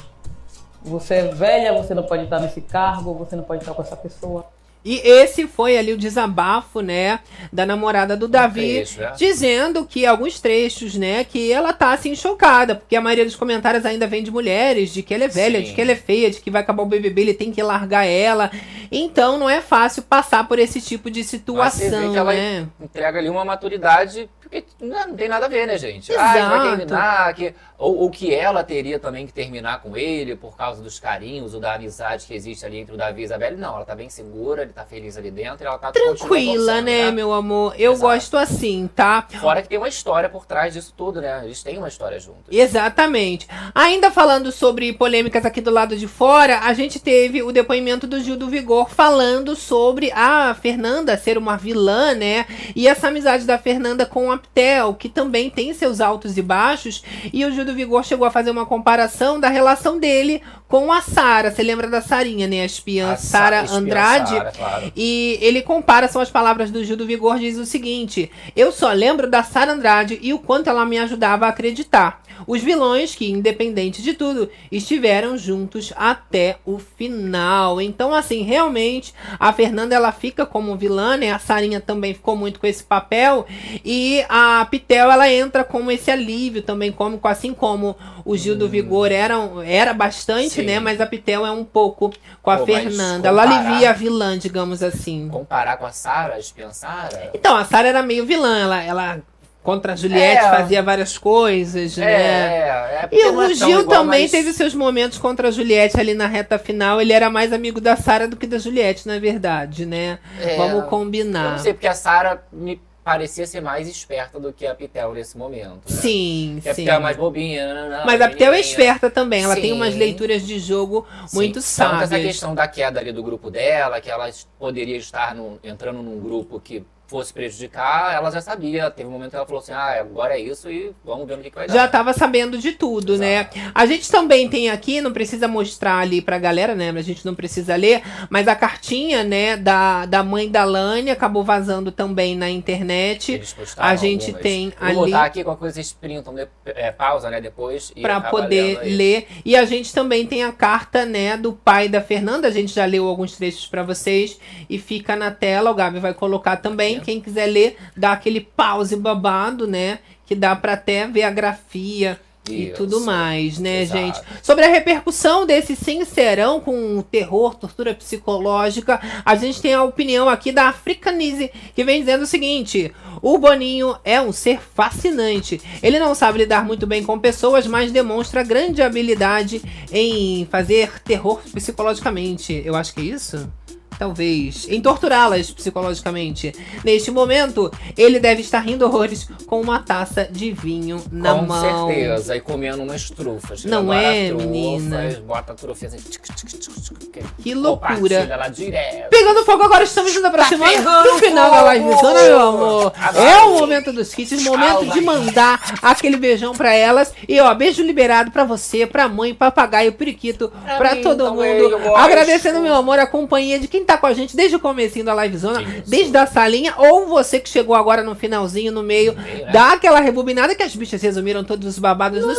[0.83, 3.97] Você é velha, você não pode estar nesse cargo, você não pode estar com essa
[3.97, 4.47] pessoa.
[4.85, 7.21] E esse foi ali o desabafo, né,
[7.53, 9.13] da namorada do Davi, trecho, é?
[9.13, 13.85] dizendo que alguns trechos, né, que ela tá assim chocada, porque a maioria dos comentários
[13.85, 15.67] ainda vem de mulheres, de que ela é velha, Sim.
[15.67, 18.07] de que ela é feia, de que vai acabar o BBB, ele tem que largar
[18.07, 18.51] ela.
[18.91, 22.67] Então não é fácil passar por esse tipo de situação, ela né?
[22.81, 26.11] entrega ali uma maturidade, porque não, tem nada a ver, né, gente?
[26.17, 26.77] Ah, ele vai Exato.
[26.77, 31.01] terminar, que, ou, ou que ela teria também que terminar com ele por causa dos
[31.01, 33.57] carinhos ou da amizade que existe ali entre o Davi e a Isabelle.
[33.57, 36.85] Não, ela tá bem segura, ele tá feliz ali dentro, e ela tá Tranquila, torcendo,
[36.85, 37.75] né, meu amor?
[37.79, 38.13] Eu Exato.
[38.13, 39.27] gosto assim, tá?
[39.41, 41.41] Fora que tem uma história por trás disso tudo, né?
[41.43, 42.45] Eles têm uma história juntos.
[42.51, 43.49] Exatamente.
[43.75, 48.21] Ainda falando sobre polêmicas aqui do lado de fora, a gente teve o depoimento do
[48.21, 52.45] Gil do Vigor falando sobre a Fernanda ser uma vilã, né?
[52.77, 57.03] E essa amizade da Fernanda com a Ptel, que também tem seus altos e baixos.
[57.33, 61.03] E o Gil do Vigor chegou a fazer uma comparação da relação dele com a
[61.03, 61.51] Sara.
[61.51, 62.63] Você lembra da Sarinha, né?
[62.63, 64.31] A espiã Sara Andrade.
[64.31, 64.93] Sara, claro.
[64.97, 68.93] E ele compara, são as palavras do Gil do Vigor, diz o seguinte: Eu só
[68.93, 72.23] lembro da Sara Andrade e o quanto ela me ajudava a acreditar.
[72.47, 77.81] Os vilões, que, independente de tudo, estiveram juntos até o final.
[77.81, 81.33] Então, assim, realmente, a Fernanda ela fica como vilã, né?
[81.33, 83.47] A Sarinha também ficou muito com esse papel.
[83.85, 88.69] E a Pitel, ela entra como esse alívio também cômico, assim como o Gil do
[88.69, 90.60] Vigor era, era bastante, Sim.
[90.63, 90.81] Né?
[90.81, 92.11] Mas a Pitel é um pouco
[92.43, 93.29] com a Pô, Fernanda.
[93.29, 95.29] Ela alivia a vilã, digamos assim.
[95.31, 99.21] Comparar com a Sara, a espiã Sara, Então, a Sarah era meio vilã, ela, ela
[99.63, 100.49] Contra a Juliette É.
[100.51, 102.13] fazia várias coisas, É, né?
[102.13, 102.69] é,
[103.05, 106.15] é E é o tão Gil também mas- teve seus momentos contra a Juliette ali
[106.15, 106.99] na reta final.
[106.99, 110.19] Ele era mais amigo da Sara do que da Juliette, na verdade, né?
[110.41, 111.51] É, Vamos Eu combinar.
[111.53, 115.37] não sei, porque a Sarah me parecia ser mais esperta do que a Pitel nesse
[115.39, 115.91] momento.
[115.91, 115.97] Né?
[115.97, 116.83] Sim, Porque a sim.
[116.83, 117.75] Pitel é mais bobinha.
[117.75, 119.43] não, não, Mas a Pitel é esperta também.
[119.45, 119.73] Ela tem Sim.
[119.73, 122.13] umas leituras de jogo Sim, muito tanto sábias.
[122.13, 126.21] essa questão da queda ali do grupo dela, que ela poderia estar num- entrando num
[126.21, 128.91] grupo que fosse prejudicar, ela já sabia.
[128.91, 131.43] Teve um momento que ela falou assim, ah, agora é isso e vamos ver no
[131.43, 131.75] que, que vai dar.
[131.75, 133.49] Já tava sabendo de tudo, né?
[133.75, 136.91] A gente também tem aqui, não precisa mostrar ali pra galera, né?
[136.91, 141.43] A gente não precisa ler, mas a cartinha, né, da, da mãe da Lani acabou
[141.43, 143.41] vazando também na internet.
[143.77, 144.43] A gente algumas.
[144.43, 147.93] tem Vou ali botar aqui, qualquer coisa vocês printam, de- é, pausa, né, depois.
[147.97, 149.27] e Pra poder ler.
[149.45, 152.47] E a gente também tem a carta, né, do pai da Fernanda.
[152.49, 154.39] A gente já leu alguns trechos pra vocês
[154.69, 155.71] e fica na tela.
[155.71, 157.00] O Gabi vai colocar também.
[157.01, 162.21] Quem quiser ler, dá aquele pause babado, né, que dá pra até ver a grafia.
[162.49, 162.77] E Isso.
[162.77, 164.01] tudo mais, né, Exato.
[164.01, 164.21] gente?
[164.43, 170.51] Sobre a repercussão desse sincerão com terror, tortura psicológica, a gente tem a opinião aqui
[170.51, 175.61] da Africanise, que vem dizendo o seguinte: o Boninho é um ser fascinante.
[175.83, 179.63] Ele não sabe lidar muito bem com pessoas, mas demonstra grande habilidade
[179.93, 182.63] em fazer terror psicologicamente.
[182.65, 183.53] Eu acho que é isso.
[184.01, 184.67] Talvez.
[184.71, 186.55] Em torturá-las psicologicamente.
[186.83, 191.87] Neste momento, ele deve estar rindo horrores com uma taça de vinho na Com mão.
[191.89, 192.35] certeza.
[192.35, 193.63] E comendo umas trufas.
[193.67, 195.23] Não é, trufas, menina?
[195.27, 195.99] Bota a trufinha assim.
[195.99, 198.27] tchic, tchic, tchic, tchic, Que loucura.
[198.39, 199.11] Lá direto.
[199.11, 202.93] Pegando fogo agora, estamos indo aproximando pegando do final da live zona, meu amor.
[202.97, 207.13] Agora É o momento dos kits, momento Tchau, de mandar aquele beijão pra elas.
[207.29, 211.77] E ó, beijo liberado pra você, pra mãe, papagaio, periquito, pra, mim todo mundo.
[211.97, 215.15] Agradecendo, meu amor, a companhia de quem tá com a gente desde o comecinho da
[215.15, 219.51] live zona, desde a salinha, ou você que chegou agora no finalzinho, no meio, né?
[219.53, 222.39] dá aquela rebobinada que as bichas resumiram todos os babados nos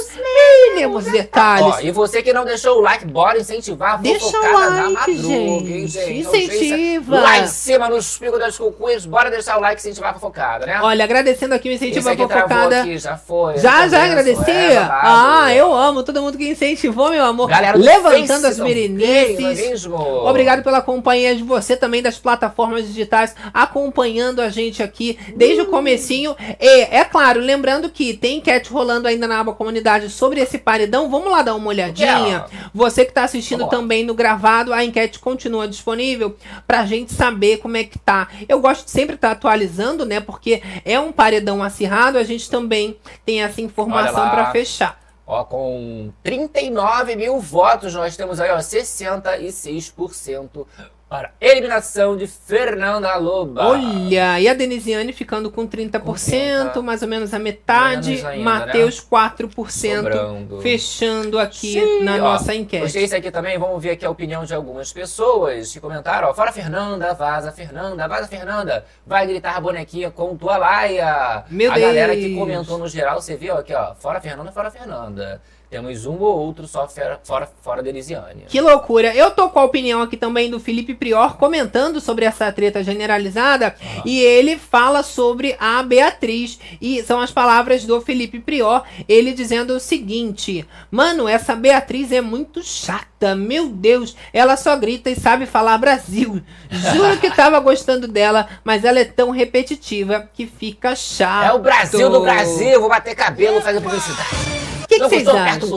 [0.73, 1.76] mínimos detalhes.
[1.76, 5.31] Ó, e você que não deixou o like, bora incentivar Deixa o like, gente.
[5.34, 6.14] hein, gente?
[6.14, 7.19] Incentiva.
[7.19, 10.65] Lá em cima, nos picos das cucuias, bora deixar o like e incentivar a fofocada,
[10.65, 10.80] né?
[10.81, 12.81] Olha, agradecendo aqui o incentivo à fofocada.
[12.81, 13.57] aqui, já foi.
[13.57, 14.52] Já, já agradeci?
[14.52, 17.48] é, ah, eu amo todo mundo que incentivou, meu amor.
[17.48, 19.95] Galera do Levantando as mesmo?
[19.95, 25.65] Obrigado pela companhia de você também das plataformas digitais acompanhando a gente aqui desde o
[25.68, 26.35] comecinho.
[26.60, 31.09] E, é claro, lembrando que tem enquete rolando ainda na aba comunidade sobre esse paredão.
[31.09, 32.45] Vamos lá dar uma olhadinha.
[32.73, 36.35] Você que tá assistindo também no gravado, a enquete continua disponível
[36.65, 38.27] pra gente saber como é que tá.
[38.47, 40.21] Eu gosto de sempre estar atualizando, né?
[40.21, 45.01] porque é um paredão acirrado, a gente também tem essa informação pra fechar.
[45.27, 50.65] Ó, com 39 mil votos, nós temos aí, ó, 66%
[51.11, 53.67] para eliminação de Fernanda Loba.
[53.67, 58.41] Olha, e a Denisiane ficando com 30%, Com 30, mais ou menos a metade, ainda,
[58.41, 60.61] Matheus 4%, Sobrando.
[60.61, 62.83] fechando aqui Sim, na ó, nossa enquete.
[62.83, 66.33] Gostei desse aqui também, vamos ver aqui a opinião de algumas pessoas que comentaram, ó,
[66.33, 71.43] fora Fernanda, vaza Fernanda, vaza Fernanda, vai gritar bonequinha com tua laia.
[71.49, 72.39] Meu a galera que Deus.
[72.39, 75.41] comentou no geral, você viu aqui, ó, fora Fernanda, fora Fernanda.
[75.72, 78.43] Temos um ou outro só fora, fora, fora Denisiane.
[78.45, 79.15] Que loucura.
[79.15, 83.73] Eu tô com a opinião aqui também do Felipe Prior comentando sobre essa treta generalizada
[84.03, 89.73] e ele fala sobre a Beatriz e são as palavras do Felipe Prior, ele dizendo
[89.73, 93.34] o seguinte: "Mano, essa Beatriz é muito chata.
[93.34, 96.41] Meu Deus, ela só grita e sabe falar Brasil.
[96.69, 101.60] Juro que tava gostando dela, mas ela é tão repetitiva que fica chato." É o
[101.60, 104.60] Brasil do Brasil, vou bater cabelo, fazer publicidade.
[104.91, 105.23] O que, que vocês
[105.55, 105.69] acham?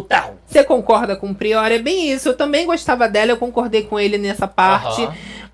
[0.46, 1.70] Você concorda com o Prior?
[1.70, 2.28] É bem isso.
[2.30, 5.02] Eu também gostava dela, eu concordei com ele nessa parte.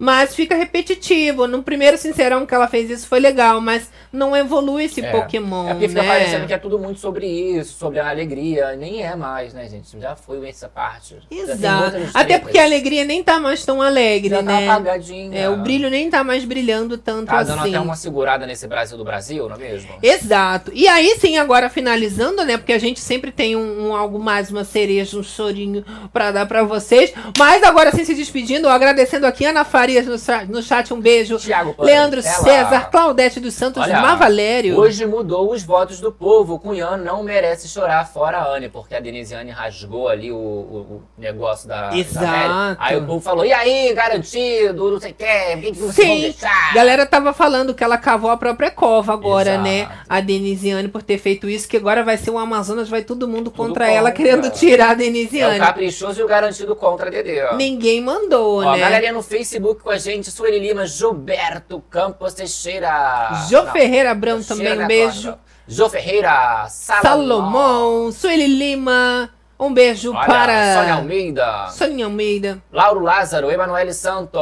[0.02, 1.46] Mas fica repetitivo.
[1.46, 5.10] No primeiro Sincerão que ela fez isso foi legal, mas não evolui esse É.
[5.12, 6.08] Pokémon, É porque fica né?
[6.08, 8.74] parecendo que é tudo muito sobre isso, sobre a alegria.
[8.76, 10.00] Nem é mais, né, gente?
[10.00, 11.16] Já foi essa parte.
[11.30, 11.96] Exato.
[12.14, 14.68] Até porque a alegria nem tá mais tão alegre, já tá né?
[14.68, 15.38] apagadinha.
[15.38, 17.68] É, o brilho nem tá mais brilhando tanto Tá dando assim.
[17.68, 19.90] até uma segurada nesse Brasil do Brasil, não é mesmo?
[20.02, 20.70] Exato.
[20.74, 22.56] E aí sim, agora finalizando, né?
[22.56, 26.46] Porque a gente sempre tem um, um algo mais, uma cereja, um chorinho pra dar
[26.46, 27.12] pra vocês.
[27.38, 29.64] Mas agora sim, se despedindo, agradecendo aqui Ana
[29.94, 30.06] Farias
[30.48, 31.36] no, no chat, um beijo.
[31.38, 34.78] Thiago Pan, Leandro ela- César, Claudete dos Santos, Olha, Mavalério.
[34.78, 36.54] Hoje mudou os votos do povo.
[36.54, 40.86] O Cunhã não merece chorar fora a Anne, porque a Denisiane rasgou ali o, o-
[40.96, 42.24] o negócio da, Exato.
[42.26, 42.76] da.
[42.78, 45.24] Aí o povo falou: e aí, garantido, não sei o que,
[45.56, 46.74] por que, vão Sim, deixar?
[46.74, 49.64] galera tava falando que ela cavou a própria cova agora, Exato.
[49.64, 49.88] né?
[50.08, 53.50] A Denisiane por ter feito isso, que agora vai ser o Amazonas, vai todo mundo
[53.50, 53.90] contra contra.
[53.90, 55.58] ela, querendo tirar a É o Denisiane.
[55.58, 57.54] caprichoso e o garantido contra a Dedê, ó.
[57.56, 58.78] Ninguém mandou, Ó, né?
[58.80, 63.46] galerinha no Facebook com a gente, Sueli Lima, Gilberto Campos Teixeira.
[63.48, 65.34] Jô Não, Ferreira Abrão também, um beijo.
[65.66, 67.02] Jô Ferreira, Salomão.
[67.02, 69.30] Salomão, Sueli Lima.
[69.60, 71.68] Um beijo Olha, para Sônia Almeida.
[71.68, 72.62] Sônia Almeida.
[72.72, 74.40] Lauro Lázaro, Emanuele Santos.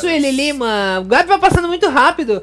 [0.00, 1.00] Sueli Lima.
[1.00, 2.40] O gato vai passando muito rápido.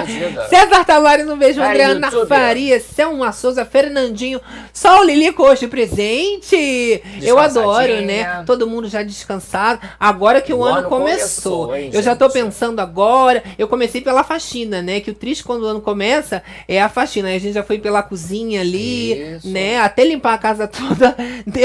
[0.50, 1.62] César Tavares, um beijo.
[1.62, 2.10] Ai, Adriana.
[2.26, 4.42] Farias, Selma Souza, Fernandinho.
[4.74, 7.02] Só o Lilico hoje presente.
[7.22, 8.42] Eu adoro, né?
[8.44, 9.80] Todo mundo já descansado.
[9.98, 11.68] Agora que o, O ano, ano começou.
[11.68, 13.42] começou, hein, eu já tô pensando agora.
[13.58, 15.00] Eu comecei pela faxina, né?
[15.00, 17.28] Que o triste quando o ano começa é a faxina.
[17.28, 19.48] Aí a gente já foi pela cozinha ali, Isso.
[19.48, 19.80] né?
[19.80, 21.16] Até limpar a casa toda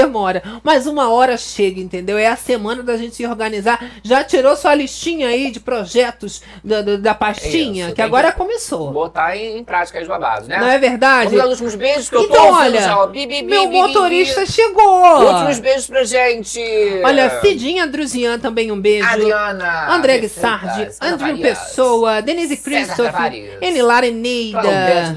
[0.06, 0.42] demora.
[0.62, 2.16] Mas uma hora chega, entendeu?
[2.16, 3.84] É a semana da gente se organizar.
[4.02, 7.86] Já tirou sua listinha aí de projetos da, da, da pastinha?
[7.86, 8.92] Isso, que agora que começou.
[8.92, 10.58] Botar em, em prática os babados, né?
[10.58, 11.30] Não é verdade?
[11.30, 13.06] Vamos dar os últimos beijos que eu tô Então, olha, já.
[13.06, 15.32] Bi, bi, bi, meu motorista chegou.
[15.32, 16.60] Últimos beijos pra gente.
[17.04, 19.06] Olha, Cidinha Druzian também um beijo.
[19.06, 19.92] Adriana.
[19.92, 25.14] André Guissardi, Andrew Farias, Pessoa, Denise Christopher, Enilara Eneida.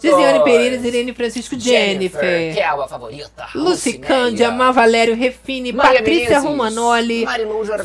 [0.00, 3.46] Gisiane Pereira, Irene Francisco, Jennifer, Kelba favorita.
[3.54, 7.26] Lucy Lucinéia, Má Valério Refine, Maria Patrícia Menezes, Romanoli,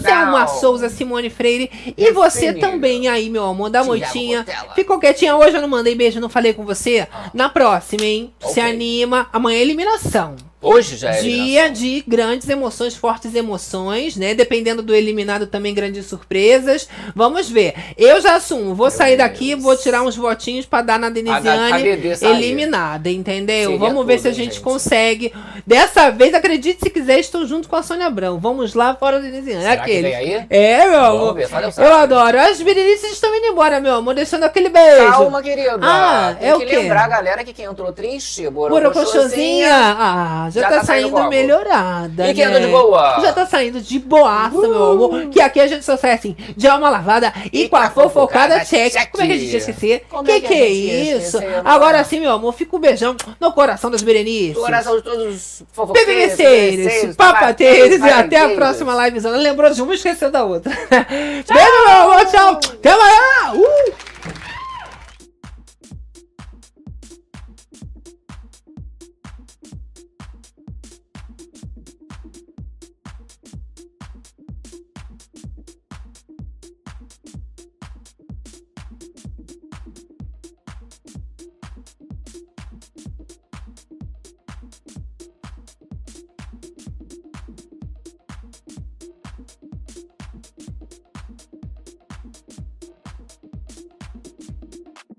[0.01, 4.45] Selma Souza, Simone Freire e você também aí, meu amor, da moitinha.
[4.75, 7.07] Ficou quietinha hoje, eu não mandei beijo, não falei com você?
[7.33, 8.33] Na próxima, hein?
[8.39, 8.63] Se Ok.
[8.63, 10.35] anima, amanhã é eliminação.
[10.59, 14.33] Hoje já é Dia de grandes emoções, fortes emoções, né?
[14.33, 16.89] Dependendo do eliminado também grandes surpresas.
[17.15, 17.75] Vamos ver.
[17.95, 19.61] Eu já assumo, vou sair daqui, Deus.
[19.61, 22.31] vou tirar uns votinhos pra dar na Denisiane sair.
[22.35, 23.71] eliminada, entendeu?
[23.71, 24.61] Seria Vamos ver tudo, se a gente, gente?
[24.61, 25.31] consegue.
[25.65, 28.39] Dessa vez, acredite se quiser, estou junto com a Sônia Abrão.
[28.39, 29.61] Vamos lá fora da Denisiane.
[29.61, 30.15] Será que Aquele.
[30.15, 30.45] aí?
[30.49, 31.33] É, meu Vamos amor.
[31.35, 32.39] ver, Eu adoro.
[32.39, 35.11] As berenices estão indo embora, meu amor, deixando aquele beijo.
[35.11, 35.77] Calma, querida.
[35.81, 36.77] Ah, Tem é o que quê?
[36.77, 39.69] lembrar a galera que quem entrou triste, Borocochosinha.
[39.71, 42.29] Ah, já, Já tá, tá saindo melhorada.
[42.29, 42.51] E quem né?
[42.51, 43.19] andou de boa?
[43.21, 45.27] Já tá saindo de boaça, meu amor.
[45.29, 48.63] Que aqui a gente só sai assim, de alma lavada e, E com a fofocada
[48.65, 48.93] check.
[48.93, 49.11] check.
[49.11, 50.05] Como é que a gente ia esquecer?
[50.09, 51.37] Como que é que que é isso?
[51.37, 51.61] esquecer?
[51.63, 54.57] Agora sim, meu amor, fica um beijão no coração das Berenices.
[54.57, 59.37] Coração de todos os fofoqueiros, PVVCeiros, papateiros e até a próxima livezona.
[59.37, 60.71] Lembrou de uma e esqueceu da outra.
[60.89, 62.59] Beijo, meu amor, tchau.
[62.73, 63.53] Até amanhã.
[63.55, 64.46] Uh!